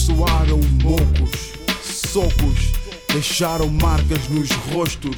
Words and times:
Soaram 0.00 0.60
mocos, 0.82 1.52
socos 1.82 2.72
deixaram 3.12 3.68
marcas 3.68 4.26
nos 4.28 4.50
rostos, 4.72 5.16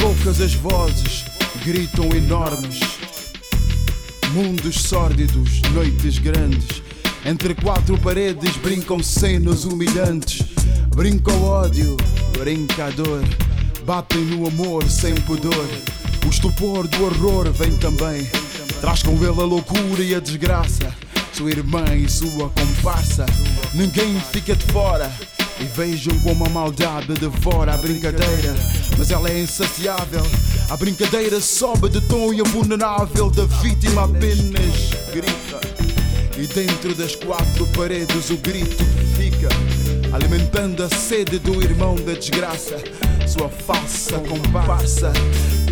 roucas 0.00 0.40
as 0.40 0.54
vozes 0.54 1.24
gritam 1.64 2.06
enormes. 2.16 2.80
Mundos 4.32 4.76
sórdidos, 4.76 5.60
noites 5.72 6.18
grandes, 6.18 6.82
entre 7.24 7.54
quatro 7.54 7.98
paredes 7.98 8.56
brincam 8.56 9.02
cenas 9.02 9.64
humilhantes, 9.64 10.42
brinca 10.94 11.32
o 11.32 11.44
ódio, 11.44 11.96
brinca 12.38 12.86
a 12.86 12.90
dor, 12.90 13.22
batem 13.84 14.24
no 14.24 14.46
amor 14.46 14.88
sem 14.88 15.14
pudor. 15.22 15.68
O 16.24 16.30
estupor 16.30 16.86
do 16.88 17.04
horror 17.04 17.50
vem 17.52 17.76
também, 17.76 18.26
traz 18.80 19.02
com 19.02 19.12
ele 19.12 19.40
a 19.40 19.44
loucura 19.44 20.02
e 20.02 20.14
a 20.14 20.20
desgraça, 20.20 20.94
sua 21.32 21.50
irmã 21.50 21.84
e 21.94 22.08
sua 22.08 22.48
comparsa. 22.50 23.26
Ninguém 23.72 24.20
fica 24.32 24.54
de 24.56 24.66
fora. 24.72 25.10
E 25.60 25.64
vejam 25.64 26.18
como 26.20 26.46
a 26.46 26.48
maldade 26.48 27.12
devora 27.14 27.74
a 27.74 27.76
brincadeira, 27.76 28.54
mas 28.96 29.10
ela 29.10 29.30
é 29.30 29.40
insaciável. 29.40 30.22
A 30.70 30.76
brincadeira 30.76 31.38
sobe 31.38 31.90
de 31.90 32.00
tom 32.00 32.32
e 32.32 32.40
a 32.40 32.44
vulnerável 32.44 33.30
da 33.30 33.44
vítima 33.44 34.04
apenas 34.04 34.90
grita. 35.12 35.60
E 36.38 36.46
dentro 36.46 36.94
das 36.94 37.14
quatro 37.14 37.66
paredes 37.76 38.30
o 38.30 38.38
grito 38.38 38.82
fica, 39.16 39.48
alimentando 40.14 40.82
a 40.82 40.88
sede 40.88 41.38
do 41.38 41.62
irmão 41.62 41.94
da 41.94 42.14
desgraça. 42.14 42.82
Sua 43.28 43.50
falsa 43.50 44.18
comparsa, 44.20 45.12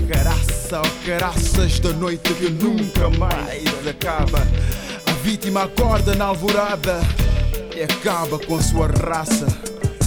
caraça 0.06 0.82
ou 0.82 1.06
caraças 1.06 1.80
da 1.80 1.94
noite 1.94 2.34
que 2.34 2.50
nunca 2.50 3.08
mais 3.08 3.86
acaba. 3.88 4.46
A 5.06 5.12
vítima 5.22 5.62
acorda 5.62 6.14
na 6.14 6.26
alvorada 6.26 7.00
e 7.78 7.82
acaba 7.84 8.40
com 8.40 8.56
a 8.56 8.60
sua 8.62 8.88
raça. 8.88 9.46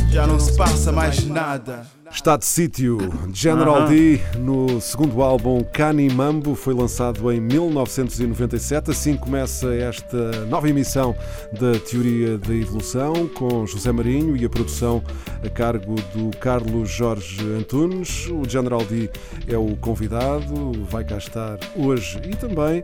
Já 0.10 0.28
não 0.28 0.38
se 0.38 0.58
passa 0.58 0.92
mais 0.92 1.26
nada. 1.26 1.88
Está 2.12 2.36
de 2.36 2.46
sítio. 2.46 2.98
General 3.34 3.88
D, 3.88 4.20
no 4.38 4.82
segundo 4.82 5.22
álbum 5.22 5.64
Cani 5.64 6.10
Mambo, 6.10 6.54
foi 6.54 6.74
lançado 6.74 7.32
em 7.32 7.40
1997. 7.40 8.92
Assim 8.92 9.16
começa 9.16 9.74
esta 9.74 10.46
nova 10.48 10.68
emissão 10.68 11.16
da 11.54 11.80
Teoria 11.80 12.38
da 12.38 12.54
Evolução, 12.54 13.30
com 13.30 13.66
José 13.66 13.94
Marinho 13.94 14.36
e 14.36 14.44
a 14.44 14.50
produção 14.50 15.02
a 15.42 15.50
cargo 15.50 15.96
do 16.14 16.36
Carlos 16.38 16.90
Jorge 16.90 17.40
Antunes. 17.58 18.28
O 18.28 18.44
General 18.48 18.84
D 18.84 19.10
é 19.48 19.58
o 19.58 19.78
convidado, 19.78 20.74
vai 20.90 21.06
cá 21.06 21.18
estar 21.18 21.58
hoje 21.78 22.20
e 22.26 22.36
também 22.36 22.84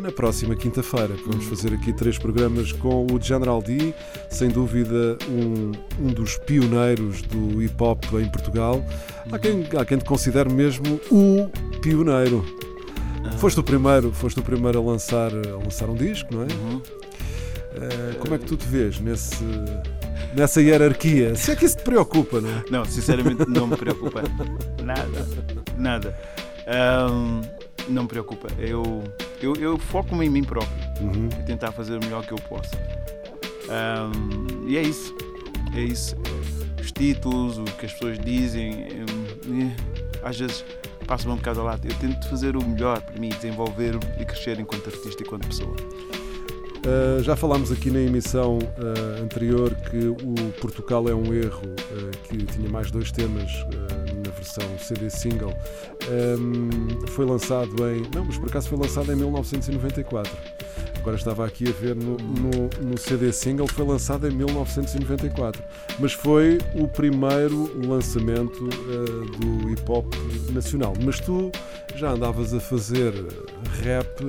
na 0.00 0.12
próxima 0.12 0.54
quinta-feira. 0.54 1.14
Vamos 1.26 1.46
fazer 1.46 1.72
aqui 1.74 1.92
três 1.92 2.18
programas 2.18 2.72
com 2.72 3.06
o 3.10 3.20
General 3.20 3.62
D, 3.62 3.94
sem 4.30 4.48
dúvida 4.48 5.16
um, 5.28 5.72
um 6.00 6.12
dos 6.12 6.36
pioneiros 6.38 7.22
do 7.22 7.62
hip 7.62 7.82
hop 7.82 8.04
em 8.14 8.28
Portugal. 8.28 8.84
Há 9.30 9.38
quem, 9.38 9.66
há 9.78 9.84
quem 9.84 9.98
te 9.98 10.04
considere 10.04 10.52
mesmo 10.52 11.00
o 11.10 11.48
pioneiro. 11.80 12.44
Foste 13.38 13.60
o 13.60 13.62
primeiro, 13.62 14.12
foste 14.12 14.40
o 14.40 14.42
primeiro 14.42 14.78
a 14.78 14.82
lançar, 14.82 15.30
a 15.32 15.56
lançar 15.56 15.88
um 15.88 15.94
disco, 15.94 16.34
não 16.34 16.42
é? 16.42 16.46
Eh, 17.74 18.14
como 18.20 18.34
é 18.34 18.38
que 18.38 18.44
tu 18.44 18.56
te 18.56 18.66
vês 18.66 19.00
nesse, 19.00 19.44
nessa 20.34 20.60
hierarquia? 20.60 21.34
Se 21.34 21.50
é 21.50 21.56
que 21.56 21.64
isso 21.64 21.78
te 21.78 21.82
preocupa, 21.82 22.40
não 22.40 22.48
é? 22.48 22.64
Não, 22.70 22.84
sinceramente 22.84 23.48
não 23.48 23.66
me 23.66 23.76
preocupa. 23.76 24.22
Nada. 24.82 25.26
Nada. 25.76 26.16
Ahm, 26.66 27.40
não 27.88 28.02
me 28.02 28.08
preocupa. 28.08 28.48
Eu, 28.58 29.02
eu, 29.44 29.54
eu 29.56 29.78
foco-me 29.78 30.26
em 30.26 30.30
mim 30.30 30.42
próprio. 30.42 30.74
Uhum. 31.00 31.28
E 31.38 31.42
tentar 31.44 31.72
fazer 31.72 31.96
o 31.96 32.00
melhor 32.00 32.24
que 32.24 32.32
eu 32.32 32.38
posso. 32.38 32.74
Ahm, 33.68 34.66
e 34.66 34.76
é 34.76 34.82
isso. 34.82 35.14
É 35.74 35.80
isso. 35.80 36.16
Os 36.80 36.92
títulos, 36.92 37.58
o 37.58 37.64
que 37.64 37.86
as 37.86 37.92
pessoas 37.92 38.18
dizem. 38.18 38.86
hum, 39.48 39.70
eh, 39.70 39.76
Às 40.22 40.38
vezes 40.38 40.64
passo-me 41.06 41.34
um 41.34 41.36
bocado 41.36 41.60
ao 41.60 41.66
lado. 41.66 41.86
Eu 41.86 41.94
tento 41.96 42.28
fazer 42.28 42.56
o 42.56 42.64
melhor 42.64 43.00
para 43.02 43.18
mim, 43.18 43.28
desenvolver 43.28 43.98
e 44.18 44.24
crescer 44.24 44.58
enquanto 44.58 44.86
artista 44.86 45.22
e 45.22 45.26
enquanto 45.26 45.46
pessoa. 45.46 45.76
Uh, 46.84 47.22
já 47.22 47.34
falámos 47.34 47.72
aqui 47.72 47.90
na 47.90 47.98
emissão 47.98 48.58
uh, 48.58 49.22
anterior 49.22 49.74
que 49.90 50.06
o 50.06 50.52
Portugal 50.60 51.08
é 51.08 51.14
um 51.14 51.32
erro, 51.32 51.62
uh, 51.64 52.10
que 52.28 52.44
tinha 52.44 52.68
mais 52.68 52.90
dois 52.90 53.10
temas 53.10 53.50
na 54.22 54.30
versão 54.30 54.78
CD 54.78 55.08
single. 55.08 55.54
Um, 56.38 57.06
foi 57.06 57.24
lançado 57.24 57.74
em. 57.88 58.02
Não, 58.14 58.26
mas 58.26 58.36
por 58.36 58.50
acaso 58.50 58.68
foi 58.68 58.76
lançado 58.76 59.10
em 59.10 59.16
1994. 59.16 60.30
Agora 60.98 61.16
estava 61.16 61.46
aqui 61.46 61.68
a 61.68 61.72
ver 61.72 61.96
no, 61.96 62.18
no, 62.18 62.90
no 62.90 62.98
CD 62.98 63.32
single, 63.32 63.66
foi 63.66 63.86
lançado 63.86 64.28
em 64.28 64.34
1994. 64.34 65.62
Mas 65.98 66.12
foi 66.12 66.58
o 66.74 66.86
primeiro 66.86 67.86
lançamento 67.86 68.68
do 69.38 69.70
hip 69.70 69.82
hop 69.90 70.14
nacional. 70.52 70.92
Mas 71.02 71.18
tu 71.20 71.50
já 71.96 72.10
andavas 72.10 72.52
a 72.52 72.60
fazer 72.60 73.12
rap. 73.82 74.22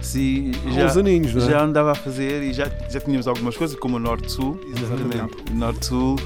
Uh, 0.00 0.04
Sim, 0.04 0.52
já, 0.72 0.86
uns 0.86 0.96
aninhos, 0.96 1.34
não 1.34 1.42
é? 1.42 1.50
já 1.50 1.62
andava 1.62 1.92
a 1.92 1.94
fazer 1.94 2.42
e 2.42 2.52
já, 2.52 2.70
já 2.88 3.00
tínhamos 3.00 3.28
algumas 3.28 3.56
coisas, 3.56 3.76
como 3.78 3.96
o 3.96 3.98
Norte-Sul. 4.00 4.58
Exatamente. 4.76 5.52
Norte-Sul. 5.52 6.16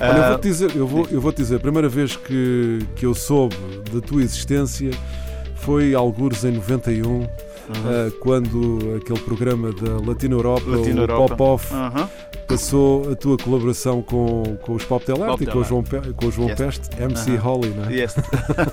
Olha, 0.00 0.16
eu 0.16 0.24
Ah, 0.24 0.28
vou-te 0.30 0.42
dizer, 0.48 0.76
eu 0.76 0.86
vou, 0.86 1.06
eu 1.10 1.20
vou 1.20 1.32
dizer, 1.32 1.56
a 1.56 1.60
primeira 1.60 1.88
vez 1.88 2.16
que, 2.16 2.78
que 2.96 3.04
eu 3.04 3.14
soube 3.14 3.54
da 3.92 4.00
tua 4.00 4.22
existência 4.22 4.90
foi 5.56 5.94
algures 5.94 6.42
em 6.44 6.52
91, 6.52 7.08
uhum. 7.10 7.26
ah, 7.68 8.10
quando 8.20 8.78
aquele 8.96 9.20
programa 9.20 9.72
da 9.72 9.98
Latino 10.06 10.36
Europa, 10.38 10.64
Latino 10.70 11.00
o 11.00 11.02
Europa. 11.02 11.36
Pop 11.36 11.42
Off, 11.42 11.74
Aham. 11.74 12.08
Passou 12.50 13.12
a 13.12 13.16
tua 13.16 13.36
colaboração 13.38 14.02
com, 14.02 14.42
com 14.62 14.74
os 14.74 14.84
Pop 14.84 15.04
Delarte 15.06 15.30
Pop 15.30 15.42
e 15.44 15.46
com 15.46 15.58
o. 15.58 15.64
João, 15.64 15.82
Pe- 15.82 16.12
com 16.14 16.26
o 16.26 16.30
João 16.32 16.48
Yes. 16.48 16.58
Peste, 16.58 17.02
MC 17.02 17.30
Aham. 17.32 17.38
Holly, 17.40 17.68
não 17.70 17.84
é? 17.84 17.92
Yes. 17.94 18.14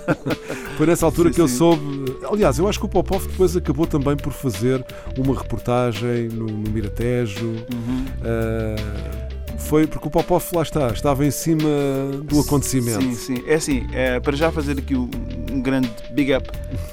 Foi 0.78 0.86
nessa 0.88 1.06
altura 1.06 1.30
Sim, 1.30 1.36
que 1.36 1.42
eu 1.42 1.48
sim. 1.48 1.56
soube. 1.58 2.16
Aliás, 2.32 2.60
eu 2.60 2.68
acho 2.68 2.80
que 2.80 2.86
o 2.86 2.90
Pop 2.90 3.16
Off 3.16 3.28
depois 3.28 3.56
acabou 3.56 3.88
também 3.88 4.16
por 4.16 4.32
fazer 4.34 4.84
uma 5.18 5.36
reportagem 5.38 6.28
no, 6.30 6.46
no 6.46 6.70
Miratejo. 6.70 7.46
Uhum. 7.46 8.06
ah, 8.24 9.27
foi 9.68 9.86
porque 9.88 10.08
o 10.08 10.12
Pop 10.12 10.34
Off 10.34 10.56
lá 10.56 10.62
está, 10.62 10.88
estava 10.90 11.26
em 11.26 11.32
cima 11.32 11.68
do 12.24 12.40
acontecimento. 12.40 13.02
Sim, 13.02 13.14
sim. 13.16 13.44
É 13.48 13.56
assim, 13.56 13.88
é, 13.94 14.20
para 14.20 14.36
já 14.36 14.52
fazer 14.52 14.78
aqui 14.80 14.96
um, 14.96 15.10
um 15.52 15.62
grande 15.62 15.90
big 16.12 16.34
up 16.34 16.50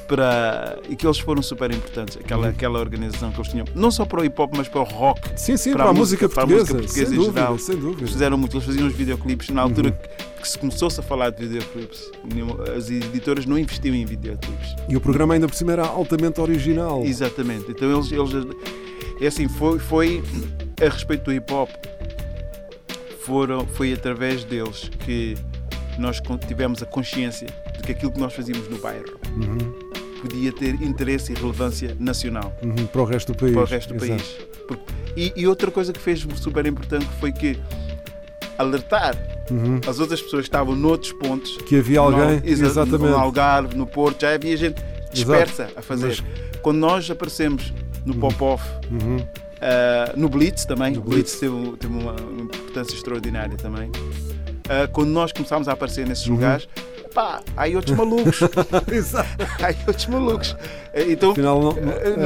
para. 0.09 0.79
e 0.89 0.97
que 0.97 1.07
eles 1.07 1.19
foram 1.19 1.43
super 1.43 1.71
importantes, 1.73 2.17
aquela, 2.17 2.45
Uhum. 2.45 2.51
aquela 2.51 2.79
organização 2.81 3.31
que 3.31 3.39
eles 3.39 3.49
tinham, 3.51 3.67
não 3.75 3.91
só 3.91 4.05
para 4.05 4.21
o 4.21 4.25
hip 4.25 4.41
hop, 4.41 4.55
mas 4.57 4.69
para 4.69 4.81
o 4.81 4.85
rock. 4.85 5.21
Sim, 5.37 5.57
sim, 5.57 5.71
para, 5.73 5.83
Para 5.85 5.91
a 5.91 5.95
música 5.95 6.27
música- 6.27 6.29
para 6.29 6.43
a 6.45 6.47
portuguesa. 6.47 6.75
música 6.75 6.83
portuguesa 6.89 7.07
sem 7.11 7.15
em 7.15 7.21
dúvida, 7.21 7.41
geral. 7.41 7.59
sem 7.59 7.77
dúvida. 7.77 8.01
Eles 8.03 8.13
fizeram 8.13 8.39
muito, 8.39 8.57
eles 8.57 8.67
faziam 8.67 8.87
os 8.87 8.95
videoclipes 8.95 9.49
na 9.51 9.63
altura 9.63 9.89
Uhum. 9.91 9.95
que, 10.37 10.43
que 10.43 10.49
se 10.49 10.59
começou-se 10.59 11.01
a 11.01 11.03
falar 11.03 11.31
de 11.31 11.47
videoclipes. 11.47 12.11
As 12.77 12.91
editoras 12.91 13.47
não 13.47 13.59
investiam 13.59 13.95
em 13.95 14.05
videoclipes. 14.05 14.75
E 14.89 14.97
o 14.97 15.01
programa 15.01 15.35
ainda 15.35 15.47
por 15.49 15.55
cima 15.55 15.73
era 15.73 15.87
altamente 15.87 16.41
original. 16.41 17.03
Exatamente. 17.05 17.71
Então 17.71 17.91
eles, 17.91 18.11
eles 18.13 18.47
é 19.21 19.27
assim, 19.27 19.49
foi, 19.49 19.79
foi 19.79 20.23
a 20.85 20.89
respeito 20.89 21.25
do 21.25 21.33
hip 21.33 21.53
hop. 21.53 21.71
Foram, 23.25 23.67
foi 23.67 23.93
através 23.93 24.45
deles 24.45 24.91
que 25.05 25.35
nós 25.99 26.21
tivemos 26.47 26.83
a 26.83 26.87
consciência 26.87 27.47
de 27.77 27.83
que 27.83 27.93
aquilo 27.93 28.13
que 28.13 28.21
nós 28.21 28.33
fazíamos 28.35 28.69
no 28.69 28.77
bairro 28.79 29.19
Uhum. 29.37 29.73
podia 30.21 30.53
ter 30.53 30.75
interesse 30.83 31.33
e 31.33 31.35
relevância 31.35 31.97
nacional 31.99 32.55
Uhum, 32.63 32.87
Para 32.87 33.03
o 33.03 33.05
resto 33.05 33.33
do 33.33 33.39
país. 33.39 33.53
para 33.55 33.63
o 33.63 33.67
resto 33.67 33.95
do 33.95 34.05
Exato. 34.05 34.23
país. 34.23 34.37
Porque- 34.69 34.93
e, 35.17 35.33
e 35.37 35.47
outra 35.47 35.71
coisa 35.71 35.93
que 35.93 36.01
fez 36.01 36.27
super 36.37 36.67
importante 36.67 37.07
foi 37.21 37.31
que 37.33 37.59
alertar 38.59 39.17
Uhum. 39.51 39.81
as 39.87 39.99
outras 40.01 40.21
pessoas 40.23 40.43
que 40.43 40.49
estavam 40.49 40.75
noutros 40.75 41.13
pontos 41.13 41.57
Que 41.67 41.77
havia 41.77 42.01
alguém, 42.01 42.41
no, 42.41 42.47
exa- 42.47 42.67
exatamente. 42.67 43.11
no 43.11 43.17
Algarve, 43.17 43.77
no 43.77 43.87
Porto, 43.87 44.23
já 44.23 44.35
havia 44.35 44.57
gente 44.57 44.83
dispersa 45.13 45.71
a 45.77 45.83
fazer. 45.83 46.07
Mas- 46.23 46.23
Quando 46.63 46.79
nós 46.79 47.11
aparecemos 47.11 47.73
no 48.07 48.15
Pop-Off, 48.15 48.65
Uhum. 48.91 49.19
Ah, 49.65 50.13
no 50.17 50.29
Blitz 50.29 50.65
também, 50.65 50.93
No 50.93 51.01
o 51.01 51.05
Blitz 51.05 51.39
teve, 51.41 51.55
um- 51.55 51.75
teve 51.77 51.93
uma, 51.93 52.15
importância 52.39 52.95
extraordinária 52.95 53.57
também. 53.57 53.91
Ah, 54.69 54.87
quando 54.93 55.09
nós 55.11 55.33
começámos 55.33 55.69
a 55.69 55.73
aparecer 55.73 56.07
nesses 56.07 56.27
Uhum. 56.27 56.35
lugares, 56.35 56.69
pá, 57.15 57.41
há 57.57 57.63
aí 57.63 57.77
outros 57.77 57.97
malucos, 57.97 58.41
há 59.63 59.67
aí 59.67 59.77
outros 59.87 60.07
malucos. 60.07 60.57
Ah, 60.95 61.01
Então, 61.07 61.33
Afinal, 61.33 61.61
não, 61.61 61.73
não- 61.73 62.17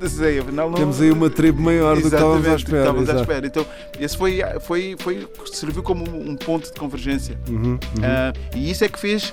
não- 0.00 0.08
sei, 0.08 0.38
afinal, 0.38 0.70
não- 0.70 0.76
temos 0.78 1.00
aí 1.00 1.10
uma 1.10 1.30
tribo 1.30 1.60
maior 1.62 1.94
do 1.96 2.02
que 2.02 2.06
estávamos 2.08 2.46
à 2.46 2.54
espera. 2.56 2.78
estávamos 2.80 3.10
à 3.10 3.14
espera. 3.20 3.46
Então, 3.46 3.66
esse 3.98 4.16
foi, 4.16 4.40
foi, 4.60 4.96
foi, 4.98 5.26
serviu 5.52 5.82
como 5.82 6.04
um 6.08 6.36
ponto 6.36 6.72
de 6.72 6.78
convergência. 6.78 7.38
Uhum, 7.48 7.72
uhum. 7.72 7.78
Ah, 8.02 8.32
e 8.54 8.70
isso 8.70 8.84
é 8.84 8.88
que 8.88 8.98
fez, 8.98 9.32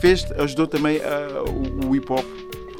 fez 0.00 0.26
ajudou 0.38 0.66
também 0.66 1.00
ah, 1.04 1.44
o, 1.48 1.88
o 1.90 1.96
hip 1.96 2.10
hop 2.12 2.24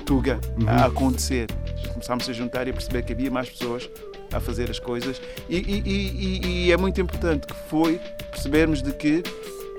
Tuga 0.07 0.41
Uhum. 0.59 0.69
a 0.69 0.87
acontecer. 0.87 1.47
Começámos 1.89 2.29
a 2.29 2.33
juntar 2.33 2.67
e 2.67 2.71
a 2.71 2.73
perceber 2.73 3.03
que 3.03 3.13
havia 3.13 3.31
mais 3.31 3.49
pessoas 3.51 3.89
a 4.33 4.41
fazer 4.41 4.71
as 4.71 4.79
coisas. 4.79 5.21
E, 5.49 5.57
e- 5.57 5.83
e- 5.85 6.67
e- 6.67 6.73
é 6.73 6.77
muito 6.77 7.01
importante 7.01 7.47
que 7.47 7.55
foi 7.69 8.01
percebermos 8.31 8.83
de 8.83 8.93
que, 8.93 9.23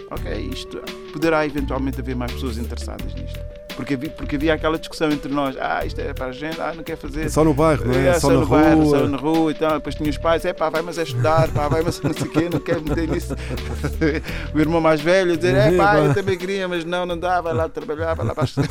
ok, 0.09 0.49
isto 0.51 0.77
poderá 1.13 1.45
eventualmente 1.45 1.99
haver 2.01 2.15
mais 2.15 2.31
pessoas 2.31 2.57
interessadas 2.57 3.13
nisto. 3.13 3.39
Porque 3.75 3.93
havia, 3.95 4.09
porque 4.09 4.35
havia 4.35 4.53
aquela 4.53 4.77
discussão 4.77 5.11
entre 5.11 5.31
nós, 5.31 5.55
ah, 5.59 5.85
isto 5.85 5.99
é 5.99 6.13
para 6.13 6.27
a 6.27 6.31
gente, 6.31 6.59
ah, 6.61 6.73
não 6.75 6.83
quer 6.83 6.97
fazer. 6.97 7.25
É 7.25 7.29
só 7.29 7.43
no 7.43 7.53
bairro, 7.53 7.85
não 7.85 7.93
é? 7.93 8.07
É, 8.09 8.19
só, 8.19 8.29
na 8.29 8.39
no 8.39 8.45
bairro, 8.47 8.83
rua. 8.83 8.99
só 8.99 9.07
na 9.07 9.17
rua 9.17 9.51
e 9.51 9.55
tal. 9.55 9.73
Depois 9.73 9.95
tinha 9.95 10.09
os 10.09 10.17
pais, 10.17 10.45
é 10.45 10.53
pá, 10.53 10.69
vai 10.69 10.81
mas 10.81 10.97
é 10.97 11.03
estudar, 11.03 11.49
pá, 11.49 11.67
vai 11.67 11.81
mas 11.81 11.99
não 12.01 12.13
sei 12.13 12.27
o 12.27 12.29
quê, 12.31 12.49
não 12.51 12.59
quero 12.59 12.81
meter 12.83 13.07
nisso. 13.07 13.35
o 14.53 14.59
irmão 14.59 14.79
mais 14.81 15.01
velho 15.01 15.35
dizer, 15.37 15.55
é 15.55 15.77
pá, 15.77 15.97
eu 15.97 16.13
também 16.13 16.37
queria, 16.37 16.67
mas 16.67 16.83
não, 16.85 17.05
não 17.05 17.17
dá, 17.17 17.41
vai 17.41 17.53
lá 17.53 17.67
trabalhar, 17.69 18.13
vai 18.13 18.25
lá 18.25 18.35
para 18.35 18.43
estudar. 18.43 18.67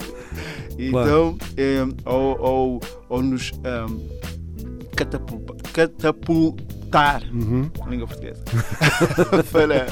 então, 0.78 1.36
é, 1.56 1.84
ou, 2.08 2.40
ou, 2.40 2.80
ou 3.08 3.22
nos 3.22 3.52
um, 3.52 4.08
catapul- 4.96 5.44
catapultar, 5.72 7.22
Uhum. 7.32 7.70
língua 7.88 8.06
portuguesa, 8.08 8.42
para, 9.52 9.86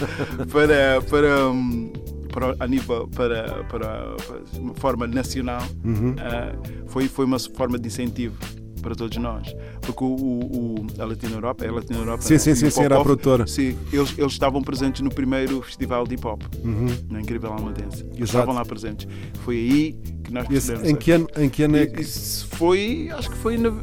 para, 0.46 1.02
para, 1.08 1.48
um, 1.48 1.92
para, 2.32 2.54
a 2.60 2.66
nível, 2.66 3.08
para, 3.08 3.64
para, 3.64 4.16
uma 4.58 4.74
forma 4.74 5.06
nacional, 5.06 5.62
Uhum. 5.84 6.14
ah, 6.18 6.52
foi, 6.86 7.08
foi 7.08 7.24
uma 7.24 7.38
forma 7.38 7.78
de 7.78 7.88
incentivo 7.88 8.36
para 8.80 8.94
todos 8.94 9.16
nós. 9.18 9.54
Porque 9.80 10.04
o, 10.04 10.06
o, 10.06 10.86
a 11.00 11.04
Latina 11.04 11.34
Europa, 11.34 11.64
é 11.64 11.68
a 11.68 11.72
Latina 11.72 11.98
Europa. 11.98 12.22
Sim, 12.22 12.38
sim, 12.38 12.54
sim, 12.54 12.70
sim, 12.70 12.82
era 12.82 12.96
a 12.96 13.02
produtora. 13.02 13.46
Sim, 13.46 13.76
eles, 13.92 14.16
eles 14.16 14.32
estavam 14.32 14.62
presentes 14.62 15.00
no 15.02 15.10
primeiro 15.10 15.60
festival 15.62 16.06
de 16.06 16.14
hip 16.14 16.24
hop, 16.26 16.42
Uhum. 16.64 16.86
na 17.10 17.20
Incrível 17.20 17.52
Almadense. 17.52 18.02
Eles 18.04 18.12
Exato. 18.14 18.24
estavam 18.24 18.54
lá 18.54 18.64
presentes. 18.64 19.08
Foi 19.44 19.56
aí 19.56 19.92
que 20.22 20.32
nós 20.32 20.48
Esse- 20.50 20.74
em, 20.88 20.94
que 20.94 21.10
ano, 21.10 21.26
em 21.36 21.48
que 21.48 21.62
ano 21.64 21.76
é 21.76 21.86
que. 21.86 22.02
Isso 22.02 22.46
foi, 22.52 23.08
acho 23.12 23.30
que 23.30 23.36
foi. 23.38 23.58
no- 23.58 23.80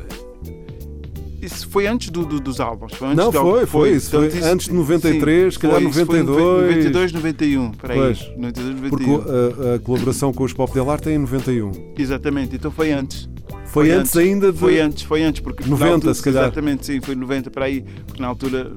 Isso 1.46 1.68
foi 1.70 1.88
antes 1.88 2.10
do, 2.10 2.26
do- 2.26 2.40
dos 2.40 2.60
álbuns. 2.60 2.94
Foi 2.94 3.08
antes 3.10 3.18
Não, 3.18 3.32
foi, 3.32 3.42
álbum. 3.42 3.68
foi, 3.68 3.92
isso 3.92 4.10
foi 4.12 4.30
Portanto, 4.30 4.46
antes 4.52 4.66
de 4.68 4.74
93, 4.74 5.54
se 5.54 5.60
calhar 5.60 5.82
foi, 5.82 5.90
isso 5.90 6.06
foi 6.06 6.20
em 6.20 6.24
92. 6.24 6.76
92, 6.76 7.12
91. 7.14 7.72
Peraí, 7.72 7.98
Pois. 7.98 8.32
92, 8.38 8.90
Porque 8.90 9.06
91. 9.06 9.72
a, 9.72 9.76
a 9.76 9.80
colaboração 9.80 10.34
com 10.34 10.44
os 10.44 10.54
Pop 10.54 10.74
Del 10.74 10.90
Arte 10.90 11.10
é 11.10 11.14
em 11.14 11.18
91. 11.20 11.72
Exatamente, 11.98 12.56
então 12.56 12.72
foi 12.72 12.92
antes. 12.92 13.30
Foi, 13.68 13.92
antes, 13.92 14.16
ainda 14.16 14.52
de. 14.52 14.58
Foi 14.58 14.80
antes, 14.80 15.04
foi 15.04 15.24
antes, 15.24 15.42
porque 15.42 15.64
na 15.64 15.70
90, 15.70 15.94
altura- 15.94 16.14
se 16.14 16.24
calhar. 16.24 16.44
Exatamente, 16.44 16.86
sim, 16.86 17.02
foi 17.02 17.14
90 17.16 17.52
para 17.52 17.66
aí, 17.66 17.84
porque 18.08 18.22
na 18.22 18.28
altura 18.30 18.72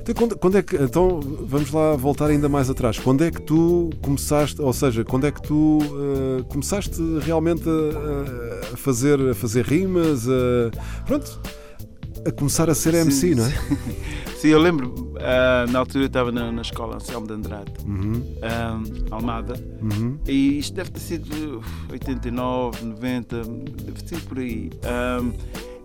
Então, 0.00 0.14
quando, 0.14 0.36
quando 0.38 0.56
é 0.58 0.62
que, 0.62 0.76
então 0.76 1.18
vamos 1.20 1.72
lá 1.72 1.96
voltar 1.96 2.26
ainda 2.26 2.48
mais 2.48 2.70
atrás. 2.70 2.96
Quando 2.98 3.24
é 3.24 3.30
que 3.32 3.42
tu 3.42 3.90
começaste, 4.00 4.62
ou 4.62 4.72
seja, 4.72 5.04
quando 5.04 5.26
é 5.26 5.32
que 5.32 5.42
tu 5.42 5.80
eh, 5.82 6.44
começaste 6.48 7.00
realmente 7.22 7.64
a, 7.68 8.72
a 8.72 8.76
fazer, 8.76 9.20
a 9.30 9.34
fazer 9.34 9.64
rimas, 9.64 10.28
a, 10.28 10.70
pronto, 11.04 11.40
a 12.26 12.32
começar 12.32 12.68
a 12.70 12.74
ser 12.74 12.94
MC, 12.94 13.28
Sim, 13.28 13.34
não 13.36 13.46
é? 13.46 13.52
Sim, 14.40 14.48
eu 14.48 14.58
lembro, 14.58 15.14
ah, 15.18 15.66
na 15.70 15.78
altura 15.80 16.04
eu 16.04 16.08
estava 16.08 16.30
na, 16.30 16.52
na 16.52 16.62
escola 16.62 16.96
Anselmo 16.96 17.26
de 17.26 17.32
Andrade, 17.32 17.72
Uhum, 17.86 18.22
ah, 18.42 18.80
Almada, 19.10 19.54
uhum. 19.80 20.18
e 20.26 20.58
isto 20.58 20.74
deve 20.74 20.90
ter 20.90 21.00
sido 21.00 21.58
uf, 21.58 21.92
89, 21.92 22.84
90, 22.84 23.42
deve 23.44 24.02
ter 24.02 24.08
sido 24.16 24.28
por 24.28 24.38
aí. 24.38 24.70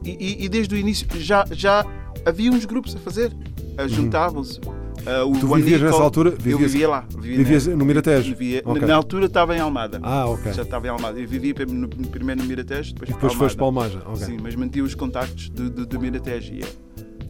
E, 0.04 0.10
e- 0.10 0.46
e 0.46 0.50
desde 0.50 0.74
o 0.76 0.78
início 0.78 1.08
já, 1.20 1.46
já 1.52 1.86
havia 2.26 2.52
uns 2.52 2.66
grupos 2.66 2.96
a 2.96 3.00
fazer, 3.00 3.32
ah, 3.78 3.88
juntavam-se. 3.88 4.60
Ah, 5.06 5.24
o 5.24 5.30
Uhum. 5.30 5.40
Tu 5.40 5.48
vivias 5.48 5.82
nessa 5.82 6.02
altura? 6.02 6.30
Eu 6.30 6.38
Vivias, 6.38 6.72
vivia 6.74 6.90
lá. 6.90 7.06
Vivia 7.18 7.38
vivias 7.38 7.68
na- 7.68 7.76
no 7.76 7.86
Miratejo? 7.86 8.36
vivia- 8.36 8.62
Ok. 8.64 8.88
Na 8.88 8.96
altura 8.96 9.26
estava 9.26 9.56
em 9.56 9.60
Almada. 9.60 10.00
Ah, 10.04 10.28
ok. 10.28 10.54
Já 10.54 10.62
estava 10.62 10.86
em 10.86 10.90
Almada. 10.92 11.20
Eu 11.20 11.28
vivia 11.28 11.54
primeiro 11.56 12.42
no 12.42 12.48
Miratejo, 12.48 12.94
depois, 12.94 13.10
E 13.10 13.14
depois 13.14 13.32
para 13.34 13.40
foste 13.40 13.56
para 13.56 13.66
Almada. 13.66 13.94
Almada. 13.96 14.10
ok. 14.12 14.26
Sim, 14.28 14.38
mas 14.42 14.56
mantive 14.56 14.82
os 14.86 14.94
contactos 14.94 15.50
do, 15.50 15.70
do, 15.70 15.86
do 15.88 16.00
Miratejo. 16.00 16.54
Ia 16.54 16.66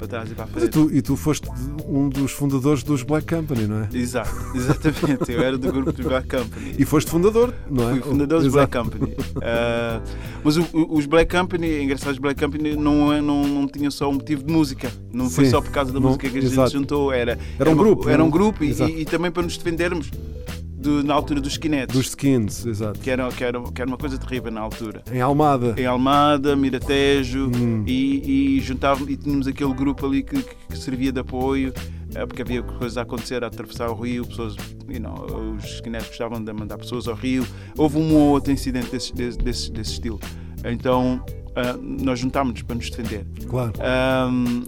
para 0.01 0.07
trás 0.07 0.31
e 0.31 0.33
para 0.33 0.45
a 0.45 0.47
Mas 0.47 0.63
e 0.63 0.67
frente. 0.67 0.71
tu, 0.89 0.95
e 0.95 1.01
tu 1.01 1.15
foste 1.15 1.47
um 1.87 2.09
dos 2.09 2.31
fundadores 2.31 2.81
dos 2.81 3.03
Black 3.03 3.27
Company, 3.35 3.67
não 3.67 3.83
é? 3.83 3.89
Exato, 3.93 4.31
exatamente. 4.55 5.31
Eu 5.31 5.41
era 5.43 5.57
do 5.59 5.71
grupo 5.71 5.91
do 5.91 6.03
Black 6.03 6.27
Company. 6.27 6.75
E 6.79 6.85
foste 6.85 7.11
fundador, 7.11 7.53
não 7.69 7.87
é? 7.89 7.91
Fui 7.93 8.01
fundador 8.01 8.41
dos. 8.41 8.51
Black 8.51 8.75
Company. 8.75 9.15
Ah, 9.43 10.01
mas 10.43 10.57
o- 10.57 10.65
o- 10.73 10.97
os 10.97 11.05
Black 11.05 11.35
Company, 11.37 11.67
é 11.67 11.83
engraçado, 11.83 12.13
os 12.13 12.17
Black 12.19 12.41
Company 12.41 12.75
não, 12.75 13.13
é- 13.13 13.21
não, 13.21 13.43
não 13.47 13.67
tinham 13.67 13.91
só 13.91 14.09
um 14.09 14.13
motivo 14.13 14.43
de 14.43 14.51
música. 14.51 14.91
Não 15.13 15.29
foi 15.29 15.45
Sim, 15.45 15.51
só 15.51 15.61
por 15.61 15.69
causa 15.71 15.91
da 15.93 15.99
não- 15.99 16.07
música 16.07 16.27
que 16.29 16.37
a 16.37 16.41
gente 16.41 16.53
exato. 16.53 16.71
juntou. 16.71 17.13
Era, 17.13 17.37
Era 17.59 17.69
um 17.69 17.73
uma- 17.73 17.83
grupo, 17.83 18.09
Era 18.09 18.23
um 18.23 18.29
grupo 18.29 18.63
e, 18.63 18.71
e- 18.71 19.01
e 19.01 19.05
também 19.05 19.29
para 19.29 19.43
nos 19.43 19.55
defendermos 19.57 20.09
do- 20.81 21.03
na 21.03 21.13
altura 21.13 21.39
dos 21.39 21.53
skinheads. 21.53 21.95
Dos 21.95 22.07
skins, 22.09 22.65
exato. 22.65 22.99
Que, 22.99 23.09
era, 23.09 23.27
que, 23.29 23.43
era, 23.43 23.61
que 23.61 23.81
era 23.81 23.89
uma 23.89 23.97
coisa 23.97 24.17
terrível 24.17 24.51
na 24.51 24.61
altura. 24.61 25.03
Em 25.11 25.21
Almada. 25.21 25.75
em 25.77 25.85
Almada, 25.85 26.55
Miratejo 26.55 27.49
Hum. 27.55 27.83
e, 27.87 28.57
e 28.57 28.59
juntávamos 28.61 29.09
e 29.09 29.15
tínhamos 29.17 29.47
aquele 29.47 29.73
grupo 29.73 30.05
ali 30.05 30.23
que, 30.23 30.41
que 30.41 30.77
servia 30.77 31.11
de 31.11 31.19
apoio 31.19 31.73
eh, 32.15 32.25
porque 32.25 32.41
havia 32.41 32.61
coisas 32.63 32.97
a 32.97 33.03
acontecer 33.03 33.43
a 33.43 33.47
atravessar 33.47 33.89
o 33.89 33.93
rio, 33.95 34.25
pessoas, 34.25 34.55
you 34.89 34.99
know, 34.99 35.55
os 35.57 35.63
skinheads 35.75 36.07
gostavam 36.09 36.43
de 36.43 36.51
mandar 36.51 36.77
pessoas 36.77 37.07
ao 37.07 37.15
rio. 37.15 37.45
Houve 37.77 37.97
um 37.97 38.13
ou 38.15 38.29
outro 38.31 38.51
incidente 38.51 38.89
desse, 38.91 39.13
desse, 39.13 39.71
desse, 39.71 39.91
estilo. 39.93 40.19
Então 40.65 41.23
ah, 41.55 41.77
nós 41.81 42.19
juntámos-nos 42.19 42.61
para 42.63 42.75
nos 42.75 42.89
defender. 42.89 43.25
Claro. 43.47 43.73
Ahm, 43.79 44.63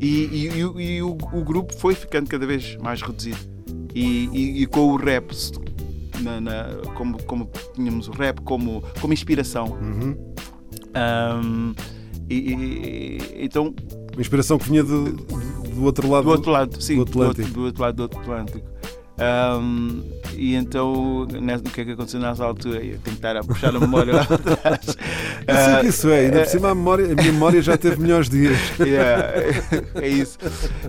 e 0.00 0.06
e- 0.08 0.48
e 0.80 0.96
e 0.96 1.02
o, 1.02 1.10
o 1.32 1.44
grupo 1.44 1.72
foi 1.74 1.94
ficando 1.94 2.28
cada 2.28 2.46
vez 2.46 2.76
mais 2.82 3.00
reduzido. 3.00 3.53
E, 3.94 4.28
e- 4.32 4.62
e 4.62 4.66
com 4.66 4.80
o 4.92 4.96
rap, 4.96 5.30
na- 6.20 6.40
na- 6.40 6.68
como, 6.94 7.22
como 7.24 7.48
tínhamos 7.74 8.08
o 8.08 8.12
rap 8.12 8.40
como, 8.42 8.82
como 9.00 9.12
inspiração. 9.12 9.66
Uhum. 9.80 10.16
Ahm, 10.94 11.72
e, 12.28 12.34
e- 12.34 13.18
então, 13.44 13.74
Uma 14.12 14.20
inspiração 14.20 14.58
que 14.58 14.68
vinha 14.68 14.82
do, 14.82 15.12
do 15.12 15.84
outro 15.84 16.08
lado. 16.10 16.24
do 16.24 16.30
outro 16.30 16.50
lado, 16.50 16.80
sim, 16.82 16.96
do 16.96 17.04
do 17.04 17.18
outro, 17.20 17.30
Atlântico. 17.42 17.54
do 17.54 17.64
outro 17.66 17.82
lado 17.82 17.96
do 17.96 18.04
Atlântico. 18.04 18.74
Ahm, 19.16 20.02
e 20.36 20.56
então, 20.56 21.22
o 21.22 21.70
que 21.72 21.80
é 21.82 21.84
que 21.84 21.90
aconteceu 21.92 22.18
nessa 22.18 22.44
altura? 22.44 22.78
Eu 22.78 22.98
tenho 22.98 23.00
que 23.00 23.10
estar 23.10 23.36
a 23.36 23.44
puxar 23.44 23.74
a 23.74 23.78
memória 23.78 24.14
lá 24.14 24.22
atrás. 24.26 24.96
Eu 25.46 25.54
sei 25.54 25.80
que 25.82 25.86
isso 25.86 26.08
é, 26.10 26.18
ainda 26.26 26.40
por 26.40 26.46
cima 26.48 26.70
a, 26.70 26.74
memória, 26.74 27.04
a 27.12 27.14
minha 27.14 27.32
memória 27.32 27.62
já 27.62 27.76
teve 27.76 27.96
melhores 28.02 28.28
dias. 28.28 28.58
Yeah, 28.80 29.32
é 30.02 30.08
isso. 30.08 30.36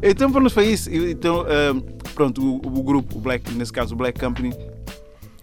Então, 0.01 0.31
pronto, 0.31 0.49
foi 0.49 0.65
isso. 0.69 0.89
Então, 0.91 1.41
ahm, 1.41 1.81
pronto, 2.15 2.41
o, 2.41 2.55
o 2.79 2.83
grupo, 2.83 3.17
o 3.17 3.21
Black, 3.21 3.51
nesse 3.53 3.71
caso 3.73 3.93
o 3.93 3.97
Black 3.97 4.19
Company, 4.19 4.51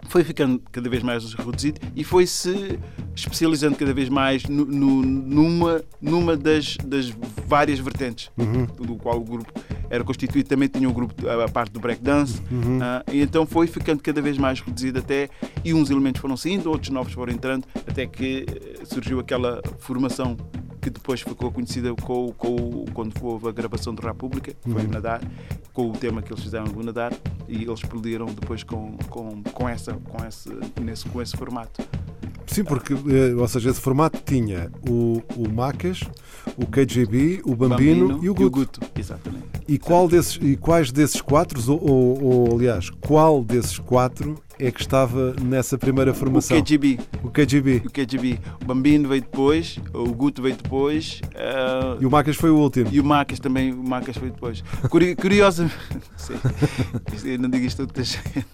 foi 0.08 0.24
ficando 0.24 0.60
cada 0.70 0.90
vez 0.90 1.02
mais 1.02 1.32
reduzido 1.32 1.80
e 1.96 2.04
foi 2.04 2.26
se 2.26 2.78
especializando 3.14 3.76
cada 3.76 3.94
vez 3.94 4.08
mais 4.10 4.44
nu- 4.44 4.66
nu- 4.66 5.02
numa, 5.02 5.82
numa 6.02 6.36
das, 6.36 6.76
das 6.84 7.10
várias 7.46 7.78
vertentes 7.78 8.30
Uhum. 8.36 8.66
do 8.66 8.96
qual 8.96 9.18
o 9.18 9.24
grupo 9.24 9.50
era 9.88 10.04
constituído. 10.04 10.48
Também 10.48 10.68
tinha 10.68 10.88
o 10.88 10.92
grupo, 10.92 11.14
a, 11.28 11.48
parte 11.48 11.72
do 11.72 11.80
breakdance, 11.80 12.42
Uhum. 12.50 12.78
ah, 12.82 13.02
e 13.10 13.22
então 13.22 13.46
foi 13.46 13.66
ficando 13.66 14.02
cada 14.02 14.20
vez 14.20 14.36
mais 14.36 14.60
reduzido 14.60 14.98
até, 14.98 15.30
e 15.64 15.72
uns 15.72 15.88
elementos 15.88 16.20
foram 16.20 16.36
saindo, 16.36 16.68
outros 16.70 16.90
novos 16.90 17.12
foram 17.14 17.32
entrando, 17.32 17.64
até 17.86 18.06
que 18.06 18.44
eh, 18.48 18.84
surgiu 18.84 19.18
aquela 19.18 19.62
formação 19.78 20.36
que 20.82 20.90
depois 20.90 21.20
ficou 21.20 21.52
conhecida 21.52 21.94
com, 21.94 22.32
com, 22.32 22.84
quando 22.92 23.14
houve 23.22 23.48
a 23.48 23.52
gravação 23.52 23.94
de 23.94 24.02
República, 24.02 24.52
que 24.52 24.68
foi 24.68 24.84
o 24.84 24.88
Nadar, 24.88 25.20
com 25.72 25.88
o 25.88 25.92
tema 25.92 26.20
que 26.20 26.32
eles 26.32 26.42
fizeram 26.42 26.64
do 26.64 26.82
Nadar, 26.82 27.12
e 27.48 27.62
eles 27.62 27.78
explodiram 27.78 28.26
depois 28.26 28.64
com, 28.64 28.96
com, 29.08 29.44
com, 29.44 29.68
essa, 29.68 29.92
com, 29.92 30.26
esse, 30.26 30.50
nesse, 30.80 31.08
com 31.08 31.22
esse 31.22 31.36
formato. 31.36 31.86
Sim, 32.48 32.64
porque, 32.64 32.94
eh, 32.94 33.32
ou 33.38 33.46
seja, 33.46 33.70
esse 33.70 33.80
formato 33.80 34.20
tinha 34.26 34.72
o, 34.88 35.22
o 35.36 35.48
Macas, 35.48 36.00
o 36.56 36.66
KGB, 36.66 37.40
o 37.44 37.54
Bambino, 37.56 38.18
e 38.22 38.28
o 38.28 38.34
Guto. 38.34 38.80
Exatamente. 38.98 39.44
E, 39.68 39.78
qual 39.78 40.06
desses, 40.08 40.38
e 40.42 40.56
quais 40.56 40.90
desses 40.92 41.20
quatro, 41.20 41.60
ou, 41.72 41.82
ou- 41.90 42.22
ou, 42.24 42.56
aliás, 42.56 42.90
qual 42.90 43.42
desses 43.42 43.78
quatro 43.78 44.38
é 44.58 44.70
que 44.70 44.80
estava 44.80 45.34
nessa 45.42 45.78
primeira 45.78 46.10
O 46.10 46.14
formação? 46.14 46.60
KGB. 46.62 46.98
O 47.22 47.30
KGB. 47.30 47.82
O 47.86 47.90
KGB. 47.90 48.38
O 48.62 48.64
Bambino 48.66 49.08
veio 49.08 49.22
depois, 49.22 49.78
o 49.94 50.04
Guto 50.12 50.42
veio 50.42 50.54
depois. 50.56 51.20
ah, 51.34 51.96
E 52.00 52.04
o 52.06 52.10
Macas 52.10 52.36
foi 52.36 52.50
o 52.50 52.56
último. 52.56 52.88
E 52.92 53.00
o 53.00 53.04
Macas 53.04 53.38
também, 53.40 53.72
o 53.72 53.82
Macas 53.82 54.16
foi 54.16 54.30
depois. 54.30 54.62
Curi- 54.90 55.16
Curiosamente, 55.16 55.74
isto- 57.14 57.26
eu 57.28 57.38
não 57.38 57.48
digo 57.48 57.64
isto 57.66 57.82
a 57.82 57.86
toda 57.86 58.00
a 58.00 58.04
gente, 58.04 58.46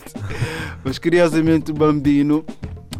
mas 0.84 0.98
curiosamente 0.98 1.70
o 1.70 1.74
Bambino, 1.74 2.44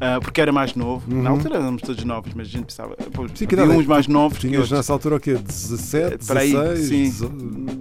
ah, 0.00 0.18
porque 0.20 0.40
era 0.40 0.52
mais 0.52 0.74
novo, 0.74 1.02
na 1.12 1.30
altura 1.30 1.56
éramos 1.56 1.82
todos 1.82 2.04
novos, 2.04 2.32
mas 2.34 2.46
a 2.46 2.50
gente 2.50 2.66
pensava, 2.66 2.96
pô, 3.12 3.22
Uhum. 3.22 3.28
Sim, 3.34 3.46
que 3.46 3.54
é 3.54 3.62
uns 3.62 3.86
mais 3.86 4.06
novos 4.06 4.38
Tinhas 4.38 4.70
nessa 4.70 4.92
altura 4.92 5.16
o 5.16 5.20
quê? 5.20 5.34
17, 5.34 6.26
Para 6.26 6.40
aí, 6.40 6.52
16? 6.52 6.78
sim, 6.88 7.02
dezo- 7.04 7.28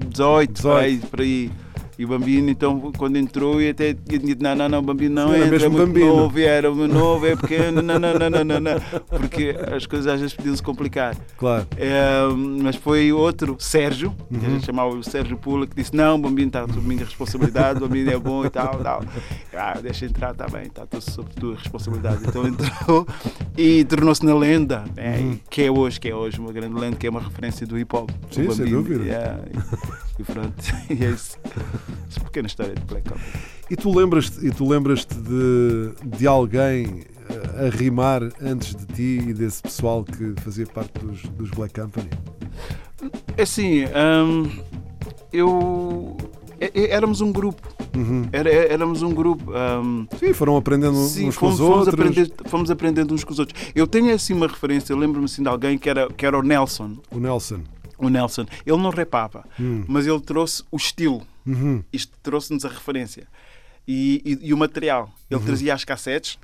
18, 0.09 0.53
18. 0.53 0.61
Para, 0.63 0.79
aí, 0.79 0.97
para 0.97 1.23
aí. 1.23 1.51
E 1.99 2.05
o 2.05 2.07
Bambino, 2.07 2.49
então, 2.49 2.91
quando 2.95 3.15
entrou, 3.17 3.61
e 3.61 3.69
até 3.69 3.91
dito: 3.93 4.41
não, 4.43 4.55
não, 4.55 4.69
não, 4.69 4.79
o 4.79 4.81
Bambino 4.83 5.15
não 5.15 5.33
era 5.33 5.45
entra, 5.47 5.65
é 5.65 5.69
muito 5.69 5.87
Bambino. 5.87 6.15
novo, 6.15 6.39
era 6.39 6.69
novo, 6.69 7.25
é 7.25 7.35
pequeno, 7.35 7.81
não, 7.81 7.97
não, 7.97 8.13
não, 8.13 8.29
não, 8.29 8.43
não, 8.43 8.59
não. 8.59 8.79
Porque 9.09 9.55
as 9.75 9.85
coisas 9.87 10.07
às 10.13 10.19
vezes 10.19 10.35
podiam-se 10.35 10.61
complicar. 10.61 11.15
Claro. 11.37 11.65
É, 11.75 12.19
mas 12.61 12.75
foi 12.75 13.11
outro, 13.11 13.55
Sérgio, 13.59 14.11
que 14.29 14.35
a 14.35 14.39
Uhum. 14.47 14.53
gente 14.55 14.65
chamava 14.65 14.89
o 14.95 15.03
Sérgio 15.03 15.37
Pula, 15.37 15.65
que 15.65 15.75
disse: 15.75 15.95
Não, 15.95 16.15
o 16.15 16.19
Bambino 16.19 16.47
está 16.47 16.67
sob 16.67 16.81
minha 16.87 17.03
responsabilidade, 17.03 17.77
o 17.77 17.87
Bambino 17.87 18.11
é 18.11 18.17
bom 18.17 18.45
e 18.45 18.49
tal. 18.49 18.75
tal. 18.79 19.03
Ah, 19.55 19.79
deixa 19.81 20.05
entrar, 20.05 20.31
está 20.33 20.47
bem, 20.47 20.63
está 20.67 20.85
tudo 20.85 21.01
sob 21.01 21.29
tua 21.33 21.55
responsabilidade. 21.55 22.19
Então 22.27 22.45
entrou 22.47 23.07
e 23.57 23.83
tornou-se 23.85 24.23
na 24.23 24.35
lenda, 24.35 24.83
né, 24.95 25.17
Uhum. 25.17 25.39
que 25.49 25.63
é 25.63 25.71
hoje, 25.71 25.99
que 25.99 26.07
é 26.09 26.13
hoje 26.15 26.39
uma 26.39 26.51
grande 26.53 26.75
lenda, 26.79 26.95
que 26.95 27.07
é 27.07 27.09
uma 27.09 27.21
referência 27.21 27.65
do 27.65 27.77
hip 27.77 27.95
hop. 27.95 28.11
Sim, 28.29 28.51
sem 28.51 28.65
dúvida. 28.69 29.03
Yeah, 29.03 29.39
e, 29.51 30.21
e 30.21 30.25
pronto, 30.25 30.53
e 30.89 31.03
é 31.05 31.09
isso. 31.09 31.37
Essa 32.09 32.19
pequena 32.21 32.47
história 32.47 32.73
de 32.75 32.81
Black 32.85 33.07
Copper. 33.09 33.23
E 33.69 33.75
tu 33.75 33.93
lembras-te 33.97 34.45
e 34.45 34.51
tu 34.51 34.67
lembras-te 34.67 35.13
de, 35.15 35.93
de 36.17 36.25
alguém 36.27 37.03
eh, 37.29 37.67
a 37.67 37.69
rimar 37.75 38.21
antes 38.41 38.73
de 38.75 38.85
ti 38.85 39.23
e 39.29 39.33
desse 39.33 39.61
pessoal 39.61 40.03
que 40.03 40.33
fazia 40.41 40.65
parte 40.67 40.97
dos, 40.99 41.21
dos 41.23 41.49
Black 41.51 41.79
Company? 41.79 42.09
É 43.37 43.41
assim, 43.43 43.83
hum, 43.85 44.49
eu. 45.31 46.17
é- 46.59 46.71
é- 46.73 46.91
Éramos 46.91 47.21
um 47.21 47.31
grupo, 47.31 47.67
Uhum. 47.95 48.27
era, 48.31 48.49
é- 48.49 48.71
éramos 48.73 49.01
um 49.01 49.13
grupo. 49.13 49.51
hum, 49.83 50.07
Sim, 50.19 50.33
foram 50.33 50.57
aprendendo 50.57 50.95
Sim, 51.05 51.27
uns 51.27 51.35
fomos, 51.35 51.37
com 51.37 51.47
os 51.49 51.57
fomos, 51.69 51.87
outros. 51.87 51.93
aprender, 51.93 52.31
fomos 52.45 52.71
aprendendo 52.71 53.13
uns 53.13 53.23
com 53.23 53.31
os 53.33 53.39
outros. 53.39 53.59
Eu 53.75 53.85
tenho 53.85 54.13
assim 54.13 54.33
uma 54.33 54.47
referência, 54.47 54.93
eu 54.93 54.97
lembro-me 54.97 55.25
assim 55.25 55.43
de 55.43 55.49
alguém 55.49 55.77
que 55.77 55.89
era, 55.89 56.07
que 56.11 56.25
era 56.25 56.37
o 56.37 56.41
Nelson. 56.41 56.97
O 57.11 57.19
Nelson. 57.19 57.59
O 57.97 58.09
Nelson. 58.09 58.45
Ele 58.65 58.77
não 58.77 58.89
rapava, 58.91 59.43
Hum. 59.59 59.83
mas 59.87 60.05
ele 60.07 60.19
trouxe 60.21 60.63
o 60.71 60.77
estilo. 60.77 61.21
Uhum. 61.47 61.83
Isto 61.93 62.11
trouxe-nos 62.21 62.65
a 62.65 62.69
referência. 62.69 63.27
E, 63.87 64.21
e- 64.25 64.47
e 64.49 64.53
o 64.53 64.57
material. 64.57 65.09
Ele 65.31 65.39
trazia 65.45 65.73
as 65.73 65.83
cassetes. 65.85 66.37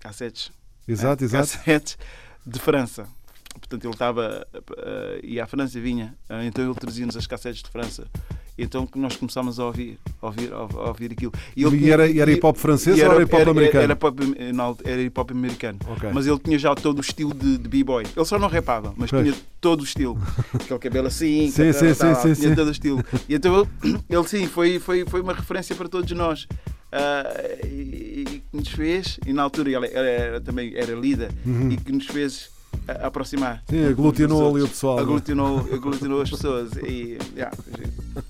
Cassetes. 0.00 0.50
Exato, 0.88 1.22
né? 1.22 1.26
exato. 1.26 1.48
Cassetes 1.58 1.98
de 2.46 2.58
França. 2.58 3.06
Portanto, 3.54 3.84
ele 3.84 3.92
estava. 3.92 4.46
eh, 4.78 5.20
ia 5.22 5.44
à 5.44 5.46
França 5.46 5.78
e 5.78 5.80
vinha. 5.80 6.14
Eh, 6.28 6.46
então 6.46 6.64
ele 6.64 6.74
trazia-nos 6.74 7.16
as 7.16 7.26
cassetes 7.26 7.62
de 7.62 7.70
França. 7.70 8.06
Então 8.56 8.86
que 8.86 8.98
nós 8.98 9.16
começámos 9.16 9.58
a 9.58 9.64
ouvir, 9.66 9.98
a 10.22 10.26
ouvir, 10.26 10.52
a 10.52 10.88
ouvir 10.88 11.10
aquilo. 11.12 11.32
E, 11.56 11.64
ele 11.64 11.90
era, 11.90 12.06
e 12.08 12.20
era 12.20 12.30
e- 12.30 12.34
hip 12.34 12.46
hop 12.46 12.56
francês 12.56 12.96
ou 12.98 13.04
era 13.04 13.22
hip 13.22 13.34
hop 13.34 13.40
era, 13.40 13.50
americano? 13.50 13.82
Era, 13.84 13.96
pop, 13.96 14.16
alt- 14.60 14.80
era 14.84 15.02
hip 15.02 15.20
hop 15.20 15.30
americano. 15.32 15.78
Ok. 15.88 16.10
Mas 16.12 16.26
ele 16.26 16.38
tinha 16.38 16.58
já 16.58 16.72
todo 16.74 16.98
o 16.98 17.00
estilo 17.00 17.34
de, 17.34 17.58
de 17.58 17.68
b-boy. 17.68 18.04
Ele 18.16 18.24
só 18.24 18.38
não 18.38 18.46
rapava, 18.48 18.94
mas 18.96 19.10
Pois. 19.10 19.24
tinha 19.24 19.36
todo 19.60 19.80
o 19.80 19.84
estilo. 19.84 20.16
Aquele 20.54 20.78
cabelo 20.78 21.08
assim, 21.08 21.50
Sim, 21.50 21.72
tal, 21.72 21.74
sim, 21.74 21.94
tal, 21.94 22.14
sim, 22.14 22.22
tinha 22.22 22.34
sim, 22.36 22.48
sim. 22.48 22.54
todo 22.54 22.68
o 22.68 22.70
estilo. 22.70 23.04
E 23.28 23.34
então 23.34 23.58
ele, 23.82 23.98
ele 24.08 24.24
sim, 24.28 24.46
foi, 24.46 24.78
foi, 24.78 25.04
foi 25.04 25.20
uma 25.20 25.32
referência 25.32 25.74
para 25.74 25.88
todos 25.88 26.10
nós. 26.12 26.46
Ah, 26.92 27.24
e, 27.64 28.24
que 28.24 28.56
nos 28.56 28.68
fez, 28.68 29.18
e 29.26 29.32
na 29.32 29.42
altura 29.42 29.68
ele 29.68 29.86
era, 29.88 30.08
era- 30.08 30.40
também 30.40 30.72
era 30.76 30.94
líder, 30.94 31.32
e 31.72 31.76
que 31.76 31.90
nos 31.90 32.06
fez 32.06 32.50
a- 32.86 33.08
aproximar. 33.08 33.64
Uhum. 33.72 33.78
Sim, 33.82 33.88
aglutinou 33.88 34.48
ali 34.54 34.62
o 34.62 34.68
pessoal, 34.68 34.94
não 34.94 35.00
é? 35.00 35.04
Aglutinou, 35.06 35.58
aglutinou 35.72 36.20
as 36.22 36.30
pessoas. 36.30 36.70
E, 36.86 37.18
yeah. 37.34 37.50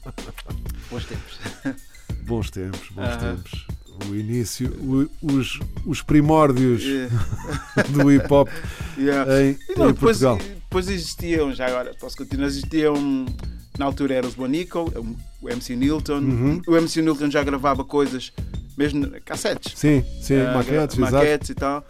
bons 0.95 1.05
tempos. 1.07 1.39
Bons 2.27 2.51
tempos, 2.51 2.89
bons 2.95 3.03
Aham. 3.07 3.37
tempos. 3.37 3.67
O 4.11 4.15
início, 4.15 4.69
o- 4.81 5.09
os, 5.35 5.59
os 5.85 6.03
primórdios 6.03 6.83
Yeah. 6.83 7.11
do 7.93 8.11
hip 8.13 8.27
hop 8.33 8.49
Yeah. 8.99 9.31
em, 9.43 9.59
não, 9.77 9.91
em 9.91 9.93
depois, 9.93 10.19
Portugal. 10.21 10.39
depois 10.39 10.89
existiam, 10.89 11.53
já 11.55 11.67
agora 11.67 11.95
posso 12.01 12.17
continuar, 12.17 12.47
existiam, 12.47 13.27
na 13.79 13.85
altura 13.87 14.15
era 14.15 14.27
os 14.27 14.35
Bonico, 14.35 14.91
o 15.43 15.51
MC 15.51 15.77
Nilton. 15.77 16.19
Uhum. 16.19 16.63
O 16.67 16.77
MC 16.77 17.03
Nilton 17.03 17.31
já 17.31 17.43
gravava 17.45 17.85
coisas, 17.85 18.33
mesmo 18.77 19.07
cassetes. 19.25 19.73
Sim, 19.79 20.03
sim, 20.23 20.37
Ah, 20.41 20.55
maquetes, 20.55 20.97
maquetes 20.97 21.51
e 21.51 21.55
tal. 21.55 21.85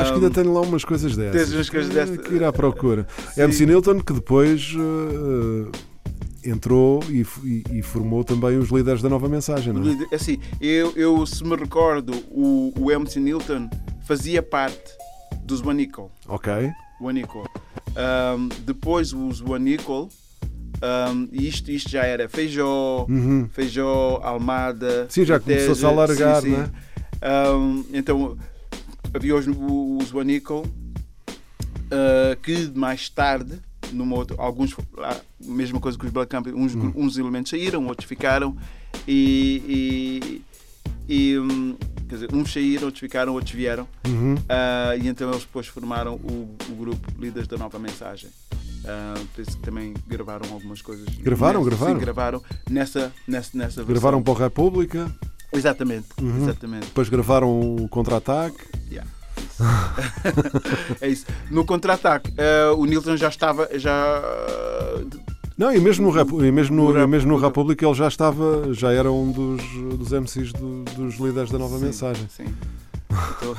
Acho 0.00 0.10
que 0.12 0.16
ainda 0.18 0.30
tenho 0.30 0.52
lá 0.52 0.60
umas 0.62 0.84
coisas 0.84 1.16
dessas. 1.16 1.32
Tens 1.42 1.54
umas 1.54 1.70
coisas 1.70 1.90
Eh, 1.90 1.94
dessas. 1.94 2.26
Que 2.26 2.34
ir 2.34 2.44
à 2.44 2.52
procura. 2.52 3.06
Sim. 3.34 3.42
MC 3.42 3.66
Nilton, 3.66 4.00
que 4.00 4.12
depois 4.12 4.74
eh, 4.76 5.78
entrou 6.44 7.02
e, 7.08 7.26
e- 7.44 7.78
e 7.78 7.82
formou 7.82 8.24
também 8.24 8.56
os 8.58 8.70
líderes 8.70 9.02
da 9.02 9.08
nova 9.08 9.28
mensagem, 9.28 9.72
não 9.72 9.82
é? 9.82 10.14
Assim, 10.14 10.38
eu, 10.60 10.92
eu 10.96 11.24
se 11.26 11.42
me 11.44 11.54
recordo, 11.56 12.12
o, 12.30 12.72
o 12.78 12.90
MC 12.90 13.18
Nilton 13.20 13.68
fazia 14.06 14.42
parte 14.42 14.92
dos 15.44 15.60
Bonico. 15.60 16.10
Ok. 16.28 16.52
Wanico. 17.00 17.48
Um, 17.90 18.48
depois 18.64 19.12
os 19.12 19.40
Wanico, 19.40 20.08
um, 20.82 21.28
e 21.32 21.48
isto, 21.48 21.70
isto 21.70 21.90
já 21.90 22.04
era 22.04 22.28
Feijó, 22.28 23.06
Uhum. 23.08 23.48
Feijó, 23.52 24.20
Almada. 24.22 25.06
Sim, 25.08 25.24
já 25.24 25.40
começou-se 25.40 25.84
a 25.84 25.88
alargar, 25.88 26.42
sim, 26.42 26.50
sim. 26.50 26.56
não 26.56 26.62
é? 27.22 27.50
Um, 27.52 27.84
então 27.92 28.38
havia 29.12 29.34
os, 29.34 29.46
os 29.46 30.12
Wanico, 30.12 30.60
uh, 30.60 32.36
que 32.42 32.70
mais 32.74 33.08
tarde, 33.08 33.58
numa 33.92 34.16
outra, 34.16 34.36
alguns, 34.38 34.74
ah, 34.98 35.20
mesma 35.44 35.80
coisa 35.80 35.98
que 35.98 36.04
os 36.06 36.10
Black 36.12 36.34
Company, 36.34 36.56
uns, 36.56 36.74
Hum. 36.74 36.92
uns 36.94 37.16
elementos 37.18 37.50
saíram, 37.50 37.86
outros 37.86 38.08
ficaram, 38.08 38.56
e, 39.08 40.42
e, 41.08 41.12
e, 41.34 41.38
hum, 41.38 41.76
quer 42.08 42.14
dizer, 42.16 42.34
uns 42.34 42.52
saíram, 42.52 42.84
outros 42.84 43.00
ficaram, 43.00 43.32
outros 43.34 43.52
vieram. 43.52 43.86
Uhum. 44.06 44.36
Ah, 44.48 44.94
e 44.96 45.08
então 45.08 45.28
eles 45.30 45.42
depois 45.42 45.66
formaram 45.66 46.14
o, 46.16 46.54
o 46.68 46.74
grupo 46.74 47.08
Líderes 47.18 47.48
da 47.48 47.56
Nova 47.56 47.78
Mensagem. 47.78 48.30
Ah, 48.84 49.14
penso 49.36 49.56
que 49.56 49.62
também 49.62 49.94
gravaram 50.06 50.50
algumas 50.52 50.80
coisas. 50.82 51.06
Gravaram, 51.18 51.60
nessa, 51.64 51.70
gravaram? 51.76 51.94
Sim, 51.94 52.00
gravaram 52.00 52.42
nessa, 52.68 53.12
nessa, 53.28 53.50
nessa 53.56 53.76
versão. 53.82 53.84
Gravaram 53.86 54.22
para 54.22 54.32
o 54.32 54.36
República, 54.36 55.10
Exatamente, 55.52 56.06
Uhum. 56.20 56.44
exatamente. 56.44 56.86
depois 56.86 57.08
gravaram 57.08 57.60
o 57.60 57.88
Contra-Ataque. 57.88 58.56
Yeah, 58.88 59.10
isso. 59.36 59.62
é 61.00 61.08
isso. 61.08 61.26
No 61.50 61.64
contra-ataque, 61.64 62.32
ah, 62.38 62.72
o 62.74 62.84
Nilton 62.86 63.16
já 63.16 63.28
estava. 63.28 63.68
Já, 63.76 64.22
Não, 65.60 65.70
e 65.74 65.78
mesmo 65.78 66.06
no, 66.06 66.10
Repu- 66.10 66.42
e 66.42 66.50
mesmo 66.50 66.74
no, 66.74 66.90
No 66.98 67.06
mesmo 67.06 67.32
no. 67.32 67.36
República 67.38 67.84
ele 67.84 67.92
já 67.94 68.08
estava, 68.08 68.72
já 68.72 68.90
era 68.92 69.12
um 69.12 69.30
dos, 69.30 69.62
dos 69.98 70.10
MCs 70.10 70.54
do- 70.54 70.84
dos 70.96 71.16
líderes 71.16 71.50
da 71.50 71.58
nova 71.58 71.78
Sim, 71.78 71.84
mensagem. 71.84 72.26
Sim. 72.34 72.46
Então, 73.10 73.54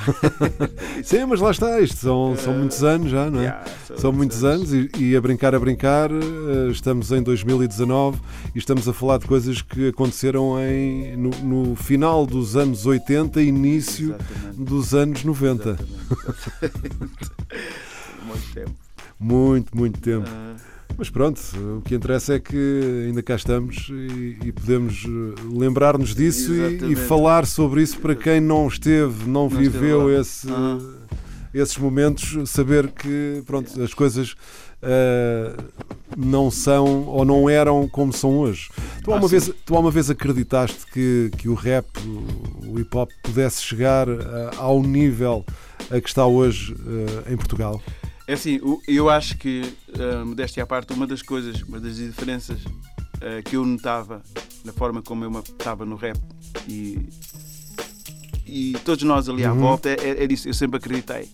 Sim, 1.03 1.25
mas 1.25 1.39
lá 1.41 1.51
está, 1.51 1.79
isto 1.81 1.97
são, 1.97 2.35
são 2.37 2.53
Eh, 2.53 2.57
muitos 2.57 2.83
anos 2.83 3.11
já, 3.11 3.29
não 3.29 3.39
é? 3.41 3.43
yeah, 3.43 3.65
São 3.97 4.11
muitos 4.11 4.43
anos 4.43 4.73
e, 4.73 4.89
e 4.97 5.15
a 5.15 5.21
brincar, 5.21 5.53
a 5.53 5.59
brincar, 5.59 6.09
eh, 6.09 6.71
estamos 6.71 7.11
em 7.11 7.21
2019 7.21 8.17
e 8.55 8.57
estamos 8.57 8.87
a 8.87 8.93
falar 8.93 9.17
de 9.19 9.27
coisas 9.27 9.61
que 9.61 9.89
aconteceram 9.89 10.57
em, 10.59 11.15
no, 11.17 11.29
no 11.43 11.75
final 11.75 12.25
dos 12.25 12.55
anos 12.55 12.85
80 12.87 13.41
e 13.41 13.47
início 13.49 14.15
Exatamente. 14.15 14.57
dos 14.63 14.93
anos 14.95 15.23
90. 15.23 15.69
Exatamente. 15.71 17.31
Muito 18.25 18.53
tempo. 18.53 18.71
Muito, 19.19 19.77
muito 19.77 19.99
tempo. 20.01 20.27
Ah, 20.27 20.55
Mas 20.97 21.09
pronto, 21.09 21.41
o 21.77 21.81
que 21.81 21.95
interessa 21.95 22.35
é 22.35 22.39
que 22.39 23.05
ainda 23.07 23.23
cá 23.23 23.35
estamos 23.35 23.89
e, 23.89 24.37
e 24.45 24.51
podemos 24.51 25.03
eh, 25.05 25.41
lembrar-nos 25.51 26.13
disso 26.13 26.53
e, 26.53 26.91
e 26.93 26.95
falar 26.95 27.45
sobre 27.47 27.81
isso 27.81 27.97
para 27.99 28.15
quem 28.15 28.39
não 28.39 28.67
esteve, 28.67 29.25
não, 29.25 29.31
Não 29.31 29.47
esteve 29.47 29.69
viveu 29.69 30.07
lá. 30.07 30.19
esse, 30.21 30.47
Ah. 30.51 30.77
esses 31.53 31.77
momentos, 31.77 32.37
saber 32.49 32.89
que 32.91 33.41
pronto, 33.47 33.81
as 33.81 33.93
coisas 33.95 34.35
eh, 34.83 35.55
não 36.15 36.51
são 36.51 36.85
ou 37.07 37.25
não 37.25 37.49
eram 37.49 37.87
como 37.87 38.13
são 38.13 38.37
hoje. 38.37 38.69
Tu 39.03 39.09
Ah, 39.11 39.15
alguma, 39.15 39.27
sim. 39.29 39.39
vez, 39.39 39.51
tu 39.65 39.73
alguma 39.73 39.91
vez 39.91 40.07
acreditaste 40.09 40.85
que, 40.93 41.31
que 41.35 41.49
o 41.49 41.55
rap, 41.55 41.87
o, 42.67 42.79
hip 42.79 42.95
hop, 42.95 43.09
pudesse 43.23 43.63
chegar 43.63 44.07
eh, 44.07 44.51
ao 44.57 44.83
nível 44.83 45.43
a 45.89 45.99
que 45.99 46.07
está 46.07 46.27
hoje 46.27 46.75
eh, 47.25 47.33
em 47.33 47.37
Portugal? 47.37 47.81
É 48.31 48.33
assim, 48.33 48.59
eu 48.87 49.09
acho 49.09 49.37
que, 49.37 49.61
ah, 49.99 50.23
modéstia 50.23 50.63
à 50.63 50.65
parte, 50.65 50.93
uma 50.93 51.05
das 51.05 51.21
coisas, 51.21 51.61
uma 51.63 51.81
das 51.81 51.97
diferenças 51.97 52.59
ah, 53.21 53.41
que 53.43 53.57
eu 53.57 53.65
notava 53.65 54.21
na 54.63 54.71
forma 54.71 55.01
como 55.01 55.25
eu 55.25 55.39
estava 55.39 55.85
no 55.85 55.97
rap 55.97 56.17
e, 56.65 56.97
e 58.45 58.73
todos 58.85 59.03
nós 59.03 59.27
ali 59.27 59.43
à 59.43 59.51
Uhum. 59.51 59.59
volta 59.59 59.89
é, 59.89 60.23
é 60.23 60.27
disso, 60.27 60.47
eu 60.47 60.53
sempre 60.53 60.77
acreditei 60.77 61.27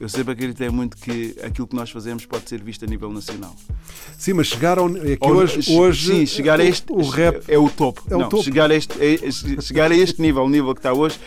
Eu 0.00 0.08
sempre 0.08 0.32
acreditei 0.34 0.68
muito 0.68 0.96
que 0.98 1.34
aquilo 1.42 1.66
que 1.66 1.74
nós 1.74 1.90
fazemos 1.90 2.26
pode 2.26 2.46
ser 2.48 2.62
visto 2.62 2.84
a 2.84 2.86
nível 2.86 3.10
nacional. 3.10 3.56
Sim, 4.16 4.34
mas 4.34 4.46
chegaram. 4.48 4.86
É 4.98 5.16
que 5.16 5.26
hoje, 5.26 5.72
hoje 5.76 6.06
sim, 6.18 6.26
chegar 6.26 6.60
a 6.60 6.64
este 6.64 6.92
o, 6.92 6.96
o 6.98 7.08
rap. 7.08 7.42
é 7.48 7.58
o 7.58 7.68
topo. 7.70 8.02
É 8.10 8.14
o 8.14 8.18
Não, 8.20 8.28
topo. 8.28 8.44
Chegar, 8.44 8.70
a 8.70 8.74
este, 8.76 8.92
é- 9.02 9.60
chegar 9.60 9.90
a 9.90 9.96
este 9.96 10.20
nível, 10.22 10.44
o 10.44 10.48
nível 10.48 10.72
que 10.74 10.78
está 10.78 10.92
hoje, 10.92 11.18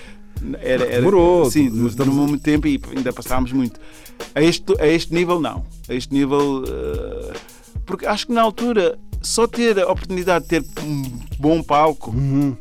era, 0.61 0.85
era 0.85 0.95
Demorou. 0.97 1.51
Sim, 1.51 1.65
Estamos- 1.65 1.95
demorou 1.95 2.27
muito 2.29 2.43
tempo 2.43 2.65
e 2.67 2.79
ainda 2.95 3.11
passámos 3.11 3.51
muito. 3.51 3.77
A 4.35 4.41
este, 4.41 4.63
a 4.79 4.87
este 4.87 5.13
nível, 5.13 5.39
não. 5.39 5.65
A 5.89 5.93
este 5.93 6.13
nível. 6.13 6.63
eh, 6.67 7.33
porque 7.85 8.05
acho 8.05 8.27
que 8.27 8.33
na 8.33 8.41
altura, 8.41 8.97
só 9.21 9.45
ter 9.47 9.79
a 9.79 9.91
oportunidade 9.91 10.45
de 10.45 10.49
ter 10.61 10.65
um 10.83 11.01
bom 11.39 11.61
palco, 11.63 12.11
Uhum. 12.11 12.55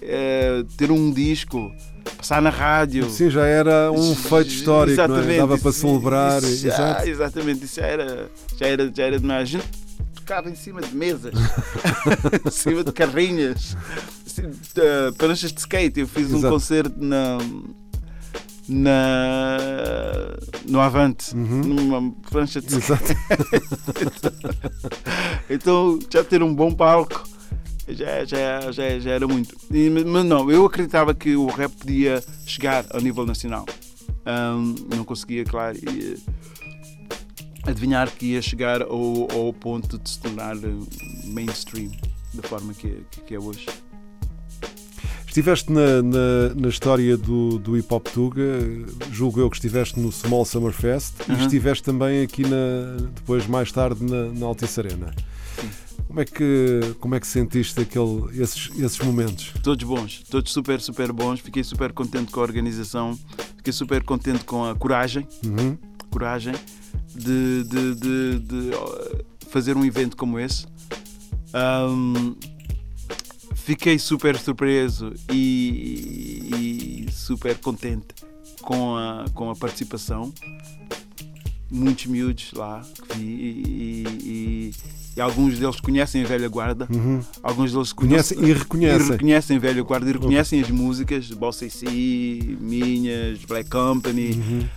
eh, 0.00 0.64
ter 0.76 0.90
um 0.90 1.10
disco, 1.12 1.70
passar 2.16 2.40
na 2.42 2.50
rádio. 2.50 3.08
Sim, 3.10 3.30
já 3.30 3.46
era 3.46 3.90
um 3.92 4.14
feito 4.14 4.48
histórico, 4.50 5.00
é? 5.00 5.04
Exatamente, 5.04 5.38
Dava 5.38 5.58
para 5.58 5.72
celebrar. 5.72 6.42
isso 6.42 6.56
já- 6.66 6.68
exato. 6.74 7.08
exatamente, 7.08 7.64
isso 7.64 7.76
já 7.80 7.86
era, 7.86 8.30
já 8.58 8.66
era, 8.66 8.92
já 8.94 9.02
era 9.04 9.18
demais. 9.20 9.42
A 9.42 9.44
gente 9.44 9.64
tocava 10.14 10.50
em 10.50 10.54
cima 10.54 10.80
de 10.80 10.94
mesas, 10.96 11.34
em 12.46 12.50
cima 12.50 12.82
de 12.84 12.92
carrinhas, 12.92 13.76
assim, 14.26 14.42
de 14.50 15.12
pranchas 15.18 15.52
de 15.52 15.60
skate. 15.60 16.00
Eu 16.00 16.08
fiz 16.08 16.32
um 16.32 16.38
Exato. 16.38 16.54
concerto 16.54 16.94
na. 16.98 17.38
Na, 18.68 19.58
no 20.68 20.80
Avante, 20.80 21.34
numa 21.34 22.12
prancha 22.30 22.60
de. 22.60 22.74
Exato. 22.76 23.12
Então, 25.50 25.98
já 26.10 26.24
ter 26.24 26.42
um 26.42 26.54
bom 26.54 26.72
palco 26.72 27.24
já, 27.88 28.24
já, 28.24 28.72
já, 28.72 28.98
já 28.98 29.10
era 29.10 29.26
muito. 29.26 29.56
E, 29.70 29.90
mas 29.90 30.24
não, 30.24 30.50
eu 30.50 30.64
acreditava 30.64 31.14
que 31.14 31.36
o 31.36 31.46
rap 31.46 31.72
podia 31.72 32.22
chegar 32.46 32.84
ao 32.90 33.00
nível 33.00 33.26
nacional. 33.26 33.66
Ahm, 34.24 34.74
não 34.94 35.04
conseguia, 35.04 35.44
claro, 35.44 35.76
e, 35.78 36.16
adivinhar 37.64 38.10
que 38.10 38.26
ia 38.26 38.42
chegar 38.42 38.82
ao, 38.82 39.30
ao 39.32 39.52
ponto 39.52 39.98
de 39.98 40.08
se 40.08 40.18
tornar 40.20 40.56
eh, 40.56 40.76
mainstream 41.26 41.90
da 42.34 42.42
forma 42.42 42.72
que, 42.72 43.04
que 43.26 43.34
é 43.34 43.38
hoje. 43.38 43.66
Estiveste 45.32 45.72
na, 45.72 46.02
na, 46.02 46.54
na 46.54 46.68
história 46.68 47.16
do, 47.16 47.58
do 47.58 47.74
Hip 47.78 47.86
Hop 47.94 48.06
Tuga, 48.08 48.42
julgo 49.10 49.40
eu 49.40 49.48
que 49.48 49.56
estiveste 49.56 49.98
no 49.98 50.12
Small 50.12 50.44
Summer 50.44 50.72
Fest 50.74 51.14
e 51.26 51.32
Uhum. 51.32 51.38
estiveste 51.40 51.82
também 51.82 52.20
aqui 52.22 52.42
na, 52.42 52.98
depois, 53.14 53.46
mais 53.46 53.72
tarde, 53.72 54.04
na, 54.04 54.26
na 54.26 54.44
Altice 54.44 54.78
Arena. 54.80 55.10
Como 56.06 56.20
é 56.20 56.26
que, 56.26 56.80
como 57.00 57.14
é 57.14 57.20
que 57.20 57.26
sentiste 57.26 57.80
aquele, 57.80 58.42
esses, 58.42 58.70
esses 58.78 58.98
momentos? 58.98 59.54
Todos 59.62 59.82
bons, 59.88 60.22
todos 60.28 60.52
super, 60.52 60.78
super 60.82 61.10
bons. 61.12 61.40
Fiquei 61.40 61.64
super 61.64 61.94
contente 61.94 62.30
com 62.30 62.40
a 62.40 62.42
organização, 62.42 63.18
fiquei 63.56 63.72
super 63.72 64.02
contente 64.04 64.44
com 64.44 64.66
a 64.66 64.74
coragem 64.74 65.26
Uhum. 65.46 65.78
coragem 66.10 66.52
de, 67.14 67.64
de- 67.64 67.94
de- 67.94 68.38
de, 68.38 68.70
fazer 69.48 69.78
um 69.78 69.84
evento 69.86 70.14
como 70.14 70.38
esse. 70.38 70.66
Ahm, 71.54 72.34
fiquei 73.64 73.98
super 73.98 74.38
surpreso 74.38 75.12
e, 75.30 77.04
e 77.06 77.12
super 77.12 77.56
contente 77.58 78.06
com 78.60 78.96
a, 78.96 79.24
com 79.34 79.50
a 79.50 79.56
participação. 79.56 80.32
Muitos 81.70 82.04
miúdos 82.06 82.52
lá 82.54 82.82
que 83.08 83.18
vi 83.18 83.24
e, 83.24 84.04
e- 84.24 84.72
e 85.14 85.20
alguns 85.20 85.58
deles 85.58 85.78
conhecem 85.78 86.24
a 86.24 86.26
velha 86.26 86.48
guarda. 86.48 86.88
Uhum. 86.90 87.20
Alguns 87.42 87.70
deles 87.72 87.92
Conhecem 87.92 88.38
e 88.42 88.52
reconhecem. 88.54 89.08
e 89.08 89.10
reconhecem 89.10 89.58
velho 89.58 89.84
guarda 89.84 90.08
e 90.08 90.12
reconhecem 90.14 90.60
as 90.62 90.70
músicas 90.70 91.30
Bossa 91.30 91.68
C, 91.68 91.86
minhas, 92.58 93.44
Black 93.44 93.68
Company. 93.68 94.32
Uhum. 94.32 94.68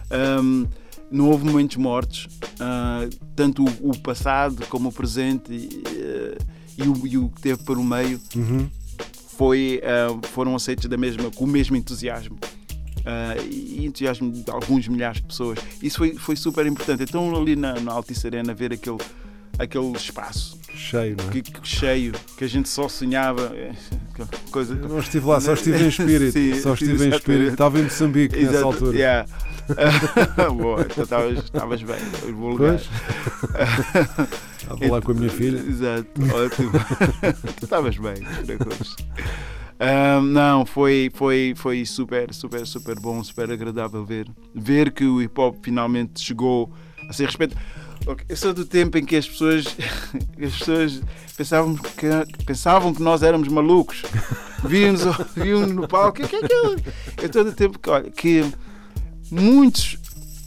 Um, 0.42 0.68
não 1.10 1.30
houve 1.30 1.46
momentos 1.46 1.78
mortos, 1.78 2.28
ah, 2.60 3.08
tanto 3.36 3.64
o, 3.64 3.92
o 3.92 3.98
passado 4.00 4.66
como 4.68 4.90
o 4.90 4.92
presente 4.92 5.70
eh, 5.88 6.38
e 6.78 6.84
o, 6.84 7.08
e 7.08 7.18
o 7.18 7.30
que 7.30 7.42
teve 7.42 7.64
para 7.64 7.80
o 7.80 7.84
meio 7.84 8.20
Uhum. 8.36 8.70
foi, 9.38 9.82
ah, 9.84 10.18
foram 10.32 10.56
aceitos 10.56 10.88
da 10.88 10.98
mesma, 10.98 11.30
com 11.32 11.44
o 11.46 11.48
mesmo 11.48 11.76
entusiasmo. 11.76 12.38
Ah, 13.06 13.36
e 13.50 13.86
entusiasmo 13.86 14.32
de 14.32 14.50
alguns 14.50 14.88
milhares 14.88 15.18
de 15.22 15.28
pessoas. 15.28 15.60
Isso 15.82 15.98
foi, 15.98 16.16
foi 16.16 16.36
super 16.36 16.66
importante. 16.66 17.04
Então, 17.04 17.36
ali 17.36 17.56
na, 17.56 17.80
na 17.80 17.92
Altice 17.94 18.26
Arena, 18.28 18.54
ver 18.54 18.74
aquele, 18.74 18.98
aquele 19.60 19.92
espaço 19.92 20.58
Cheio, 20.74 21.16
não 21.18 21.30
é? 21.30 21.32
que, 21.32 21.42
que 21.42 21.66
cheio, 21.68 22.12
que 22.38 22.44
a 22.44 22.48
gente 22.50 22.68
só 22.68 22.90
sonhava, 22.90 23.54
aquela 24.12 24.28
coisa. 24.52 24.74
Eu 24.74 24.90
não 24.90 25.00
estive 25.00 25.26
lá, 25.26 25.40
só 25.40 25.54
estive 25.54 25.82
em 25.84 25.88
espírito. 25.90 26.34
Sim, 26.34 26.60
só 26.60 26.74
estive 26.74 26.92
em 26.92 26.96
exatamente. 26.96 27.16
espírito. 27.20 27.52
Estava 27.52 27.80
em 27.80 27.84
Moçambique 27.84 28.36
nessa 28.36 28.50
Exato, 28.50 28.66
altura. 28.66 28.98
yeah. 28.98 29.26
Boa, 30.54 30.86
então 30.98 31.32
estavas 31.32 31.82
bem, 31.82 31.96
em 32.28 32.34
bom 32.34 32.50
lugar. 32.50 32.80
Estava 34.66 34.94
lá 34.94 35.02
com 35.02 35.12
a 35.12 35.16
minha 35.16 35.30
filha. 35.30 35.60
Exato, 35.60 36.10
ótimo. 36.34 36.72
tu 37.58 37.64
estavas 37.66 37.98
bem. 37.98 38.16
Ahm, 39.80 40.32
não, 40.32 40.66
foi, 40.66 41.12
foi, 41.14 41.54
foi 41.56 41.86
super, 41.86 42.34
super, 42.34 42.66
super 42.66 43.00
bom, 43.00 43.24
super 43.24 43.52
agradável 43.52 44.04
ver. 44.04 44.28
Ver 44.56 44.92
que 44.92 45.06
o 45.06 45.22
hip 45.22 45.40
hop 45.40 45.58
finalmente 45.64 46.20
chegou 46.20 46.74
a 47.08 47.14
ser 47.14 47.26
respeito. 47.26 47.56
Ok, 48.08 48.26
Eu 48.28 48.36
sou 48.36 48.54
do 48.54 48.66
tempo 48.66 48.98
em 48.98 49.06
que 49.06 49.16
as 49.16 49.28
pessoas, 49.28 49.66
as 50.44 50.58
pessoas 50.58 51.02
pensavam, 51.38 51.76
que, 51.76 52.44
pensavam 52.46 52.94
que 52.94 53.04
nós 53.04 53.22
éramos 53.22 53.48
malucos. 53.48 54.02
Víamos, 54.64 55.02
víamos 55.38 55.72
no 55.72 55.88
palco. 55.88 56.24
O 56.24 56.28
que 56.28 56.36
é 56.36 56.40
aquilo? 56.40 56.76
Eu 57.18 57.26
estou 57.26 57.44
do 57.44 57.54
tempo 57.54 57.78
que, 57.78 57.90
olha, 57.90 58.10
que 58.10 58.44
muitas 59.30 59.96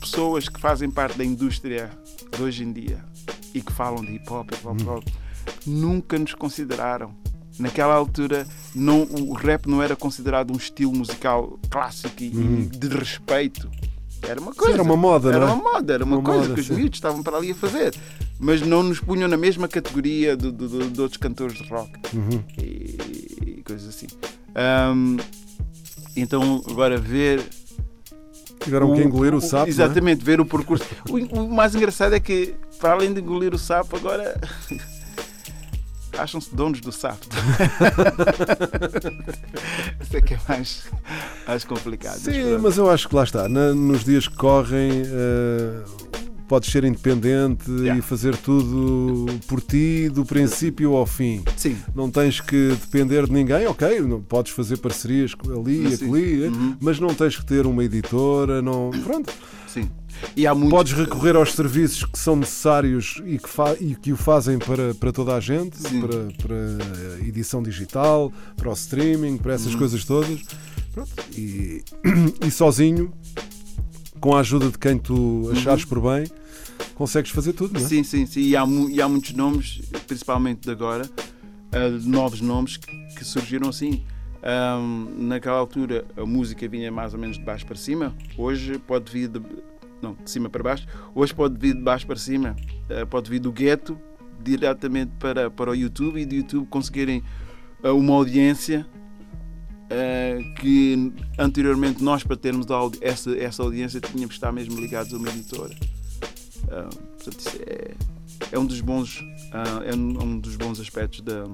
pessoas 0.00 0.48
que 0.48 0.58
fazem 0.60 0.90
parte 0.90 1.16
da 1.16 1.24
indústria 1.24 1.90
de 2.36 2.42
hoje 2.42 2.64
em 2.64 2.72
dia 2.72 3.07
e 3.54 3.60
que 3.60 3.72
falam 3.72 4.04
de 4.04 4.14
hip 4.16 4.32
hop, 4.32 4.50
hip 4.52 4.66
hop, 4.66 4.80
hop 4.88 5.04
nunca 5.66 6.18
nos 6.18 6.34
consideraram. 6.34 7.14
Naquela 7.58 7.94
altura, 7.94 8.46
não, 8.74 9.02
o 9.02 9.32
rap 9.34 9.66
não 9.66 9.82
era 9.82 9.96
considerado 9.96 10.52
um 10.52 10.56
estilo 10.56 10.92
musical 10.94 11.58
clássico 11.68 12.14
e, 12.22 12.26
e 12.26 12.66
de 12.66 12.88
respeito. 12.88 13.68
Era 14.22 14.40
uma 14.40 14.54
coisa. 14.54 14.74
era 14.74 14.82
uma 14.82 14.96
moda, 14.96 15.28
Era 15.30 15.40
não 15.40 15.48
é? 15.48 15.52
uma 15.54 15.72
moda, 15.72 15.94
era 15.94 16.04
uma, 16.04 16.16
Uma 16.18 16.22
coisa 16.24 16.40
moda, 16.42 16.54
que 16.54 16.60
os 16.60 16.66
sim. 16.66 16.74
miúdos 16.74 16.96
estavam 16.98 17.22
para 17.22 17.36
ali 17.36 17.50
a 17.50 17.54
fazer. 17.54 17.94
Mas 18.38 18.60
não 18.62 18.82
nos 18.84 19.00
punham 19.00 19.26
na 19.28 19.36
mesma 19.36 19.66
categoria 19.66 20.36
de, 20.36 20.52
de- 20.52 20.68
de- 20.68 20.90
de 20.90 21.00
outros 21.00 21.16
cantores 21.16 21.56
de 21.58 21.68
rock 21.68 21.90
Uhum. 22.16 22.42
e, 22.58 22.96
e 23.58 23.62
coisas 23.64 23.88
assim. 23.88 24.06
Ahm, 24.54 25.16
então, 26.16 26.62
agora 26.68 26.96
ver 26.98 27.42
Tiveram 28.60 28.92
que 28.94 29.02
engolir 29.02 29.34
o 29.34 29.40
sapo. 29.40 29.56
não 29.62 29.66
é? 29.66 29.68
Exatamente, 29.70 30.24
ver 30.24 30.40
o 30.40 30.44
percurso. 30.46 30.84
O, 31.08 31.16
o 31.40 31.50
mais 31.54 31.74
engraçado 31.74 32.14
é 32.14 32.20
que, 32.20 32.54
para 32.78 32.92
além 32.92 33.12
de 33.12 33.20
engolir 33.20 33.54
o 33.54 33.58
sapo, 33.58 33.96
agora 33.96 34.38
acham-se 36.18 36.54
donos 36.54 36.80
do 36.80 36.90
sapo. 36.92 37.26
Isso 40.02 40.16
é 40.16 40.20
que 40.20 40.34
é 40.34 40.40
mais, 40.48 40.84
mais 41.46 41.64
complicado. 41.64 42.18
Sim, 42.18 42.42
pronto. 42.42 42.62
mas 42.62 42.76
eu 42.78 42.90
acho 42.90 43.08
que 43.08 43.14
lá 43.14 43.24
está. 43.24 43.48
na- 43.48 43.74
nos 43.74 44.04
dias 44.04 44.26
que 44.28 44.36
correm, 44.36 44.90
eh, 45.04 45.82
podes 46.48 46.70
ser 46.72 46.82
independente 46.84 47.70
Yeah. 47.70 47.98
e 47.98 48.02
fazer 48.02 48.34
tudo 48.36 49.26
por 49.46 49.60
ti, 49.60 50.08
do 50.08 50.24
princípio 50.24 50.94
ao 50.96 51.04
fim. 51.06 51.42
Sim, 51.56 51.76
Não 51.94 52.10
tens 52.10 52.40
que 52.40 52.68
depender 52.80 53.26
de 53.26 53.32
ninguém, 53.32 53.66
ok, 53.66 54.00
não, 54.00 54.22
podes 54.22 54.52
fazer 54.52 54.78
parcerias 54.78 55.32
ali 55.44 55.86
e 55.86 56.44
eh, 56.44 56.48
Uhum. 56.48 56.76
mas 56.80 56.98
não 56.98 57.12
tens 57.14 57.36
que 57.36 57.44
ter 57.44 57.66
uma 57.66 57.84
editora, 57.84 58.62
não. 58.62 58.90
Pronto. 59.04 59.32
sim. 59.66 59.90
E 60.36 60.46
há 60.46 60.54
muitos, 60.54 60.70
Podes 60.76 60.92
recorrer 60.92 61.36
aos 61.36 61.52
serviços 61.54 62.04
que 62.04 62.18
são 62.18 62.36
necessários 62.36 63.20
e 63.24 63.38
que, 63.38 63.48
fa- 63.48 63.76
e 63.80 63.94
que 63.94 64.12
o 64.12 64.16
fazem 64.16 64.58
para, 64.58 64.94
para 64.94 65.12
toda 65.12 65.34
a 65.34 65.40
gente, 65.40 65.76
Sim. 65.78 66.00
para, 66.00 66.16
para 66.42 67.26
edição 67.26 67.62
digital, 67.62 68.32
para 68.56 68.68
o 68.70 68.72
streaming, 68.72 69.36
para 69.36 69.54
essas 69.54 69.72
Uhum. 69.72 69.78
coisas 69.78 70.04
todas. 70.04 70.40
Pronto. 70.92 71.10
E, 71.36 71.82
e 72.46 72.50
sozinho, 72.50 73.12
com 74.20 74.34
a 74.36 74.40
ajuda 74.40 74.68
de 74.70 74.78
quem 74.78 74.98
tu 74.98 75.48
achares 75.52 75.84
por 75.84 76.00
bem, 76.00 76.26
consegues 76.94 77.30
fazer 77.30 77.52
tudo, 77.52 77.74
não 77.74 77.80
é? 77.80 77.82
Uhum. 77.82 77.88
Sim, 77.88 78.02
sim, 78.04 78.26
sim. 78.26 78.40
E 78.40 78.56
há, 78.56 78.64
e 78.90 79.00
há 79.02 79.08
muitos 79.08 79.32
nomes, 79.34 79.80
principalmente 80.06 80.62
de 80.62 80.70
agora, 80.70 81.08
ah, 81.72 81.88
novos 82.04 82.40
nomes 82.40 82.76
que, 82.76 82.90
que 83.14 83.24
surgiram 83.24 83.68
assim. 83.68 84.02
Ahm, 84.40 85.08
naquela 85.26 85.58
altura 85.58 86.04
a 86.16 86.24
música 86.24 86.68
vinha 86.68 86.92
mais 86.92 87.12
ou 87.12 87.18
menos 87.18 87.36
de 87.38 87.44
baixo 87.44 87.66
para 87.66 87.74
cima, 87.76 88.14
hoje 88.36 88.78
pode 88.78 89.10
vir 89.12 89.28
de, 89.28 89.40
não, 90.02 90.14
de 90.14 90.30
cima 90.30 90.48
para 90.48 90.62
baixo, 90.62 90.86
hoje 91.14 91.34
pode 91.34 91.58
vir 91.58 91.74
de 91.74 91.82
baixo 91.82 92.06
para 92.06 92.16
cima, 92.16 92.54
Ah, 92.90 93.04
pode 93.06 93.28
vir 93.30 93.38
do 93.40 93.52
gueto 93.52 93.98
diretamente 94.42 95.12
para, 95.18 95.50
para 95.50 95.70
o 95.70 95.74
YouTube 95.74 96.20
e 96.20 96.24
do 96.24 96.34
YouTube 96.34 96.66
conseguirem 96.68 97.22
ah, 97.82 97.92
uma 97.92 98.14
audiência 98.14 98.86
ah, 99.90 100.54
que 100.60 101.12
anteriormente 101.38 102.02
nós 102.02 102.22
para 102.22 102.36
termos 102.36 102.66
essa, 103.00 103.36
essa 103.36 103.62
audiência 103.62 104.00
tínhamos 104.00 104.28
que 104.28 104.34
estar 104.34 104.52
mesmo 104.52 104.78
ligados 104.80 105.12
a 105.12 105.16
uma 105.16 105.28
editora. 105.28 105.74
Portanto, 106.68 107.38
isso 107.40 107.58
é, 107.66 107.94
é 108.52 108.58
um 108.58 108.66
dos 108.66 108.80
bons 108.80 109.20
ah, 109.52 109.82
é 109.84 109.94
um, 109.94 110.22
um 110.22 110.38
dos 110.38 110.56
bons 110.56 110.78
aspectos 110.80 111.20
da, 111.22 111.44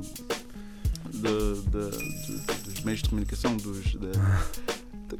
de- 1.12 1.62
de- 1.70 2.70
dos 2.72 2.80
meios 2.84 3.02
de 3.02 3.08
comunicação, 3.08 3.56
dos, 3.56 3.94
da- 3.94 4.44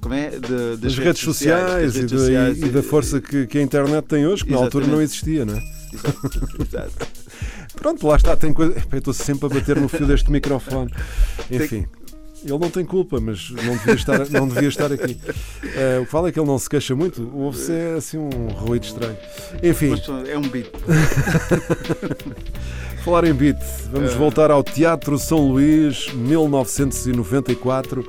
como 0.00 0.14
é? 0.14 0.30
De- 0.30 0.76
das 0.78 0.96
redes 0.96 1.22
sociais, 1.22 1.94
das 1.94 1.96
redes 1.96 2.12
e, 2.12 2.14
da- 2.14 2.18
sociais 2.20 2.58
e 2.62 2.68
da 2.68 2.82
força 2.82 3.20
que, 3.20 3.46
que 3.46 3.58
a 3.58 3.62
internet 3.62 4.04
tem 4.06 4.26
hoje, 4.26 4.44
que 4.44 4.50
na 4.52 4.58
altura 4.58 4.86
não 4.86 5.00
existia, 5.00 5.44
não 5.44 5.54
é? 5.56 5.62
Exato. 6.60 7.06
Pronto, 7.76 8.06
lá 8.06 8.16
está, 8.16 8.36
tem 8.36 8.52
coisa. 8.52 8.74
Eu 8.90 8.98
estou 8.98 9.12
sempre 9.12 9.46
a 9.46 9.48
bater 9.48 9.78
no 9.80 9.88
fio 9.88 10.06
deste 10.06 10.30
microfone. 10.30 10.90
Enfim. 11.50 11.86
Ele 12.44 12.58
não 12.58 12.68
tem 12.70 12.84
culpa, 12.84 13.18
mas 13.20 13.50
não 13.50 13.74
devia 13.76 13.94
estar, 13.94 14.28
não 14.28 14.46
devia 14.46 14.68
estar 14.68 14.92
aqui. 14.92 15.18
Eh, 15.64 15.98
o 16.02 16.04
que 16.04 16.10
fala 16.10 16.28
é 16.28 16.32
que 16.32 16.38
ele 16.38 16.46
não 16.46 16.58
se 16.58 16.68
queixa 16.68 16.94
muito, 16.94 17.30
ouve-se 17.34 17.72
é, 17.72 17.94
assim 17.96 18.18
um 18.18 18.48
ruído 18.48 18.84
estranho. 18.84 19.16
Enfim, 19.62 19.94
é 20.28 20.36
um 20.36 20.42
beat. 20.42 20.66
falar 23.04 23.24
em 23.24 23.34
beat, 23.34 23.58
vamos 23.90 24.12
Eh. 24.12 24.16
voltar 24.16 24.50
ao 24.50 24.62
Teatro 24.62 25.18
São 25.18 25.38
Luís, 25.38 26.12
1994. 26.14 28.02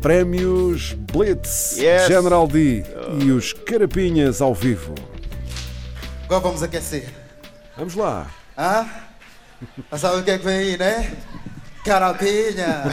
Prémios 0.00 0.92
Blitz, 1.12 1.76
Yes. 1.78 2.06
General 2.06 2.46
D 2.46 2.84
e 3.24 3.30
os 3.30 3.52
Carapinhas 3.52 4.40
ao 4.40 4.54
vivo. 4.54 4.94
Agora 6.24 6.40
vamos 6.40 6.62
aquecer. 6.62 7.08
Vamos 7.76 7.94
lá. 7.94 8.30
Ah? 8.56 8.86
Ah, 9.90 9.98
Sabe 9.98 10.20
o 10.20 10.24
que 10.24 10.30
é 10.30 10.38
que 10.38 10.44
vem 10.44 10.56
aí, 10.58 10.76
né? 10.78 11.12
Carapinha! 11.84 12.84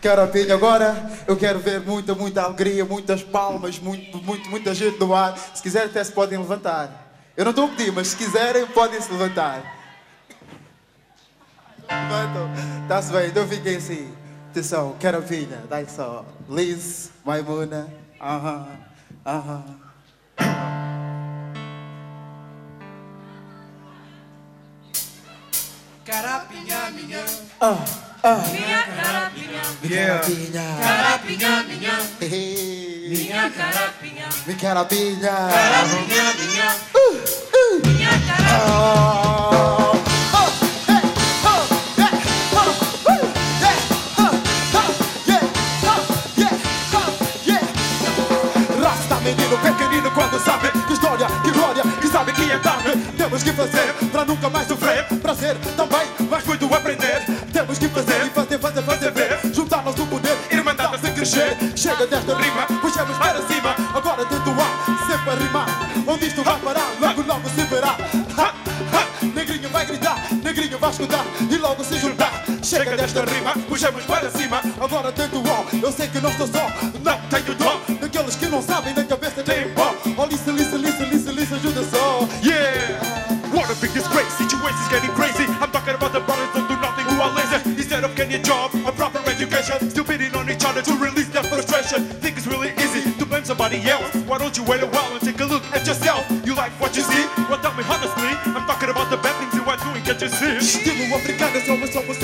Carapinha! 0.00 0.54
Agora 0.54 1.10
eu 1.26 1.36
quero 1.36 1.58
ver 1.58 1.80
muita, 1.80 2.14
muita 2.14 2.42
alegria, 2.42 2.84
muitas 2.84 3.22
palmas, 3.22 3.78
muito, 3.80 4.18
muito, 4.22 4.48
muita 4.48 4.72
gente 4.72 4.98
no 5.00 5.12
ar. 5.12 5.36
Se 5.54 5.60
quiserem, 5.60 5.88
até 5.88 6.02
se 6.04 6.12
podem 6.12 6.38
levantar. 6.38 7.08
Eu 7.36 7.44
não 7.44 7.50
estou 7.50 7.66
a 7.66 7.68
pedir, 7.68 7.92
mas 7.92 8.08
se 8.08 8.16
quiserem, 8.16 8.66
podem 8.68 9.00
se 9.00 9.10
levantar. 9.10 9.62
Levantam. 11.90 12.50
Está-se 12.82 13.12
bem, 13.12 13.28
então 13.28 13.46
fiquem 13.48 13.76
assim. 13.76 14.14
Atenção, 14.50 14.96
carapinha, 15.00 15.62
dá 15.68 15.84
só. 15.86 16.24
Liz, 16.48 17.10
Maimuna. 17.24 17.88
Aham, 18.20 18.68
aham. 19.26 19.64
Carapinha, 26.04 26.90
minha. 26.92 27.47
Minha 27.60 28.84
carapinha. 28.84 29.62
Carapinha. 29.82 30.62
Carapinha, 30.80 31.62
minha. 31.64 31.98
Hey. 32.20 33.08
Minha 33.08 33.50
carapinha. 33.50 34.28
Minha 34.46 34.58
carapinha. 34.58 35.26
Carapinha, 35.26 36.34
minha. 36.34 36.76
Minha 37.84 38.10
carapinha. 38.20 38.58
Oh. 38.64 39.98
Temos 53.16 53.42
que 53.42 53.52
fazer 53.52 53.92
para 54.10 54.24
nunca 54.24 54.48
mais 54.48 54.66
sofrer. 54.66 55.04
Prazer 55.20 55.54
também, 55.76 56.06
mas 56.30 56.44
muito 56.44 56.74
aprender. 56.74 57.37
Temos 57.58 57.76
que 57.76 57.88
fazer 57.88 58.24
e 58.24 58.30
fazer, 58.30 58.56
fazer, 58.60 58.82
fazer 58.82 59.10
ver. 59.10 59.40
Juntar-nos 59.52 59.96
no 59.96 60.06
poder, 60.06 60.38
irmandade 60.48 61.00
sem 61.00 61.12
crescer. 61.12 61.56
Chega 61.74 62.06
desta 62.06 62.36
rima, 62.36 62.64
puxamos 62.80 63.18
para 63.18 63.42
cima. 63.48 63.74
Agora 63.92 64.24
tento 64.26 64.50
ar, 64.50 64.86
sempre 65.08 65.30
a 65.30 65.34
rimar. 65.34 65.66
Onde 66.06 66.26
isto 66.28 66.44
vai 66.44 66.56
parar, 66.60 66.88
logo, 67.00 67.22
logo 67.22 67.48
se 67.48 67.62
verá. 67.64 67.96
Ha, 68.36 68.54
ha, 68.94 69.26
negrinho 69.34 69.68
vai 69.70 69.84
gritar, 69.84 70.32
negrinho 70.40 70.78
vai 70.78 70.90
escutar 70.90 71.24
e 71.50 71.56
logo 71.56 71.82
se 71.82 71.98
juntar. 71.98 72.44
Chega 72.62 72.96
desta 72.96 73.24
rima, 73.24 73.52
puxamos 73.68 74.04
para 74.04 74.30
cima. 74.30 74.62
Agora 74.80 75.10
tento 75.10 75.42
ó, 75.44 75.64
eu 75.84 75.90
sei 75.90 76.06
que 76.06 76.20
não 76.20 76.30
estou 76.30 76.46
só. 76.46 76.70
Não 77.02 77.20
tenho 77.28 77.56
dó 77.56 77.80
daqueles 78.00 78.36
que 78.36 78.46
não 78.46 78.62
sabem, 78.62 78.94
na 78.94 79.02
cabeça 79.02 79.42
tem 79.42 79.68
pó. 79.74 79.92
Oh, 80.16 80.26
listen, 80.26 80.52
listen, 80.52 80.78
listen, 80.78 81.08
listen, 81.10 81.32
listen, 81.32 81.56
ajuda 81.56 81.82
só. 81.90 82.20
Yeah! 82.40 83.18
What 83.52 83.68
a 83.68 83.74
big 83.80 83.92
disgrace, 83.92 84.30
situation's 84.36 84.88
getting 84.90 85.07
Estilo 100.68 101.14
africano, 101.14 101.58
sou 101.64 101.78
sou 101.78 101.78
moçambicano. 101.78 102.17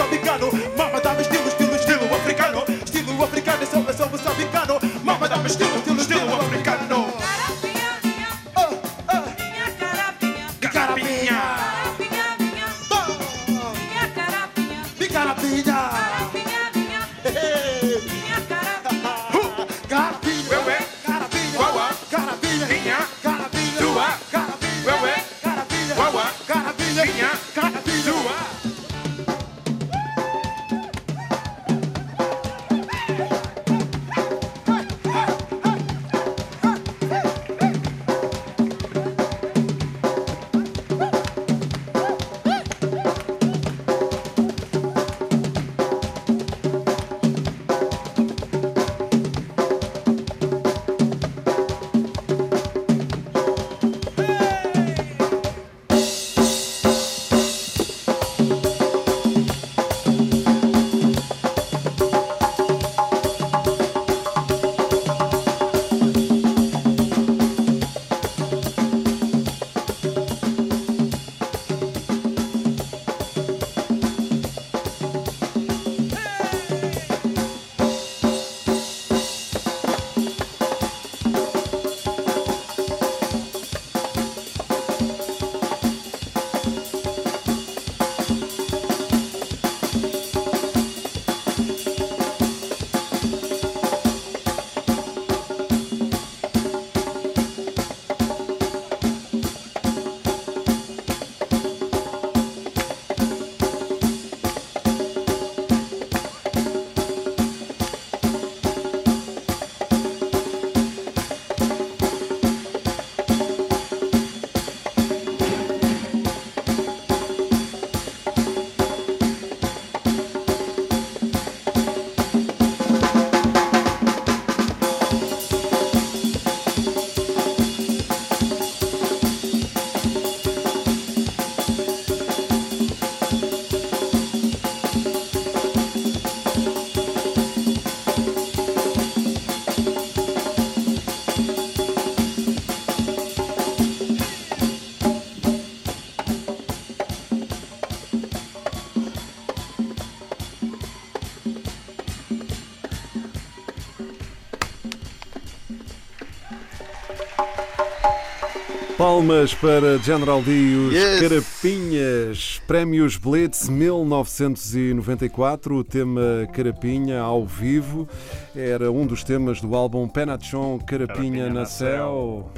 Palmas 159.04 159.52
para 159.52 159.98
General 159.98 160.40
D 160.40 160.50
e 160.50 160.76
os 160.76 160.94
Yes. 160.94 161.20
Carapinhas. 161.20 162.62
Prémios 162.66 163.18
Blitz 163.18 163.68
1994. 163.68 165.76
O 165.76 165.84
tema 165.84 166.48
Carapinha 166.54 167.20
ao 167.20 167.44
vivo 167.44 168.08
era 168.56 168.90
um 168.90 169.06
dos 169.06 169.22
temas 169.22 169.60
do 169.60 169.76
álbum 169.76 170.08
Penachon 170.08 170.78
Carapinha 170.78 171.16
Carapinha 171.16 171.48
na 171.48 171.60
na 171.60 171.66
Céu. 171.66 172.50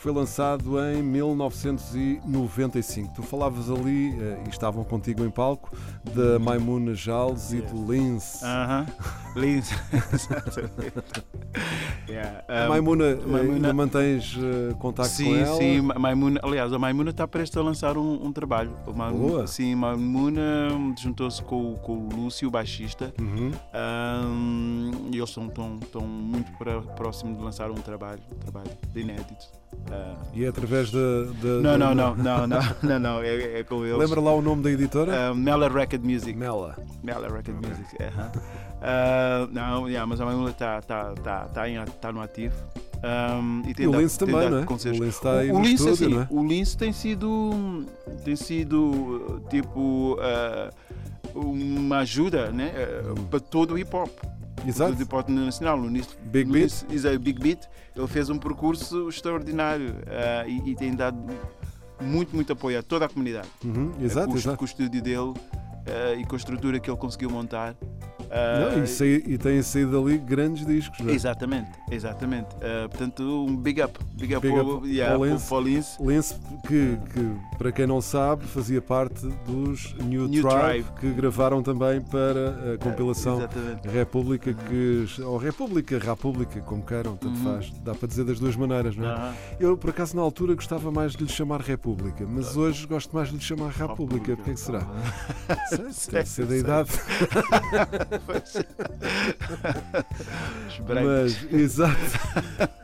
Que 0.00 0.04
foi 0.04 0.12
lançado 0.14 0.80
em 0.82 1.02
1995. 1.02 3.12
Tu 3.16 3.22
falavas 3.22 3.70
ali, 3.70 4.18
eh, 4.18 4.42
e 4.46 4.48
estavam 4.48 4.82
contigo 4.82 5.22
em 5.26 5.30
palco, 5.30 5.70
da 6.14 6.38
Maimuna 6.38 6.94
Jales 6.94 7.52
e 7.52 7.60
do 7.60 7.92
Lince. 7.92 8.42
Aham. 8.42 8.86
Lindo. 9.36 9.66
yeah. 12.08 12.42
A 12.48 12.64
um, 12.64 12.68
Maimuna, 12.70 13.04
eh, 13.04 13.14
Maimuna- 13.16 13.54
ainda 13.56 13.72
mantens 13.74 14.34
eh, 14.38 14.72
contacto 14.78 15.12
com 15.12 15.18
Sim, 15.18 15.36
ela? 15.38 15.56
sim, 15.58 15.80
Ma- 15.82 15.98
Maimuna, 15.98 16.40
aliás, 16.42 16.72
a 16.72 16.78
Maimuna 16.78 17.10
está 17.10 17.28
prestes 17.28 17.58
a 17.58 17.62
lançar 17.62 17.98
um, 17.98 18.24
um 18.26 18.32
trabalho. 18.32 18.72
Maimuna- 18.86 19.10
Boa. 19.28 19.46
Sim, 19.46 19.74
Maimuna 19.74 20.70
juntou-se 20.98 21.42
com, 21.44 21.74
o- 21.74 21.78
com 21.78 21.98
o 21.98 22.08
Lúcio, 22.08 22.48
o 22.48 22.50
baixista, 22.50 23.12
Uhum. 23.20 23.50
um, 24.24 24.90
e 25.12 25.16
eles 25.18 25.28
estão 25.28 25.46
tão, 25.48 25.78
tão 25.78 26.00
muito 26.06 26.50
pra- 26.56 26.80
próximos 26.80 27.36
de 27.36 27.44
lançar 27.44 27.70
um 27.70 27.74
trabalho, 27.74 28.22
um 28.34 28.38
trabalho 28.38 28.70
de 28.94 29.00
inédito. 29.00 29.60
Uh, 29.90 30.16
E 30.32 30.44
é 30.44 30.48
através 30.48 30.90
da. 30.90 30.98
não, 30.98 31.76
não, 31.76 31.94
não, 31.94 32.14
não, 32.16 32.46
não, 32.46 32.58
não, 32.82 32.98
não, 32.98 33.22
é, 33.22 33.60
é 33.60 33.64
com 33.64 33.84
eles. 33.84 33.98
Lembra 33.98 34.20
lá 34.20 34.32
o 34.32 34.40
nome 34.40 34.62
da 34.62 34.70
editora? 34.70 35.32
Uh, 35.32 35.34
Mela 35.34 35.68
Record 35.68 36.04
Music. 36.04 36.32
Mela. 36.38 36.76
Mela 37.02 37.28
Record 37.28 37.56
Music, 37.66 37.96
aham. 38.02 38.30
Uh, 38.80 39.48
não, 39.52 40.06
mas 40.06 40.20
a 40.20 40.24
Maimuna 40.24 40.50
está 40.50 40.80
tá, 40.80 41.12
tá, 41.22 41.40
tá, 41.52 41.68
em- 41.68 41.84
tá 42.00 42.12
no 42.12 42.22
ativo. 42.22 42.54
Um, 43.02 43.62
e 43.68 43.74
tem 43.74 43.84
E 43.86 43.88
o 43.88 43.98
Lince 43.98 44.18
também, 44.18 44.50
não 44.50 44.58
é? 44.58 44.64
O 44.66 44.72
Lince 44.72 45.02
está 45.08 45.38
aí 45.38 45.50
o 45.50 45.54
no 45.54 45.60
Lince, 45.64 45.88
estúdio, 45.90 46.18
assim, 46.20 46.34
é? 46.34 46.38
O 46.38 46.46
Lince 46.46 46.76
tem 46.76 46.92
sido, 46.92 47.84
tem 48.24 48.36
sido 48.36 49.42
tipo 49.48 50.18
uh, 50.18 50.70
uma 51.34 51.98
ajuda 52.00 52.50
né, 52.50 52.72
uh, 53.02 53.20
para 53.22 53.40
todo 53.40 53.74
o 53.74 53.78
hip 53.78 53.94
hop. 53.94 54.10
Exato. 54.66 54.92
Todo 54.92 55.00
o 55.00 55.02
hip 55.02 55.14
hop 55.14 55.28
nacional. 55.28 55.78
O 55.80 55.86
Lince, 55.88 56.16
Big 56.24 56.50
Beat. 56.50 56.84
Exato, 56.90 57.18
Big 57.18 57.40
Beat. 57.40 57.66
Ele 57.96 58.06
fez 58.06 58.28
um 58.30 58.38
percurso 58.38 59.08
extraordinário 59.08 59.90
uh, 59.90 60.48
e, 60.48 60.70
e 60.70 60.74
tem 60.76 60.94
dado 60.94 61.18
muito, 62.00 62.34
muito 62.34 62.52
apoio 62.52 62.78
a 62.78 62.82
toda 62.82 63.04
a 63.06 63.08
comunidade. 63.08 63.48
Uhum, 63.64 63.92
Exato, 64.00 64.32
o- 64.32 64.36
exato. 64.36 64.62
o 64.62 64.64
estúdio 64.64 65.02
dele 65.02 65.34
uh, 65.86 66.18
e 66.20 66.24
com 66.24 66.34
a 66.34 66.38
estrutura 66.38 66.78
que 66.80 66.90
ele 66.90 66.96
conseguiu 66.98 67.30
montar. 67.30 67.74
Uh, 68.30 68.76
Não, 68.76 68.84
e, 68.84 68.86
saí- 68.86 69.24
e 69.26 69.36
têm 69.36 69.60
saído 69.60 69.98
ali 70.00 70.16
grandes 70.16 70.64
discos, 70.64 71.00
não 71.00 71.10
é? 71.10 71.14
Exatamente, 71.14 71.70
exatamente. 71.90 72.54
Uh, 72.56 72.88
portanto, 72.88 73.22
um 73.24 73.56
big 73.56 73.82
up. 73.82 73.98
Big 74.14 74.36
up, 74.36 74.46
Big 74.46 74.56
ao, 74.56 74.66
up 74.76 74.86
yeah, 74.88 75.14
ao 75.16 75.24
Lince. 75.24 75.52
ao 75.52 76.60
que, 76.62 76.96
que, 77.12 77.32
para 77.58 77.72
quem 77.72 77.88
não 77.88 78.00
sabe, 78.00 78.44
fazia 78.46 78.80
parte 78.80 79.26
dos 79.44 79.94
New, 79.94 80.28
New 80.28 80.42
Tribe, 80.48 80.84
Tribe. 80.84 81.00
que 81.00 81.10
gravaram 81.10 81.60
também 81.60 82.00
para 82.02 82.74
a 82.74 82.78
compilação 82.78 83.38
Exatamente. 83.38 83.88
República, 83.88 84.54
que, 84.54 85.06
ou 85.22 85.36
República, 85.36 85.98
República, 85.98 86.60
como 86.60 86.84
queiram, 86.84 87.16
tanto 87.16 87.36
Uhum. 87.36 87.54
faz. 87.54 87.72
Dá 87.82 87.94
para 87.96 88.06
dizer 88.06 88.24
das 88.24 88.38
duas 88.38 88.54
maneiras, 88.54 88.94
não 88.94 89.06
é? 89.06 89.12
Aham. 89.12 89.34
Eu, 89.58 89.76
por 89.76 89.90
acaso, 89.90 90.14
na 90.14 90.22
altura 90.22 90.54
gostava 90.54 90.92
mais 90.92 91.16
de 91.16 91.24
lhe 91.24 91.30
chamar 91.30 91.60
República, 91.62 92.24
mas 92.28 92.56
hoje 92.56 92.86
gosto 92.86 93.12
mais 93.12 93.28
de 93.30 93.34
lhe 93.36 93.42
chamar 93.42 93.70
República. 93.72 94.36
Porquê 94.36 94.52
que 94.52 94.60
será? 94.60 94.86
Deve 96.10 96.28
ser 96.28 96.46
da 96.46 96.56
idade. 96.56 96.90
Mas, 100.88 101.52
exato. 101.52 101.96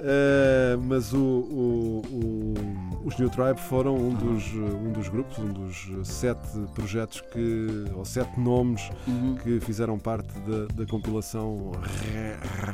Eh, 0.01 0.77
mas 0.81 1.13
o, 1.13 1.19
o- 1.19 2.03
o- 2.13 3.07
os 3.07 3.17
New 3.19 3.31
Tribe 3.31 3.59
foram 3.61 3.97
um 3.97 4.15
dos, 4.15 4.45
um 4.53 4.93
dos 4.93 5.09
grupos, 5.09 5.39
um 5.39 5.53
dos 5.53 5.89
sete 6.09 6.47
projetos 6.75 7.21
que, 7.33 7.85
ou 7.95 8.05
sete 8.05 8.39
nomes 8.39 8.91
Uhum. 9.07 9.37
que 9.43 9.61
fizeram 9.61 9.99
parte 9.99 10.29
da, 10.41 10.67
da 10.75 10.87
compilação 10.87 11.73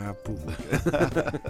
República. 0.06 0.52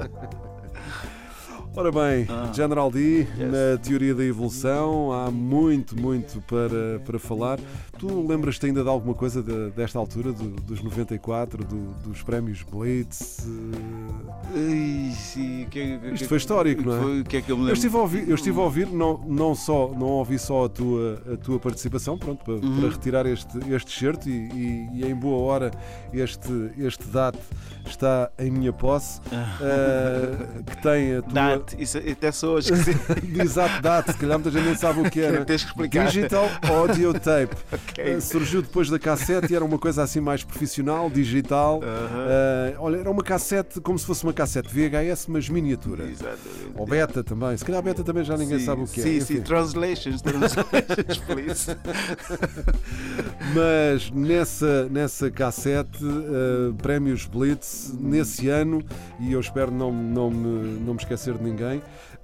Ora 1.74 1.90
bem, 1.90 2.26
Ah. 2.28 2.50
General 2.52 2.90
D, 2.90 3.26
na 3.38 3.78
teoria 3.78 4.14
da 4.14 4.22
evolução, 4.22 5.10
há 5.10 5.30
muito, 5.30 5.98
muito 5.98 6.42
para, 6.42 7.00
para 7.02 7.18
falar. 7.18 7.58
Tu 7.98 8.26
lembras-te 8.26 8.66
ainda 8.66 8.82
de 8.82 8.88
alguma 8.90 9.14
coisa 9.14 9.42
de- 9.42 9.70
desta 9.70 9.98
altura, 9.98 10.32
do- 10.32 10.50
dos 10.50 10.82
94, 10.82 11.64
do- 11.64 11.92
dos 12.06 12.22
prémios 12.22 12.62
Blitz? 12.62 13.46
eh, 13.46 14.52
Ai, 14.54 15.12
sim, 15.16 15.66
que- 15.70 15.98
que- 15.98 16.06
Isto 16.08 16.18
que- 16.18 16.24
foi 16.26 16.36
histórico, 16.36 16.82
não 16.82 16.94
é? 16.96 17.00
Foi, 17.00 17.24
que 17.24 17.36
é 17.38 17.40
que 17.42 17.50
eu 17.50 17.56
me 17.56 17.68
Eu 17.68 17.72
estive 17.72 17.96
a 17.96 18.00
ouvir, 18.00 18.28
eu 18.28 18.34
estive 18.34 18.58
a 18.58 18.62
ouvir 18.62 18.86
não, 18.88 19.18
não, 19.26 19.54
só, 19.54 19.88
não 19.96 20.08
ouvi 20.08 20.38
só 20.38 20.66
a 20.66 20.68
tua, 20.68 21.22
a 21.32 21.36
tua 21.38 21.58
participação, 21.58 22.18
pronto, 22.18 22.44
para, 22.44 22.54
Uhum. 22.54 22.80
para 22.80 22.90
retirar 22.90 23.24
este, 23.24 23.56
este 23.72 23.98
certo 23.98 24.28
e, 24.28 24.32
e- 24.32 24.88
e 25.00 25.06
em 25.06 25.14
boa 25.14 25.38
hora 25.50 25.70
este, 26.12 26.52
este 26.76 27.06
date 27.08 27.38
está 27.86 28.30
em 28.38 28.50
minha 28.50 28.72
posse, 28.74 29.20
eh, 29.32 30.62
que 30.66 30.82
tem 30.82 31.16
a 31.16 31.22
tua. 31.22 31.32
Date, 31.62 31.82
isso 31.82 31.98
até 31.98 32.32
sou 32.32 32.56
hoje 32.56 32.74
sim. 32.76 32.92
Exato, 33.40 33.80
date, 33.80 34.12
se 34.12 34.18
calhar 34.18 34.38
muita 34.38 34.50
gente 34.50 34.66
nem 34.66 34.74
sabe 34.76 35.00
o 35.00 35.10
que 35.10 35.20
é. 35.20 35.32
não 35.32 35.42
é? 35.42 35.44
Tens 35.44 35.62
que 35.62 35.68
explicar. 35.68 36.06
Digital 36.06 36.48
Audio 36.62 37.12
Tape. 37.14 37.56
Ok. 37.92 38.04
Eh, 38.04 38.20
surgiu 38.20 38.62
depois 38.62 38.88
da 38.88 38.98
cassete 38.98 39.52
e 39.52 39.56
era 39.56 39.64
uma 39.64 39.78
coisa 39.78 40.02
assim 40.02 40.20
mais 40.20 40.44
profissional, 40.44 41.10
digital. 41.10 41.80
Aham. 41.82 42.26
Eh, 42.28 42.74
olha, 42.78 42.96
era 42.98 43.10
uma 43.10 43.22
cassete 43.22 43.80
como 43.80 43.98
se 43.98 44.06
fosse 44.06 44.24
uma 44.24 44.32
cassete 44.32 44.68
VHS, 44.68 45.26
mas 45.26 45.48
miniatura. 45.48 46.04
Exatamente. 46.04 46.72
Ou 46.74 46.86
beta 46.86 47.24
também. 47.24 47.56
Se 47.56 47.64
calhar 47.64 47.82
beta 47.82 48.04
também 48.04 48.24
já 48.24 48.36
ninguém 48.36 48.58
Sim, 48.58 48.64
sabe 48.64 48.82
o 48.82 48.86
que 48.86 49.00
é. 49.00 49.04
Sim, 49.04 49.20
sim, 49.20 49.40
translations, 49.42 50.22
translations, 50.22 51.18
please. 51.26 51.76
Mas 53.54 54.10
nessa, 54.10 54.88
nessa 54.88 55.30
cassete, 55.30 56.04
eh, 56.04 56.72
Prémios 56.80 57.26
Blitz, 57.26 57.92
nesse 57.98 58.48
ano, 58.48 58.82
e 59.20 59.32
eu 59.32 59.40
espero 59.40 59.70
não, 59.70 59.92
não, 59.92 60.30
me, 60.30 60.80
não 60.80 60.94
me 60.94 61.00
esquecer 61.00 61.34
de 61.34 61.42
ninguém, 61.42 61.51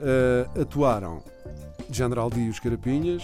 eh, 0.01 0.47
atuaram 0.61 1.23
General 1.91 2.29
D 2.31 2.41
e 2.41 2.49
os 2.49 2.59
Carapinhas, 2.61 3.23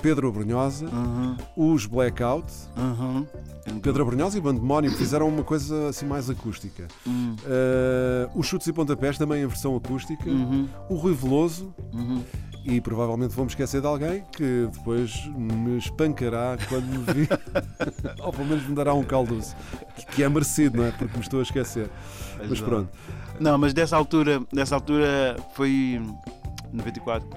Pedro 0.00 0.28
Abrunhosa, 0.28 0.86
Uhum, 0.86 1.36
os 1.56 1.86
Blackout, 1.86 2.52
uhum. 2.76 3.26
Pedro 3.80 4.02
Abrunhosa 4.02 4.36
e 4.38 4.40
Bandemónio 4.40 4.90
fizeram 4.92 5.28
uma 5.28 5.44
coisa 5.44 5.88
assim 5.88 6.06
mais 6.06 6.28
acústica. 6.28 6.88
Uhum, 7.06 7.36
Eh, 7.46 8.28
os 8.34 8.46
Chutes 8.46 8.66
e 8.66 8.72
Pontapés 8.72 9.16
também 9.18 9.42
em 9.42 9.46
versão 9.46 9.76
acústica. 9.76 10.28
uhum, 10.28 10.68
O 10.88 10.94
Rui 10.96 11.14
Veloso, 11.14 11.72
uhum. 11.92 12.22
E 12.64 12.80
provavelmente 12.80 13.34
vou-me 13.34 13.50
esquecer 13.50 13.80
de 13.80 13.86
alguém 13.86 14.24
que 14.32 14.68
depois 14.72 15.26
me 15.34 15.78
espancará 15.78 16.56
quando 16.68 16.84
me 16.84 17.12
vi, 17.12 17.28
ou 18.22 18.32
pelo 18.32 18.46
menos 18.46 18.66
me 18.66 18.74
dará 18.74 18.94
um 18.94 19.02
caldo 19.02 19.40
que, 20.14 20.22
é 20.22 20.28
merecido, 20.28 20.78
não 20.78 20.84
é? 20.84 20.92
Porque 20.92 21.16
me 21.16 21.22
estou 21.22 21.40
a 21.40 21.42
esquecer. 21.42 21.90
Mas 22.38 22.52
Exato. 22.52 22.64
pronto, 22.64 22.88
Não, 23.40 23.58
mas 23.58 23.72
dessa 23.74 23.96
altura, 23.96 24.40
dessa 24.52 24.76
altura 24.76 25.36
foi 25.54 26.00
94, 26.72 27.28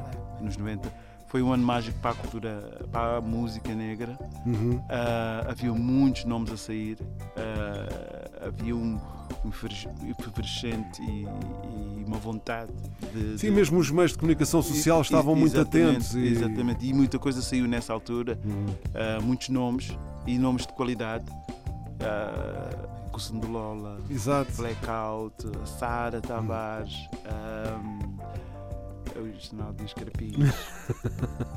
nos 0.42 0.58
90, 0.58 0.92
foi 1.36 1.42
um 1.44 1.52
ano 1.52 1.66
mágico 1.66 2.00
para 2.00 2.12
a 2.12 2.14
cultura, 2.14 2.88
para 2.94 3.18
a 3.18 3.22
música 3.22 3.76
negra. 3.76 4.18
Uhum. 4.46 4.82
Ah, 4.90 5.48
havia 5.50 5.74
muitos 5.74 6.24
nomes 6.24 6.50
a 6.50 6.56
sair, 6.56 6.98
ah, 7.36 8.48
havia 8.48 8.74
um, 8.74 8.98
um 9.44 9.50
efervescente 9.50 11.02
e, 11.02 11.24
e 12.00 12.04
uma 12.08 12.16
vontade 12.18 12.72
de. 13.14 13.38
sim, 13.38 13.50
de- 13.50 13.52
mesmo 13.52 13.78
os 13.80 13.92
meios 13.92 14.12
de 14.14 14.18
comunicação 14.18 14.62
social 14.62 15.00
Ex- 15.00 15.08
estavam 15.08 15.36
muito 15.36 15.60
atentos. 15.60 16.16
E... 16.16 16.26
Exatamente, 16.26 16.86
e 16.88 16.94
muita 16.94 17.20
coisa 17.20 17.42
saiu 17.42 17.68
nessa 17.68 17.92
altura, 17.92 18.40
Uhum. 18.46 18.68
ah, 18.94 19.20
muitos 19.22 19.50
nomes 19.50 19.92
e 20.26 20.38
nomes 20.38 20.66
de 20.66 20.72
qualidade. 20.72 21.26
Uh, 22.00 22.96
Lola, 23.50 24.00
Exato. 24.10 24.52
Blackout, 24.58 25.36
Sara 25.66 26.20
Tavares, 26.22 27.08
um, 27.26 28.15
o 29.20 29.32
Jornal 29.40 29.74
dos 29.74 29.94
Carapinhos, 29.94 30.54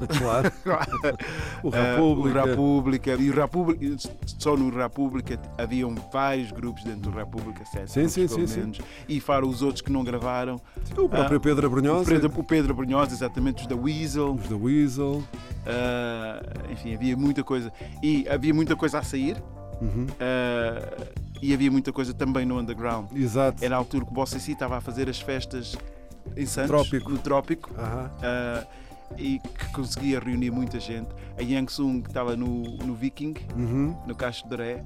Claro. 0.18 0.52
O 1.62 1.70
República. 1.70 2.42
o 2.42 2.46
República, 2.46 3.14
e 3.14 3.30
o 3.30 3.34
República, 3.34 3.96
só 4.38 4.56
no 4.56 4.70
República 4.70 5.40
haviam 5.58 5.94
vários 6.12 6.50
grupos 6.52 6.84
dentro 6.84 7.10
do 7.10 7.16
República, 7.16 7.64
sete 7.64 7.90
Sim, 7.90 8.00
grupos, 8.00 8.12
sim, 8.14 8.26
pelo 8.28 8.40
sim, 8.40 8.46
sim. 8.54 8.60
menos, 8.60 8.78
e 9.08 9.20
fora 9.20 9.46
os 9.46 9.62
outros 9.62 9.82
que 9.82 9.90
não 9.90 10.04
gravaram. 10.04 10.60
O 10.96 11.08
próprio 11.08 11.36
Ah, 11.38 11.40
Pedro 11.40 11.64
O 11.64 11.70
Abrunhosa. 11.70 12.10
Pedro, 12.10 12.32
o 12.40 12.44
Pedro 12.44 12.74
Brunhosa, 12.74 13.12
exatamente, 13.14 13.62
os 13.62 13.66
da 13.66 13.74
Weasel, 13.76 14.34
Os 14.34 14.48
da 14.48 14.56
Weasel. 14.56 15.22
ah, 15.66 16.40
enfim, 16.70 16.94
havia 16.94 17.16
muita 17.16 17.42
coisa. 17.42 17.72
E 18.02 18.26
havia 18.28 18.54
muita 18.54 18.76
coisa 18.76 18.98
a 18.98 19.02
sair, 19.02 19.36
Uhum. 19.80 20.06
ah, 20.20 21.06
e 21.42 21.52
havia 21.54 21.70
muita 21.70 21.92
coisa 21.92 22.12
também 22.14 22.44
no 22.46 22.58
underground. 22.58 23.10
Exato. 23.14 23.64
Era 23.64 23.74
a 23.76 23.78
altura 23.78 24.04
que 24.04 24.10
o 24.10 24.14
Bossa 24.14 24.36
estava 24.38 24.76
a 24.76 24.80
fazer 24.80 25.08
as 25.08 25.20
festas 25.20 25.76
em 26.36 26.46
Santos, 26.46 26.68
Trópico. 26.68 27.10
no 27.10 27.18
Trópico, 27.18 27.70
ah, 27.78 28.64
e 29.16 29.38
que 29.38 29.72
conseguia 29.72 30.20
reunir 30.20 30.50
muita 30.50 30.78
gente. 30.78 31.08
A 31.38 31.42
Yang 31.42 31.72
Sung 31.72 32.02
estava 32.06 32.36
no, 32.36 32.62
no 32.84 32.94
Viking, 32.94 33.34
Uhum. 33.56 33.96
no 34.06 34.14
Cacho 34.14 34.44
de 34.44 34.50
Doré, 34.50 34.84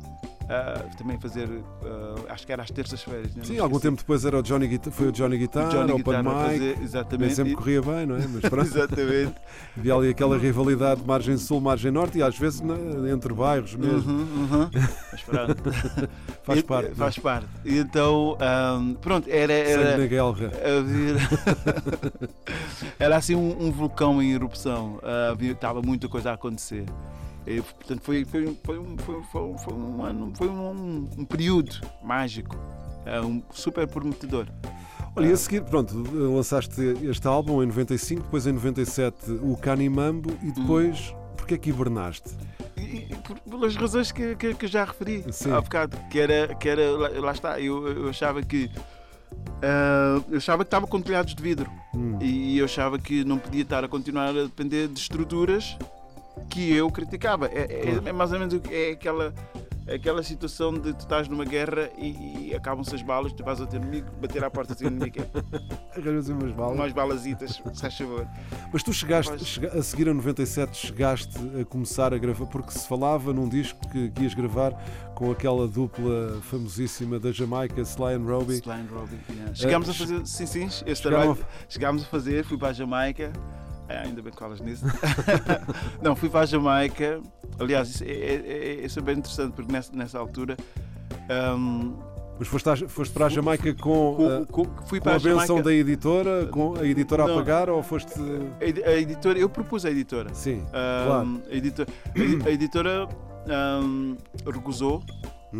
ah, 0.49 0.85
também 0.99 1.19
fazer, 1.19 1.49
ah, 1.85 2.15
acho 2.33 2.47
que 2.47 2.53
era 2.53 2.63
às 2.63 2.71
terças-feiras. 2.71 3.35
né? 3.35 3.45
Sim, 3.45 3.59
algum 3.59 3.79
tempo 3.79 3.97
depois 3.99 4.25
era 4.25 4.39
o 4.39 4.43
Johnny 4.43 4.67
Guitar, 4.69 4.93
foi 4.93 5.09
o 5.09 5.13
Johnny 5.13 5.39
Guitar, 5.39 5.67
O 5.69 5.71
Johnny 5.71 5.93
Open 5.93 6.05
Guitar 6.05 6.23
Mic. 6.25 6.35
fazer, 6.35 6.75
Nem 6.77 6.83
exatamente. 6.85 7.35
sempre 7.35 7.55
corria 7.55 7.83
bem, 7.83 8.07
não 8.07 8.17
é? 8.17 8.27
Mas 8.27 8.43
pronto, 8.51 8.67
Exatamente. 8.67 9.35
havia 9.79 9.95
ali 9.95 10.09
aquela 10.11 10.37
rivalidade 10.39 11.01
de 11.01 11.07
margem 11.07 11.37
sul, 11.37 11.61
margem 11.61 11.91
norte 11.91 12.19
e 12.19 12.23
às 12.23 12.37
vezes 12.39 12.61
na- 12.61 13.11
entre 13.11 13.33
bairros 13.33 13.75
mesmo. 13.75 14.11
Uhum, 14.13 14.49
uhum. 14.51 14.71
Mas 15.13 15.23
pronto. 15.23 15.63
Faz 16.45 16.59
E- 16.59 16.63
parte. 16.63 16.95
Faz 16.95 17.19
parte. 17.19 17.47
E 17.65 17.79
Então, 17.79 18.37
ahm, 18.41 18.95
pronto, 18.95 19.29
era. 19.31 19.53
Sangue 19.65 19.83
era 19.83 19.99
na 19.99 20.07
guerra. 20.07 20.53
havia- 20.79 21.93
era 22.99 23.17
assim 23.17 23.35
um, 23.35 23.67
um 23.67 23.71
vulcão 23.71 24.23
em 24.23 24.33
erupção. 24.33 24.99
Ah, 25.03 25.31
havia- 25.31 25.53
Estava 25.53 25.81
muita 25.83 26.09
coisa 26.09 26.31
a 26.31 26.35
acontecer. 26.35 26.85
E, 27.47 27.61
portanto, 27.61 28.01
foi, 28.03 28.25
foi, 28.25 28.47
um- 28.47 28.57
foi, 28.65 28.79
um, 28.79 28.97
foi, 28.99 29.23
foi, 29.25 29.59
foi 29.59 29.75
um 29.75 30.05
ano, 30.05 30.33
foi 30.37 30.49
um, 30.49 31.09
um 31.19 31.25
período 31.25 31.75
mágico, 32.03 32.57
ah, 33.07 33.21
um 33.25 33.43
super 33.53 33.87
prometedor. 33.89 34.47
Olha, 35.17 35.27
e 35.27 35.33
a 35.33 35.37
seguir, 35.37 35.63
pronto, 35.65 35.95
lançaste 36.13 36.81
este 37.03 37.27
álbum 37.27 37.63
em 37.63 37.67
95, 37.67 38.23
depois 38.23 38.47
em 38.47 38.53
97 38.53 39.31
o 39.43 39.57
Canimambo 39.57 40.31
e 40.43 40.51
depois, 40.53 41.15
porque 41.37 41.55
é 41.55 41.59
que 41.59 41.69
hibernaste? 41.71 42.31
E- 42.79 43.09
e 43.11 43.17
por- 43.17 43.39
pelas 43.41 43.75
razões 43.77 44.11
que, 44.13 44.35
que, 44.37 44.55
que 44.55 44.67
já 44.67 44.85
referi 44.85 45.25
Sim. 45.31 45.51
há 45.53 45.61
bocado, 45.61 45.97
que 46.11 46.19
era, 46.19 46.55
que 46.55 46.69
era 46.69 46.91
lá, 46.93 47.09
lá 47.21 47.33
está, 47.33 47.61
eu, 47.61 47.87
eu 47.89 48.09
achava 48.09 48.41
que 48.43 48.71
ah, 49.63 50.23
eu 50.31 50.37
achava 50.39 50.65
que 50.65 50.69
estava 50.69 50.87
com 50.87 51.01
telhados 51.01 51.35
de 51.35 51.43
vidro 51.43 51.71
Hum. 51.95 52.19
e 52.23 52.57
eu 52.57 52.65
achava 52.65 52.99
que 52.99 53.23
não 53.23 53.37
podia 53.39 53.61
estar 53.63 53.85
a 53.85 53.89
continuar 53.89 54.31
a 54.31 54.45
depender 54.45 54.89
de 54.89 54.99
estruturas 54.99 55.77
que 56.49 56.73
eu 56.75 56.91
criticava. 56.91 57.47
É, 57.47 57.61
é- 58.05 58.09
é 58.09 58.13
mais 58.13 58.33
ou 58.33 58.39
menos 58.39 58.61
é 58.71 58.91
aquela, 58.93 59.33
é 59.87 59.95
aquela 59.95 60.23
situação 60.23 60.73
de 60.75 60.93
tu 60.93 61.01
estás 61.01 61.29
numa 61.29 61.45
guerra 61.45 61.89
e, 61.99 62.49
e 62.51 62.55
acabam-se 62.55 62.95
as 62.95 63.03
balas, 63.03 63.33
tu 63.33 63.43
vais 63.45 63.61
ao 63.61 63.67
teu 63.67 63.81
inimigo, 63.81 64.07
bater 64.21 64.45
à 64.45 64.51
porta 64.51 64.75
do 64.75 64.79
teu 64.79 64.89
inimigo, 64.89 65.17
Arranjas 65.97 66.29
umas 66.29 66.53
balas. 66.53 66.75
umas 66.77 66.93
balazitas, 66.93 67.53
se 67.73 67.81
faz 67.81 67.97
favor. 67.97 68.27
Mas 68.73 68.83
tu 68.83 68.93
chegaste, 68.93 69.33
a 69.67 69.83
seguir 69.83 70.09
a 70.09 70.15
97, 70.15 70.77
chegaste 70.77 71.37
a 71.61 71.65
começar 71.65 72.13
a 72.15 72.19
gravar, 72.19 72.47
porque 72.47 72.71
se 72.71 72.87
falava 72.87 73.33
num 73.33 73.49
disco 73.49 73.79
que, 73.91 74.11
que 74.11 74.23
ias 74.23 74.35
gravar 74.35 74.73
com 75.15 75.31
aquela 75.31 75.69
dupla 75.69 76.41
famosíssima 76.43 77.19
da 77.19 77.31
Jamaica, 77.33 77.81
Sly 77.83 78.15
and 78.15 78.25
Robbie. 78.25 78.55
Sly 78.57 78.73
and 78.73 78.87
Robbie, 78.93 79.19
yeah. 79.31 79.55
Chegámos 79.55 79.89
a 79.89 79.93
Eh, 79.93 79.95
fazer, 79.95 80.27
sim, 80.27 80.47
sim, 80.47 80.65
esse 80.67 81.03
chegaram 81.03 81.35
trabalho 81.35 81.47
chegámos 81.69 82.03
a 82.03 82.07
fazer, 82.07 82.45
fui 82.45 82.57
para 82.57 82.69
a 82.69 82.73
Jamaica, 82.73 83.31
Ah, 83.99 84.03
ainda 84.07 84.23
bem 84.23 84.33
que 84.33 84.39
falas 84.39 84.61
nisso. 84.61 84.85
não, 86.03 86.15
fui 86.17 86.29
para 86.29 86.41
a 86.41 86.47
Jamaica, 86.47 87.21
aliás, 87.59 87.89
isso 87.91 88.05
é, 88.05 88.09
é, 88.09 88.35
é- 88.83 88.87
isso 88.87 88.99
é 88.99 89.03
bem 89.03 89.19
interessante 89.19 89.53
porque 89.55 89.73
nessa, 89.73 89.93
nessa 89.95 90.19
altura 90.19 90.57
ahm, 91.31 91.93
Mas 92.39 92.49
foste, 92.49 92.69
à- 92.69 92.89
foste 92.89 93.13
para 93.13 93.27
a 93.27 93.29
Jamaica 93.29 93.73
com, 93.75 94.17
com- 94.51 94.65
com- 94.65 94.87
fui 94.87 94.99
com 95.01 95.09
a 95.11 95.13
a 95.13 95.19
benção 95.19 95.59
Jamaica. 95.59 95.63
da 95.65 95.73
editora, 95.75 96.47
com 96.47 96.75
a 96.79 96.85
editora 96.87 97.25
a 97.25 97.29
Não. 97.29 97.35
pagar 97.37 97.71
ou 97.71 97.83
foste. 97.83 98.13
A 98.19 98.89
a 98.91 98.93
editora, 98.95 99.39
eu 99.39 99.49
propus 99.49 99.85
a 99.85 99.91
editora. 99.91 100.33
Sim, 100.35 100.65
Ahm, 100.73 101.07
claro. 101.07 101.43
a, 101.51 101.55
editora 101.55 101.89
a 102.15 102.19
edi- 102.19 102.49
a 102.49 102.51
editora 102.51 103.09
ahm, 103.49 104.17
recusou 104.47 105.03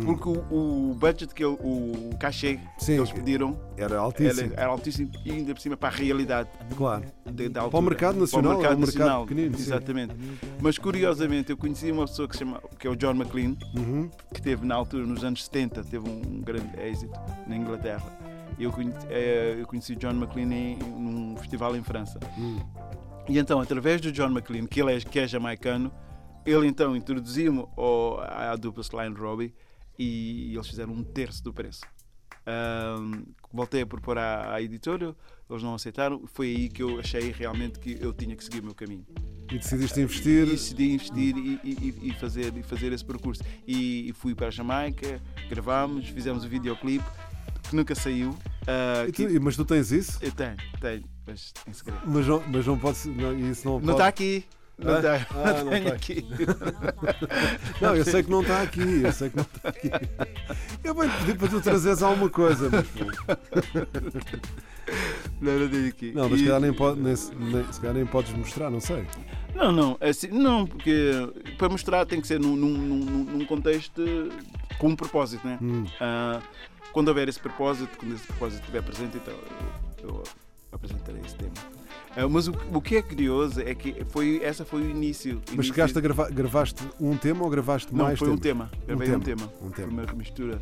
porque 0.05 0.27
o, 0.27 0.91
o 0.91 0.93
budget 0.95 1.33
que 1.33 1.43
ele- 1.43 1.57
o 1.61 2.09
cachê. 2.19 2.59
Sim. 2.77 2.93
que 2.95 2.99
eles 2.99 3.11
pediram 3.11 3.59
Era 3.77 3.93
era, 3.93 3.99
altíssimo. 4.01 4.53
era 4.55 4.67
altíssimo 4.67 5.11
e 5.25 5.31
ainda 5.31 5.53
por 5.53 5.61
cima 5.61 5.77
para 5.77 5.89
a 5.89 5.91
realidade 5.97 6.49
Claro. 6.75 7.03
de- 7.25 7.49
da 7.49 7.61
Para 7.61 7.61
o 7.61 7.65
altura. 7.65 7.81
mercado 7.83 8.19
nacional, 8.19 8.43
Para 8.43 8.49
o 8.49 8.53
é 8.53 8.57
mercado 8.61 8.79
mercado 8.79 8.97
nacional, 8.97 9.25
pequenino, 9.27 9.55
sim. 9.57 9.61
Exatamente. 9.63 10.15
Mas 10.61 10.77
curiosamente 10.77 11.51
eu 11.51 11.57
conheci 11.57 11.91
uma 11.91 12.05
pessoa 12.07 12.27
que, 12.27 12.37
chama, 12.37 12.61
que 12.79 12.87
é 12.87 12.89
o 12.89 12.95
John 12.95 13.11
McLean, 13.13 13.55
Uhum. 13.77 14.09
que 14.33 14.41
teve 14.41 14.65
na 14.65 14.75
altura, 14.75 15.05
nos 15.05 15.23
anos 15.23 15.43
70, 15.45 15.83
teve 15.83 16.07
um 16.09 16.41
grande 16.41 16.79
êxito 16.79 17.13
na 17.47 17.55
Inglaterra. 17.55 18.03
Eu 18.59 18.71
conheci, 18.71 18.97
eh, 19.09 19.57
eu 19.59 19.65
conheci 19.67 19.95
John 19.95 20.11
McLean 20.11 20.51
em, 20.53 20.77
num 20.77 21.35
festival 21.37 21.75
em 21.75 21.83
França. 21.83 22.19
Hum. 22.37 22.59
E 23.27 23.37
então, 23.39 23.59
através 23.59 23.99
do 24.01 24.11
John 24.11 24.29
McLean, 24.29 24.65
que 24.67 24.81
ele 24.81 24.95
é, 24.95 24.99
que 24.99 25.17
é 25.19 25.27
jamaicano, 25.27 25.91
ele 26.45 26.67
então 26.67 26.95
introduziu-me 26.95 27.65
à 28.29 28.55
dupla 28.55 28.83
Sly 28.83 29.07
Robbie 29.17 29.53
e 29.97 30.53
eles 30.53 30.67
fizeram 30.67 30.93
um 30.93 31.03
terço 31.03 31.43
do 31.43 31.53
preço. 31.53 31.81
Ahm, 32.45 33.23
voltei 33.53 33.81
a 33.81 33.85
propor 33.85 34.17
à, 34.17 34.53
à 34.55 34.61
editora, 34.61 35.15
eles 35.49 35.63
não 35.63 35.75
aceitaram. 35.75 36.25
Foi 36.27 36.47
aí 36.47 36.69
que 36.69 36.83
eu 36.83 36.99
achei 36.99 37.31
realmente 37.31 37.79
que 37.79 37.97
eu 38.01 38.11
tinha 38.13 38.35
que 38.35 38.43
seguir 38.43 38.59
o 38.59 38.63
meu 38.65 38.75
caminho. 38.75 39.05
E 39.51 39.57
decidiste 39.57 39.99
investir. 40.01 40.47
E 40.47 40.51
decidi 40.51 40.91
investir 40.93 41.37
e, 41.37 41.59
e- 41.63 42.09
e 42.09 42.13
fazer, 42.15 42.55
e 42.57 42.63
fazer 42.63 42.91
esse 42.91 43.05
percurso. 43.05 43.41
E, 43.67 44.11
fui 44.15 44.35
para 44.35 44.47
a 44.47 44.51
Jamaica, 44.51 45.21
gravámos, 45.49 46.07
fizemos 46.09 46.43
o 46.43 46.49
videoclipe, 46.49 47.05
que 47.69 47.75
nunca 47.75 47.95
saiu. 47.95 48.37
E 49.07 49.11
tu- 49.11 49.27
que- 49.27 49.39
mas 49.39 49.55
tu 49.55 49.63
tens 49.63 49.91
isso? 49.91 50.17
eu 50.21 50.31
tenho, 50.31 50.55
tenho, 50.81 51.03
mas 51.25 51.53
em 51.67 51.73
segredo. 51.73 52.01
Mas 52.05 52.27
não, 52.27 52.43
mas 52.49 52.65
não 52.65 52.77
pode. 52.77 53.07
Não, 53.09 53.37
isso 53.51 53.65
não 53.65 53.73
Não 53.75 53.81
pode- 53.81 53.91
está 53.93 54.07
aqui. 54.07 54.45
Não 54.77 54.93
Ah? 54.95 54.97
está. 54.97 55.27
Ah, 55.31 55.63
não 55.63 55.69
tenho 55.71 55.89
tá. 55.89 55.93
aqui. 55.95 56.25
Não, 57.81 57.95
eu 57.95 58.03
sei 58.05 58.23
que 58.23 58.29
não 58.31 58.41
está 58.41 58.61
aqui, 58.61 59.01
eu 59.03 59.11
sei 59.11 59.29
que 59.29 59.37
não 59.37 59.45
está 59.55 59.69
aqui. 59.69 59.89
Eu 60.83 60.93
vou 60.95 61.07
pedir 61.07 61.37
para 61.37 61.47
tu 61.47 61.61
trazeres 61.61 62.01
alguma 62.01 62.29
coisa, 62.29 62.69
mas 62.71 62.85
Não, 65.41 65.59
não 65.59 65.69
tenho 65.69 65.87
aqui. 65.87 66.11
não, 66.13 66.29
mas 66.29 66.39
se 66.39 66.45
calhar 66.45 66.59
nem, 66.61 66.73
pode, 66.73 66.99
nem, 66.99 67.13
nem- 67.39 67.71
se 67.73 67.79
calhar 67.79 67.93
nem 67.95 68.05
podes 68.05 68.33
mostrar, 68.33 68.69
não 68.69 68.79
sei. 68.79 69.05
Não, 69.55 69.71
não, 69.71 69.97
é 70.01 70.09
assim, 70.09 70.27
não, 70.27 70.65
porque 70.65 71.11
para 71.57 71.69
mostrar 71.69 72.05
tem 72.05 72.19
que 72.19 72.27
ser 72.27 72.39
num, 72.39 72.55
num, 72.55 72.69
num- 72.77 73.23
num 73.25 73.45
contexto 73.45 74.01
com 74.79 74.89
um 74.89 74.95
propósito, 74.95 75.45
né? 75.47 75.57
Hum. 75.61 75.85
Ah, 75.99 76.41
quando 76.91 77.09
houver 77.09 77.27
esse 77.29 77.39
propósito, 77.39 77.95
quando 77.97 78.15
esse 78.15 78.25
propósito 78.25 78.61
estiver 78.61 78.81
presente, 78.81 79.17
então 79.17 79.33
eu, 80.01 80.09
eu 80.09 80.23
apresentarei 80.71 81.21
esse 81.25 81.35
tema. 81.35 81.51
Ah, 82.15 82.27
mas 82.29 82.47
o, 82.47 82.53
o 82.73 82.81
que 82.81 82.95
é 82.97 83.01
curioso 83.01 83.59
é 83.61 83.73
que 83.73 84.03
foi, 84.05 84.39
essa 84.43 84.63
foi 84.63 84.81
o 84.83 84.89
início. 84.89 85.41
Mas 85.47 85.53
início- 85.55 85.73
chegaste 85.73 85.97
a 85.97 86.01
gravar, 86.01 86.29
gravaste 86.31 86.83
um 86.99 87.17
tema 87.17 87.43
ou 87.43 87.49
gravaste 87.49 87.93
Não, 87.93 88.05
mais 88.05 88.19
foi 88.19 88.29
um 88.29 88.37
temas? 88.37 88.69
tema. 88.69 88.85
Gravei 88.87 89.15
um 89.15 89.19
tema, 89.19 89.41
tema. 89.47 89.51
um 89.61 89.69
tema. 89.71 89.87
Foi 89.87 89.97
uma 89.99 90.05
remistura. 90.05 90.61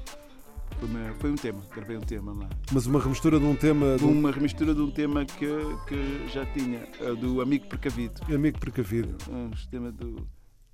Foi, 0.80 0.88
uma- 0.90 1.14
foi 1.20 1.32
um 1.32 1.36
tema, 1.36 1.62
gravei 1.76 1.98
um 1.98 2.02
tema 2.02 2.34
lá. 2.34 2.50
Mas 2.72 2.86
uma 2.86 3.00
remistura 3.02 3.38
de 3.38 3.46
um 3.46 3.56
tema 3.56 3.98
de 3.98 4.06
um 4.06 4.12
Uma 4.12 4.32
remistura 4.32 4.74
de 4.74 4.82
um 4.82 4.90
tema 4.90 5.26
que, 5.26 5.46
que 5.88 6.28
já 6.34 6.46
tinha, 6.46 6.88
ah, 7.02 7.14
do 7.14 7.42
Amigo 7.42 7.68
Precavido. 7.68 8.22
amigo 8.34 8.58
precavido, 8.58 9.16
Um 9.30 9.52
tema 9.70 9.92
do. 9.92 10.26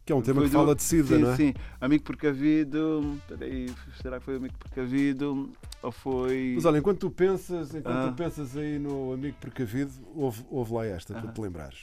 que 0.06 0.14
é 0.14 0.16
um 0.16 0.22
tema 0.22 0.36
Foi 0.42 0.46
que 0.46 0.52
do- 0.56 0.60
fala 0.60 0.76
de 0.76 0.84
SIDA, 0.84 1.16
sim, 1.18 1.22
não 1.24 1.32
é? 1.32 1.36
Sim, 1.36 1.54
Amigo 1.82 2.04
Precavido. 2.04 3.20
Peraí, 3.28 3.70
será 4.02 4.20
que 4.20 4.26
foi 4.26 4.36
Amigo 4.38 4.54
Precavido? 4.60 5.50
Ou 5.88 5.92
foi. 5.92 6.52
Mas 6.56 6.66
olha, 6.66 6.80
enquanto 6.80 7.00
tu 7.00 7.10
pensas, 7.10 7.74
enquanto 7.74 7.96
Ah. 7.96 8.08
tu 8.10 8.16
pensas 8.16 8.58
aí 8.58 8.78
no 8.78 9.14
amigo 9.14 9.38
precavido, 9.40 9.92
ouve, 10.16 10.44
ouve 10.52 10.74
lá 10.74 10.86
esta, 10.86 11.14
para 11.14 11.30
Ah. 11.30 11.34
te 11.34 11.40
lembrares. 11.42 11.80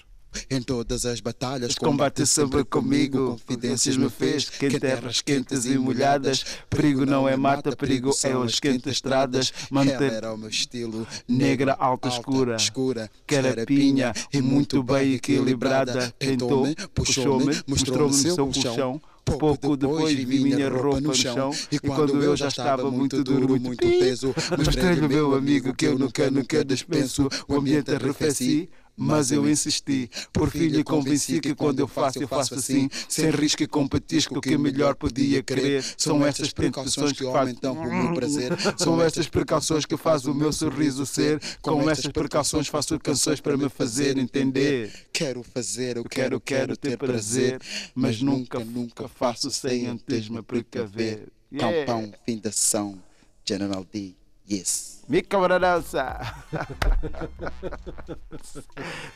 Em 0.50 0.60
todas 0.60 1.06
as 1.06 1.20
batalhas, 1.20 1.76
combate 1.76 2.26
sempre 2.26 2.64
comigo, 2.64 3.30
confidências 3.30 3.96
me 3.96 4.10
fez, 4.10 4.50
que 4.50 4.66
em 4.66 4.78
terras 4.80 5.20
quentes 5.22 5.64
e 5.64 5.78
molhadas, 5.78 6.44
perigo 6.68 7.06
não 7.06 7.28
é 7.28 7.36
mata, 7.36 7.74
perigo 7.76 8.10
é 8.24 8.32
as 8.32 8.58
quentes 8.58 8.92
estradas, 8.92 9.52
manter 9.70 10.12
era 10.12 10.34
o 10.34 10.36
meu 10.36 10.48
estilo, 10.48 11.06
negra, 11.28 11.74
alta, 11.78 12.08
escura, 12.08 12.56
escura, 12.56 13.08
carapinha 13.26 14.12
e 14.32 14.42
muito 14.42 14.82
bem 14.82 15.14
equilibrada, 15.14 16.10
tentou-me, 16.18 16.74
puxou-me, 16.92 17.62
mostrou-me 17.68 18.08
no 18.08 18.12
seu 18.12 18.36
colchão. 18.36 19.00
Pouco 19.24 19.76
depois 19.76 20.14
vi 20.14 20.40
minha 20.40 20.68
roupa 20.68 21.00
no 21.00 21.14
chão 21.14 21.50
e 21.72 21.78
quando 21.78 22.22
eu 22.22 22.36
já 22.36 22.48
estava 22.48 22.90
muito 22.90 23.24
duro, 23.24 23.58
muito 23.58 23.86
peso, 23.86 24.34
mostrei-lhe 24.56 25.08
meu 25.08 25.34
amigo 25.34 25.74
que 25.74 25.86
eu 25.86 25.98
nunca, 25.98 26.30
nunca 26.30 26.64
dispenso. 26.64 27.28
O 27.48 27.56
ambiente 27.56 27.90
arrefeci, 27.94 28.68
mas 28.96 29.30
eu 29.30 29.48
insisti. 29.48 30.08
Por 30.32 30.50
fim 30.50 30.68
lhe 30.68 30.84
convenci 30.84 31.40
que 31.40 31.54
quando 31.54 31.80
eu 31.80 31.88
faço, 31.88 32.22
eu 32.22 32.28
faço 32.28 32.54
assim, 32.54 32.88
sem 33.08 33.30
risco 33.30 33.62
e 33.62 33.66
com 33.66 33.86
petisco, 33.86 34.40
que 34.40 34.56
melhor 34.56 34.94
podia 34.94 35.42
querer. 35.42 35.84
São 35.96 36.24
estas 36.24 36.52
precauções 36.52 37.12
que 37.12 37.24
aumentam 37.24 37.74
o 37.74 37.84
meu 37.84 38.14
prazer. 38.14 38.52
São 38.76 39.02
estas 39.02 39.28
precauções 39.28 39.84
que 39.84 39.96
faz 39.96 40.24
o 40.26 40.34
meu 40.34 40.52
sorriso 40.52 41.04
ser. 41.04 41.40
Com 41.60 41.88
estas 41.90 42.10
precauções 42.12 42.68
faço 42.68 42.98
canções 42.98 43.40
para 43.40 43.56
me 43.56 43.68
fazer 43.68 44.16
entender. 44.16 44.92
Quero 45.12 45.42
fazer, 45.42 45.96
eu 45.96 46.04
Eu 46.04 46.10
quero, 46.10 46.40
quero 46.40 46.76
ter 46.76 46.98
prazer, 46.98 47.60
mas 47.94 48.20
nunca, 48.20 48.58
nunca 48.60 49.08
faço 49.08 49.50
sem 49.50 49.86
antes 49.86 50.28
me 50.28 50.42
precaver. 50.42 51.28
Yeah. 51.52 51.86
Campão, 51.86 52.12
fim 52.26 52.38
da 52.38 52.50
ação, 52.50 52.98
General 53.44 53.86
D, 53.90 54.14
yes. 54.50 54.93
Me 55.08 55.22
cabrança! 55.22 56.20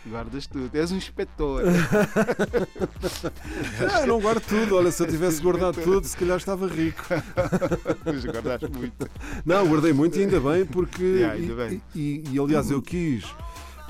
Guardas 0.07 0.47
tudo, 0.47 0.75
és 0.77 0.93
um 0.93 0.97
inspetor. 0.97 1.63
Ah, 3.93 4.07
não 4.07 4.21
guardo 4.21 4.41
tudo, 4.43 4.77
olha, 4.77 4.91
se 4.91 5.03
eu 5.03 5.07
tivesse 5.07 5.41
guardado 5.41 5.81
tudo, 5.83 6.07
se 6.07 6.17
calhar 6.17 6.37
estava 6.37 6.67
rico. 6.67 7.03
Mas 8.05 8.25
guardaste 8.25 8.71
muito. 8.71 9.09
Não, 9.45 9.67
guardei 9.67 9.93
muito 9.93 10.19
e 10.19 10.23
ainda 10.23 10.41
bem, 10.41 10.65
porque. 10.67 11.03
Yeah, 11.03 11.35
ainda 11.35 11.55
bem. 11.55 11.83
E, 11.95 12.01
e- 12.01 12.25
e, 12.35 12.39
aliás, 12.39 12.71
eu 12.71 12.83
quis 12.83 13.25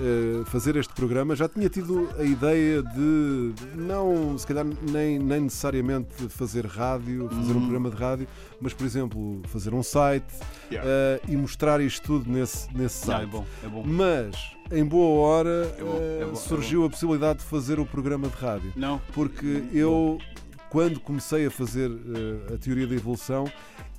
eh, 0.01 0.45
fazer 0.47 0.77
este 0.77 0.93
programa, 0.95 1.35
já 1.37 1.49
tinha 1.49 1.69
tido 1.69 2.09
a 2.19 2.23
ideia 2.25 2.83
de 2.83 3.53
não, 3.75 4.37
se 4.39 4.47
calhar, 4.47 4.65
nem, 4.91 5.19
nem 5.19 5.41
necessariamente 5.43 6.29
fazer 6.29 6.67
rádio, 6.67 7.29
fazer 7.29 7.53
um 7.53 7.61
programa 7.61 7.91
de 7.91 7.97
rádio, 7.97 8.29
mas, 8.61 8.73
por 8.73 8.85
exemplo, 8.87 9.41
fazer 9.47 9.75
um 9.75 9.83
site 9.83 10.25
Yeah. 10.71 10.89
eh, 10.91 11.21
e 11.29 11.37
mostrar 11.37 11.81
isto 11.81 12.03
tudo 12.07 12.31
nesse, 12.31 12.69
nesse 12.77 13.07
Não, 13.09 13.15
site. 13.15 13.23
é 13.23 13.27
bom, 13.27 13.47
é 13.65 13.69
bom. 13.69 13.83
Mas, 13.87 14.37
em 14.71 14.85
boa 14.85 15.27
hora, 15.27 15.75
É 15.79 15.83
bom, 15.83 15.97
é 15.99 16.21
eh, 16.21 16.25
bom, 16.27 16.33
é 16.33 16.37
surgiu 16.37 16.85
a 16.85 16.91
possibilidade 16.91 17.39
de 17.39 17.45
fazer 17.47 17.81
o 17.81 17.87
programa 17.87 18.29
de 18.29 18.37
rádio. 18.37 18.73
Não? 18.77 19.01
Porque 19.15 19.65
eu, 19.73 20.19
quando 20.71 21.01
comecei 21.01 21.47
a 21.47 21.51
fazer 21.51 21.91
eh, 21.91 22.55
a 22.55 22.59
teoria 22.59 22.87
da 22.87 22.95
evolução, 22.95 23.51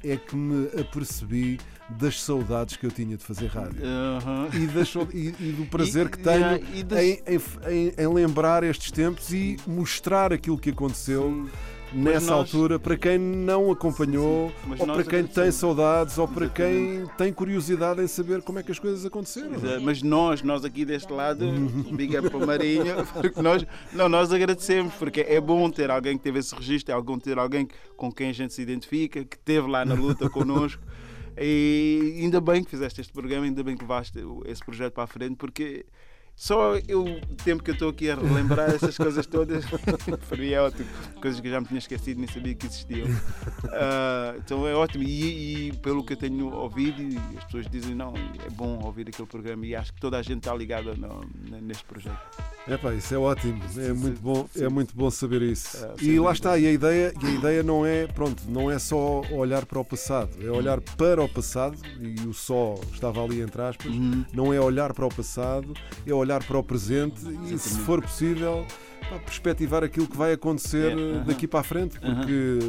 é 0.04 0.16
que 0.16 0.36
me 0.36 0.68
apercebi 0.80 1.60
das 1.90 2.22
saudades 2.22 2.78
que 2.78 2.86
eu 2.86 2.92
tinha 2.92 3.18
de 3.18 3.24
fazer 3.24 3.48
rádio. 3.48 3.82
Aham. 3.84 4.48
E, 4.54 4.68
das 4.68 4.94
e- 5.14 5.36
e 5.40 5.52
do 5.52 5.66
prazer 5.66 6.06
E- 6.06 6.10
que 6.10 6.20
tenho 6.20 6.38
yeah, 6.38 6.84
das- 6.86 7.00
em, 7.04 7.20
em- 7.28 7.88
em- 7.88 7.94
em 7.98 8.08
lembrar 8.14 8.64
estes 8.64 8.92
tempos 8.92 9.34
e 9.34 9.58
mostrar 9.66 10.32
aquilo 10.32 10.58
que 10.58 10.70
aconteceu 10.70 11.50
nessa 11.94 12.32
nós- 12.32 12.40
altura 12.54 12.78
para 12.80 12.96
quem 12.98 13.18
não 13.18 13.72
acompanhou, 13.72 14.52
Mas 14.68 14.80
ou 14.80 14.86
nós 14.88 14.96
para 14.98 15.06
quem 15.06 15.24
tem 15.26 15.52
saudades, 15.52 16.18
ou 16.18 16.28
para 16.28 16.48
quem 16.50 17.06
tem 17.18 17.34
curiosidade 17.34 18.02
em 18.02 18.08
saber 18.08 18.42
como 18.42 18.60
é 18.60 18.64
que 18.64 18.72
as 18.72 18.80
coisas 18.80 19.06
aconteceram. 19.06 19.56
É, 19.68 19.80
Mas 19.80 20.02
nós, 20.02 20.42
nós 20.44 20.64
aqui 20.64 20.86
deste 20.86 21.12
lado, 21.12 21.46
up 21.46 22.30
para 22.30 22.38
o 22.38 22.46
Marinho, 22.46 22.84
porque 23.14 23.42
nós, 23.42 23.66
não, 23.94 24.08
nós 24.10 24.32
agradecemos, 24.32 24.94
porque 24.96 25.22
é 25.22 25.40
bom 25.42 25.70
ter 25.70 25.90
alguém 25.90 26.18
que 26.18 26.24
teve 26.24 26.40
esse 26.40 26.54
registro, 26.56 26.94
é 26.96 27.02
bom 27.02 27.18
ter 27.18 27.38
alguém 27.40 27.68
com 27.98 28.12
quem 28.12 28.30
a 28.30 28.34
gente 28.34 28.54
se 28.54 28.62
identifica, 28.62 29.24
que 29.26 29.36
esteve 29.36 29.68
lá 29.68 29.84
na 29.86 29.96
luta 29.96 30.30
connosco. 30.32 30.82
E 31.42 32.18
ainda 32.22 32.42
bem 32.42 32.64
que 32.64 32.70
fizeste 32.70 33.00
este 33.00 33.14
programa, 33.14 33.46
ainda 33.46 33.64
bem 33.64 33.76
que 33.76 33.84
levaste 33.84 34.20
esse 34.46 34.64
projeto 34.64 34.94
para 34.94 35.04
a 35.06 35.08
frente, 35.08 35.36
porque 35.36 35.86
só 36.42 36.76
eu, 36.88 37.04
o 37.04 37.36
tempo 37.44 37.62
que 37.62 37.70
eu 37.70 37.74
estou 37.74 37.90
aqui 37.90 38.10
a 38.10 38.16
relembrar 38.16 38.70
essas 38.70 38.96
coisas 38.98 39.26
todas, 39.26 39.66
para 40.30 40.38
mim 40.38 40.52
é 40.52 40.62
ótimo. 40.62 40.88
Coisas 41.22 41.42
que 41.42 41.48
eu 41.48 41.52
já 41.52 41.60
me 41.60 41.68
tinha 41.68 41.80
esquecido, 41.80 42.18
nem 42.20 42.28
sabia 42.30 42.56
que 42.56 42.66
existiam. 42.66 43.08
Ah, 43.74 44.34
então 44.38 44.66
é 44.66 44.74
ótimo. 44.74 45.04
E, 45.04 45.68
e 45.68 45.74
pelo 45.80 46.02
que 46.02 46.14
eu 46.14 46.18
tenho 46.18 46.50
ouvido, 46.54 47.02
as 47.38 47.44
pessoas 47.44 47.68
dizem, 47.68 47.94
não, 47.94 48.14
é 48.16 48.50
bom 48.52 48.80
ouvir 48.86 49.10
aquele 49.10 49.28
programa 49.28 49.66
e 49.66 49.76
acho 49.76 49.94
que 49.94 50.00
toda 50.00 50.18
a 50.18 50.22
gente 50.22 50.38
está 50.38 50.56
ligada 50.56 50.94
no- 50.96 51.30
neste 51.62 51.84
projeto. 51.84 52.18
É 52.70 52.78
pá, 52.78 52.94
isso 52.94 53.16
é 53.16 53.18
ótimo, 53.18 53.60
é 53.78 53.92
muito 53.94 54.22
bom, 54.22 54.48
é 54.56 54.70
muito 54.70 54.96
bom 54.96 55.10
saber 55.10 55.42
isso. 55.42 55.76
É, 55.84 56.04
E 56.04 56.20
lá 56.20 56.32
está, 56.32 56.56
e 56.58 56.68
a 56.68 56.72
ideia, 56.72 57.12
e 57.20 57.26
a 57.26 57.30
ideia 57.32 57.64
não 57.64 57.84
é, 57.84 58.06
pronto, 58.06 58.44
não 58.48 58.70
é 58.70 58.78
só 58.78 59.22
olhar 59.32 59.66
para 59.66 59.80
o 59.80 59.84
passado, 59.86 60.30
é 60.40 60.52
olhar 60.52 60.80
para 60.80 61.24
o 61.24 61.28
passado, 61.28 61.76
e 62.00 62.28
o 62.28 62.34
só 62.34 62.76
estava 62.94 63.24
ali 63.24 63.42
entre 63.42 63.60
aspas, 63.62 63.88
Uhum. 63.92 64.24
não 64.32 64.54
é 64.54 64.60
olhar 64.62 64.94
para 64.94 65.06
o 65.06 65.10
passado, 65.10 65.74
é 66.06 66.14
olhar 66.14 66.44
para 66.44 66.60
o 66.60 66.64
presente 66.64 67.20
e 67.52 67.58
se 67.58 67.80
for 67.80 68.02
possível, 68.04 68.64
pá, 69.10 69.18
perspectivar 69.20 69.84
aquilo 69.84 70.08
que 70.08 70.16
vai 70.18 70.34
acontecer 70.34 70.92
É, 70.92 70.94
aham. 70.94 71.24
daqui 71.26 71.48
para 71.48 71.60
a 71.62 71.64
frente, 71.64 72.00
porque 72.00 72.60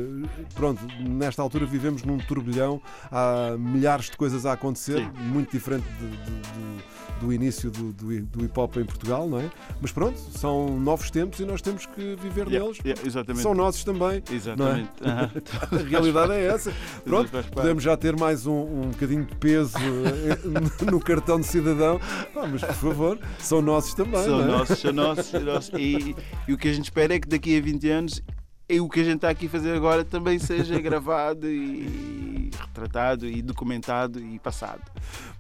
pronto, 0.55 0.81
nesta 1.01 1.43
altura 1.43 1.67
vivemos 1.67 2.03
num 2.03 2.19
turbilhão, 2.19 2.81
há 3.11 3.55
milhares 3.59 4.07
de 4.11 4.17
coisas 4.17 4.47
a 4.47 4.53
acontecer, 4.53 4.99
Sim. 4.99 5.11
muito 5.23 5.53
diferente 5.53 5.85
de- 6.01 6.09
de- 6.09 6.17
do- 6.17 7.01
do 7.21 7.31
início 7.35 7.71
do, 7.71 7.93
do, 7.93 8.23
do 8.23 8.45
hip 8.47 8.59
hop 8.59 8.79
em 8.79 8.85
Portugal, 8.87 9.29
não 9.29 9.39
é? 9.41 9.51
Mas 9.79 9.93
pronto, 9.93 10.19
são 10.39 10.81
novos 10.81 11.11
tempos 11.11 11.39
e 11.39 11.45
nós 11.45 11.61
temos 11.61 11.85
que 11.85 12.17
viver 12.17 12.47
Yeah, 12.49 12.61
neles. 12.61 12.79
yeah, 12.83 13.03
exatamente. 13.07 13.43
São 13.43 13.53
nossos 13.53 13.85
também. 13.85 14.23
Exatamente. 14.33 14.89
Aham. 15.05 15.31
A 15.71 15.77
realidade 15.87 16.33
é 16.33 16.47
essa. 16.47 16.73
Pronto, 17.05 17.31
podemos 17.53 17.83
já 17.85 17.95
ter 17.95 18.17
mais 18.19 18.47
um, 18.47 18.55
um 18.63 18.89
bocadinho 18.93 19.27
de 19.27 19.35
peso 19.37 19.77
eh, 19.77 20.41
no 20.91 20.99
cartão 20.99 21.39
de 21.39 21.47
cidadão, 21.47 22.01
Pá, 22.33 22.47
mas 22.51 22.63
por 22.63 22.75
favor, 22.75 23.19
são 23.39 23.61
nossos 23.61 23.93
também. 23.93 24.25
São 24.25 24.41
é? 24.41 24.45
nossos, 24.47 24.79
são 24.79 24.93
nossos. 24.95 25.27
são 25.27 25.41
nossos. 25.43 25.71
E, 25.79 26.17
e 26.49 26.53
o 26.53 26.59
que 26.59 26.69
a 26.69 26.73
gente 26.73 26.85
espera 26.85 27.15
é 27.15 27.19
que 27.21 27.29
daqui 27.29 27.57
a 27.57 27.61
20 27.61 27.89
anos 27.91 28.23
e 28.69 28.81
o 28.81 28.89
que 28.89 29.01
a 29.01 29.05
gente 29.05 29.17
está 29.17 29.31
aqui 29.31 29.47
a 29.47 29.51
fazer 29.51 29.73
agora 29.75 30.05
também 30.05 30.39
seja 30.39 30.79
gravado 30.81 31.49
e 31.51 32.51
retratado 32.61 33.27
e 33.29 33.43
documentado 33.43 34.21
e 34.21 34.39
passado. 34.39 34.83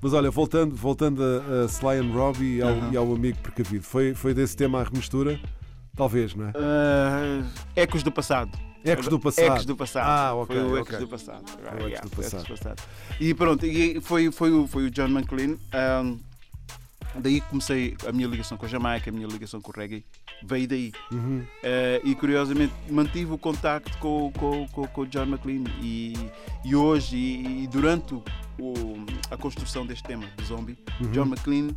Mas 0.03 0.12
olha, 0.12 0.30
voltando, 0.30 0.74
voltando 0.74 1.22
a, 1.22 1.62
a 1.62 1.66
Sly 1.66 1.99
and 1.99 2.12
Robbie 2.12 2.57
e 2.57 2.62
ao, 2.62 2.68
Aham. 2.70 2.91
e 2.93 2.97
ao 2.97 3.14
amigo 3.14 3.38
precavido, 3.38 3.84
foi, 3.84 4.14
foi 4.14 4.34
desse 4.34 4.57
tema 4.57 4.80
a 4.80 4.84
remistura? 4.84 5.38
Talvez, 5.97 6.34
não 6.34 6.47
é? 6.49 6.53
Ah, 6.57 7.43
ecos 7.76 8.03
do 8.03 8.11
passado. 8.11 8.57
Ecos 8.82 9.09
do 9.09 9.20
passado. 9.20 9.45
Ecos 9.53 9.64
do 9.66 9.76
passado. 9.76 10.07
Ah, 10.09 10.34
ok, 10.34 10.57
Foi 10.57 10.64
o 10.64 10.76
Ecos 10.78 10.95
ok. 10.95 10.99
do 11.01 11.09
passado. 11.09 11.45
Foi 11.51 11.62
Ecos 11.68 11.84
Yeah, 11.84 12.01
do 12.01 12.09
foi 12.09 12.24
o 12.24 12.30
passado. 12.30 12.49
passado. 12.49 12.82
E 13.20 13.34
pronto, 13.34 13.66
e 13.66 14.01
foi, 14.01 14.30
foi, 14.32 14.53
o, 14.53 14.66
foi 14.66 14.84
o 14.86 14.91
John 14.91 15.09
McLean. 15.09 15.57
ahm, 15.72 16.16
daí 17.16 17.40
que 17.40 17.48
comecei 17.48 17.96
a 18.06 18.12
minha 18.12 18.28
ligação 18.28 18.56
com 18.56 18.66
a 18.66 18.68
Jamaica, 18.68 19.11
a 19.11 19.12
minha 19.12 19.26
ligação 19.26 19.61
com 19.61 19.70
o 19.70 19.74
reggae. 19.74 20.04
Veio 20.44 20.68
daí. 20.68 20.92
Uhum. 21.11 21.44
Eh, 21.62 22.00
e 22.04 22.14
curiosamente 22.14 22.72
mantive 22.88 23.32
o 23.32 23.38
contacto 23.38 23.96
com, 23.98 24.30
com, 24.32 24.66
com, 24.68 24.86
com 24.86 25.00
o 25.02 25.06
John 25.06 25.24
McLean 25.26 25.64
e, 25.82 26.14
e 26.64 26.74
hoje 26.76 27.16
e, 27.16 27.64
e 27.64 27.66
durante 27.66 28.14
o, 28.14 28.22
a 29.30 29.36
construção 29.36 29.84
deste 29.86 30.04
tema 30.04 30.26
do 30.36 30.44
zombie, 30.44 30.78
Uhum. 31.00 31.11
John 31.12 31.26
McLean 31.26 31.68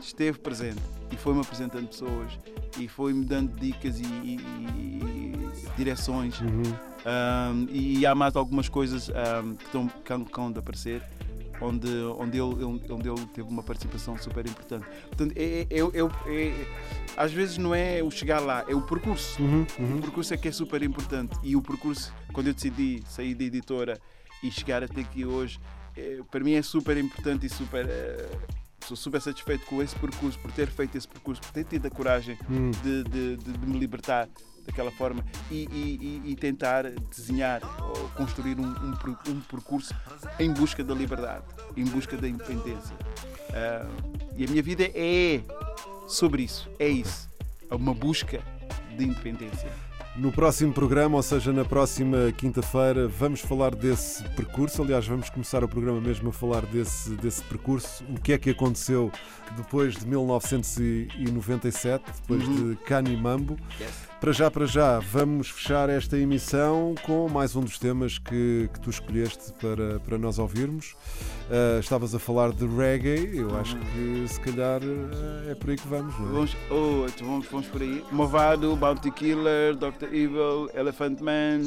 esteve 0.00 0.38
presente 0.38 0.80
e 1.10 1.16
foi-me 1.16 1.40
apresentando 1.40 1.88
pessoas 1.88 2.38
e 2.78 2.86
foi-me 2.86 3.24
dando 3.24 3.58
dicas 3.58 3.98
e, 3.98 4.04
e- 4.04 4.38
direções 5.76 6.40
Uhum. 6.40 6.62
Um, 7.06 7.66
e 7.70 8.04
há 8.04 8.14
mais 8.14 8.34
algumas 8.36 8.68
coisas 8.68 9.08
um, 9.08 9.54
que 9.54 9.64
estão 9.64 9.86
que 9.88 10.24
que 10.52 10.58
aparecer 10.58 11.02
onde, 11.60 11.88
onde, 12.18 12.38
ele, 12.38 12.64
onde 12.90 13.08
ele 13.08 13.26
teve 13.34 13.48
uma 13.48 13.62
participação 13.62 14.16
super 14.18 14.46
importante. 14.46 14.86
Portanto, 15.08 15.32
é, 15.36 15.66
é- 15.70 15.78
é- 15.80 16.46
é- 16.48 16.66
às 17.16 17.32
vezes 17.32 17.58
não 17.58 17.74
é 17.74 18.02
o 18.02 18.10
chegar 18.10 18.40
lá, 18.40 18.64
é 18.68 18.74
o 18.74 18.82
percurso. 18.82 19.42
Uhum. 19.42 19.66
O 19.78 19.82
Uhum. 19.82 20.00
percurso 20.00 20.32
é 20.34 20.36
que 20.36 20.48
é 20.48 20.52
super 20.52 20.82
importante. 20.82 21.36
E 21.42 21.56
o 21.56 21.62
percurso, 21.62 22.12
quando 22.32 22.46
eu 22.48 22.54
decidi 22.54 23.02
sair 23.08 23.34
da 23.34 23.44
editora 23.44 24.00
e 24.42 24.50
chegar 24.50 24.82
até 24.84 25.00
aqui 25.00 25.24
hoje, 25.24 25.58
para 26.30 26.44
mim 26.44 26.52
é 26.52 26.62
super 26.62 26.96
importante 26.96 27.46
e 27.46 27.48
super. 27.48 27.86
eh, 27.88 28.28
sou 28.86 28.96
super 28.96 29.20
satisfeito 29.20 29.66
com 29.66 29.82
esse 29.82 29.94
percurso, 29.96 30.38
por 30.38 30.50
ter 30.52 30.68
feito 30.68 30.96
esse 30.96 31.06
percurso, 31.06 31.42
por 31.42 31.50
ter 31.50 31.64
tido 31.64 31.84
a 31.86 31.90
coragem 31.90 32.38
Hum. 32.48 32.70
de, 32.82 33.04
de- 33.04 33.36
de- 33.36 33.52
de 33.58 33.66
me 33.66 33.78
libertar 33.78 34.28
daquela 34.68 34.90
forma 34.92 35.24
e, 35.50 35.64
e- 35.72 36.22
e- 36.32 36.36
tentar 36.36 36.84
desenhar 37.10 37.60
ou 37.80 38.08
construir 38.10 38.58
um, 38.60 38.66
um 38.66 38.94
um 39.28 39.40
percurso 39.40 39.94
em 40.38 40.52
busca 40.52 40.84
da 40.84 40.94
liberdade, 40.94 41.44
em 41.76 41.84
busca 41.84 42.16
da 42.16 42.28
independência. 42.28 42.94
Ah, 43.52 43.86
e 44.36 44.44
a 44.44 44.48
minha 44.48 44.62
vida 44.62 44.84
é 44.94 45.40
sobre 46.06 46.42
isso, 46.42 46.68
é 46.78 46.86
isso, 46.88 47.28
é 47.70 47.74
uma 47.74 47.92
busca 47.94 48.40
de 48.96 49.04
independência. 49.04 49.70
No 50.16 50.32
próximo 50.32 50.72
programa, 50.72 51.16
ou 51.16 51.22
seja, 51.22 51.52
na 51.52 51.64
próxima 51.64 52.32
quinta-feira, 52.36 53.06
vamos 53.06 53.40
falar 53.40 53.72
desse 53.72 54.24
percurso. 54.30 54.82
Aliás, 54.82 55.06
vamos 55.06 55.30
começar 55.30 55.62
o 55.62 55.68
programa 55.68 56.00
mesmo 56.00 56.30
a 56.30 56.32
falar 56.32 56.66
desse, 56.66 57.10
desse 57.10 57.40
percurso. 57.44 58.02
O 58.08 58.20
que 58.20 58.32
é 58.32 58.38
que 58.38 58.50
aconteceu 58.50 59.12
depois 59.56 59.94
de 59.96 60.04
1997, 60.08 62.04
depois 62.20 62.42
Uhum. 62.48 62.70
de 62.70 62.76
Cani 62.82 63.16
Mambo. 63.16 63.56
Para 64.20 64.32
já, 64.32 64.50
para 64.50 64.66
já, 64.66 64.98
vamos 64.98 65.48
fechar 65.48 65.88
esta 65.88 66.18
emissão 66.18 66.92
com 67.06 67.28
mais 67.28 67.54
um 67.54 67.60
dos 67.60 67.78
temas 67.78 68.18
que, 68.18 68.68
que 68.74 68.80
tu 68.80 68.90
escolheste 68.90 69.52
para, 69.60 70.00
para 70.00 70.18
nós 70.18 70.40
ouvirmos. 70.40 70.96
Ah, 71.48 71.78
estavas 71.78 72.14
a 72.14 72.18
falar 72.18 72.50
de 72.52 72.66
reggae, 72.66 73.38
eu 73.38 73.56
acho 73.56 73.76
que 73.78 74.24
se 74.26 74.40
calhar 74.40 74.80
ah, 74.82 75.50
é 75.50 75.54
por 75.54 75.70
aí 75.70 75.76
que 75.76 75.86
vamos, 75.86 76.18
não 76.18 76.26
é? 76.26 76.32
Vamos, 76.32 76.56
oh, 76.68 77.06
então 77.06 77.26
vamos, 77.28 77.46
vamos 77.46 77.66
por 77.68 77.80
aí. 77.80 78.04
Movado, 78.10 78.74
Bounty 78.74 79.10
Killer, 79.12 79.76
Dr. 79.76 80.06
Evil, 80.12 80.68
Elephant 80.74 81.20
Man. 81.20 81.60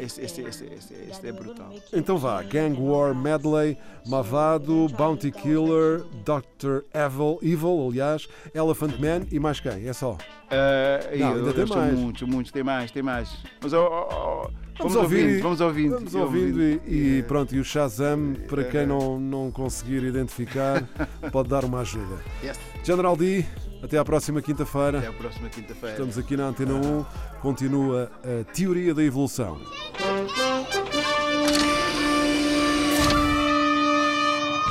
Esse, 0.00 0.20
esse, 0.22 0.40
esse, 0.42 0.64
esse 0.64 1.26
é 1.26 1.32
brutal. 1.32 1.74
Então 1.92 2.16
vá, 2.16 2.42
Gang 2.44 2.80
War 2.80 3.12
Medley, 3.12 3.76
Mavado, 4.06 4.86
Bounty 4.96 5.32
Killer, 5.32 6.04
Dr. 6.24 6.84
Evil, 6.94 7.38
Evil, 7.42 7.88
aliás, 7.88 8.28
Elephant 8.54 8.98
Man 9.00 9.26
e 9.32 9.40
mais 9.40 9.58
quem? 9.58 9.86
É 9.88 9.92
só. 9.92 10.16
Ah, 10.50 11.00
Não, 11.14 11.28
eu- 11.32 11.36
ainda 11.36 11.52
tem 11.52 11.60
eu 11.60 11.66
sou 11.66 11.76
mais. 11.88 11.98
Muitos, 12.00 12.28
muitos, 12.28 12.52
tem 12.52 12.62
mais, 12.62 12.90
tem 12.90 13.02
mais. 13.02 13.30
Mas 13.62 13.72
oh, 13.72 13.78
oh, 13.86 14.08
oh, 14.46 14.50
vamos, 14.78 14.96
ouvir 14.96 15.16
ouvindo, 15.22 15.38
e- 15.38 15.40
vamos 15.42 15.60
ouvindo. 15.60 15.94
Vamos 15.96 16.14
ouvindo 16.14 16.62
e, 16.62 17.18
e 17.18 17.22
pronto, 17.26 17.54
e 17.54 17.58
o 17.60 17.64
Shazam, 17.64 18.34
para 18.48 18.62
É. 18.62 18.64
quem 18.64 18.86
não, 18.86 19.18
não 19.18 19.50
conseguir 19.50 20.02
identificar, 20.04 20.82
pode 21.32 21.48
dar 21.48 21.64
uma 21.64 21.80
ajuda. 21.80 22.16
Yes. 22.42 22.58
General 22.84 23.16
D, 23.16 23.44
até 23.82 23.98
à 23.98 24.04
próxima 24.04 24.38
Até 24.38 24.46
quinta-feira. 24.46 25.08
a 25.08 25.12
próxima 25.12 25.48
quinta-feira. 25.48 25.94
Estamos 25.94 26.16
aqui 26.18 26.36
na 26.36 26.44
Antena 26.46 26.74
1, 26.74 27.04
continua 27.40 28.10
a 28.24 28.44
Teoria 28.52 28.94
da 28.94 29.02
Evolução. 29.02 29.58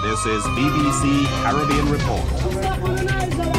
This 0.04 0.26
is 0.26 0.44
BBC 0.56 1.28
Caribbean 1.44 1.86
Report. 1.92 3.57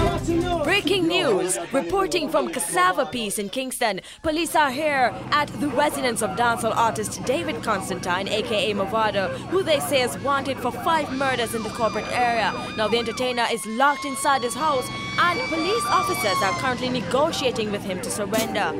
Breaking 0.80 1.08
news! 1.08 1.58
Reporting 1.72 2.28
from 2.28 2.52
Cassava 2.52 3.04
Peace 3.04 3.40
in 3.40 3.48
Kingston, 3.48 4.00
police 4.22 4.54
are 4.54 4.70
here 4.70 5.12
at 5.32 5.48
the 5.58 5.66
residence 5.66 6.22
of 6.22 6.30
dancehall 6.36 6.76
artist 6.76 7.20
David 7.24 7.64
Constantine, 7.64 8.28
aka 8.28 8.72
Movado, 8.74 9.28
who 9.48 9.64
they 9.64 9.80
say 9.80 10.02
is 10.02 10.16
wanted 10.20 10.56
for 10.58 10.70
five 10.70 11.12
murders 11.12 11.52
in 11.56 11.64
the 11.64 11.68
corporate 11.70 12.06
area. 12.12 12.52
Now, 12.76 12.86
the 12.86 12.96
entertainer 12.96 13.44
is 13.50 13.66
locked 13.66 14.04
inside 14.04 14.44
his 14.44 14.54
house, 14.54 14.88
and 15.18 15.40
police 15.48 15.84
officers 15.86 16.40
are 16.44 16.56
currently 16.60 16.90
negotiating 16.90 17.72
with 17.72 17.82
him 17.82 18.00
to 18.00 18.08
surrender. 18.08 18.70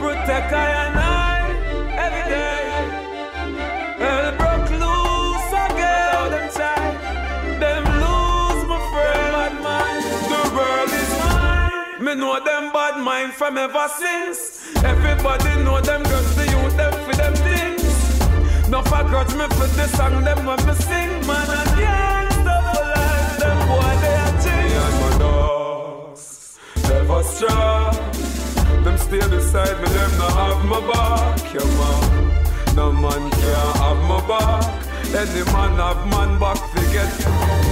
Protect 0.00 0.52
I 0.54 0.68
and 0.86 0.98
I 0.98 1.50
every 1.98 2.30
day. 2.30 2.46
Me 12.06 12.14
know 12.14 12.38
them 12.38 12.72
bad 12.72 13.02
mind 13.02 13.32
from 13.32 13.58
ever 13.58 13.88
since. 13.98 14.72
Everybody 14.84 15.64
know 15.64 15.80
them 15.80 16.04
guns, 16.04 16.36
the 16.36 16.44
youth 16.44 16.76
them 16.76 16.92
for 17.04 17.16
them 17.16 17.34
things. 17.34 18.68
No 18.70 18.80
forgot 18.82 19.26
me 19.34 19.46
for 19.56 19.66
the 19.74 19.88
song 19.88 20.22
them 20.22 20.46
when 20.46 20.64
me 20.66 20.74
sing, 20.74 21.26
man. 21.26 21.50
And 21.50 21.70
gangsta 21.74 22.56
for 22.70 22.84
life, 22.94 23.38
them 23.40 23.58
boy 23.66 23.92
they 24.02 24.14
are 24.22 24.34
things. 24.38 24.94
Me 25.02 25.18
dogs 25.18 26.58
never 26.84 27.22
strong. 27.24 27.94
Them 28.84 28.98
stay 28.98 29.26
beside 29.28 29.76
me, 29.82 29.88
them 29.88 30.12
not 30.18 30.32
have 30.38 30.64
my 30.64 30.80
back, 30.86 31.54
yeah 31.54 31.66
man. 31.76 32.76
No 32.76 32.92
man 32.92 33.30
can 33.32 33.76
have 33.82 34.00
my 34.06 34.20
back. 34.28 34.62
Any 35.12 35.42
man 35.50 35.74
have 35.74 36.06
man 36.06 36.38
back, 36.38 36.58
forget. 36.70 37.65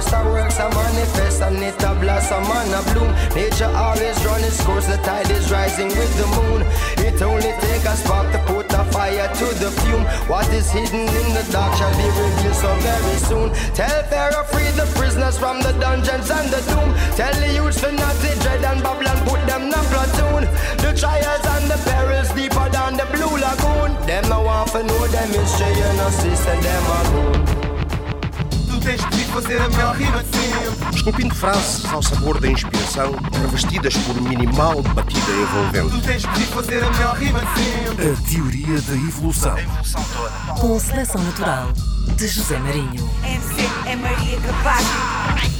Oh. 0.00 0.02
Rasta 0.02 0.24
works 0.30 0.58
a 0.58 0.68
manifest 0.70 1.42
and 1.42 1.62
it 1.62 1.82
a 1.82 1.92
blossom 2.00 2.44
and 2.44 2.72
a 2.72 2.80
bloom. 2.88 3.12
Nature 3.36 3.70
always 3.76 4.16
run 4.24 4.40
its 4.42 4.64
course, 4.64 4.86
the 4.86 4.96
tide 5.04 5.30
is 5.30 5.52
rising 5.52 5.88
with 5.88 6.12
the 6.16 6.26
moon. 6.40 6.64
It 7.04 7.20
only 7.20 7.52
take 7.60 7.84
a 7.84 7.94
spark 7.96 8.32
to 8.32 8.38
put 8.48 8.72
a 8.72 8.84
fire 8.92 9.28
to 9.28 9.46
the 9.60 9.70
fume. 9.82 10.04
What 10.26 10.48
is 10.54 10.70
hidden 10.70 11.04
in 11.04 11.28
the 11.36 11.44
dark 11.52 11.76
shall 11.76 11.92
be 12.00 12.08
revealed 12.16 12.56
so 12.56 12.72
very 12.80 13.16
soon. 13.28 13.52
Tell 13.76 14.02
Pharaoh 14.08 14.44
free 14.44 14.70
the 14.72 14.88
prisoners 14.96 15.36
from 15.36 15.60
the 15.60 15.72
dungeons 15.72 16.30
and 16.30 16.48
the 16.48 16.62
doom. 16.72 16.90
Tell 17.20 17.34
the 17.34 17.52
youths 17.52 17.80
to 17.82 17.92
not 17.92 18.16
dread 18.40 18.64
and 18.64 18.82
Babylon 18.82 19.20
put 19.28 19.44
them 19.46 19.68
in 19.68 19.84
platoon. 19.92 20.48
The 20.80 20.96
trials 20.96 21.44
and 21.44 21.68
the 21.68 21.76
perils 21.84 22.32
deeper 22.32 22.68
than 22.72 22.96
the 22.96 23.04
blue 23.12 23.36
lagoon. 23.36 24.00
Them 24.06 24.24
no 24.30 24.40
want 24.48 24.70
to 24.72 24.82
know 24.82 25.06
them 25.08 25.28
history, 25.28 25.76
you 25.76 25.92
know, 26.00 26.08
sister, 26.08 26.56
them 26.56 26.84
a 26.88 27.00
goon. 27.12 27.69
Tu 28.90 28.96
tens 28.96 29.10
de 29.10 29.24
fazer 29.26 29.62
a 29.62 29.68
melhor 29.68 29.94
rima 29.94 30.24
de 30.24 30.36
sempre. 30.36 30.96
Esculpindo 30.96 31.34
frases 31.36 31.84
ao 31.92 32.02
sabor 32.02 32.40
da 32.40 32.48
inspiração, 32.48 33.14
revestidas 33.40 33.96
por 33.98 34.20
minimal 34.20 34.82
batida 34.82 35.30
envolvente. 35.30 35.90
Tu 35.90 36.02
tens 36.02 36.22
de 36.22 36.46
fazer 36.46 36.82
a 36.82 36.90
melhor 36.90 37.16
rima 37.16 37.38
de 37.38 37.60
sempre. 37.60 38.10
A 38.10 38.16
teoria 38.28 38.80
da 38.80 38.94
evolução. 38.94 39.54
A 39.54 39.62
evolução 39.62 40.04
toda. 40.12 40.60
Com 40.60 40.80
seleção 40.80 41.22
natural 41.22 41.68
de 42.16 42.26
José 42.26 42.58
Marinho. 42.58 43.08
MC 43.22 43.70
é 43.86 43.94
Maria 43.94 44.40
Capaz. 44.40 45.59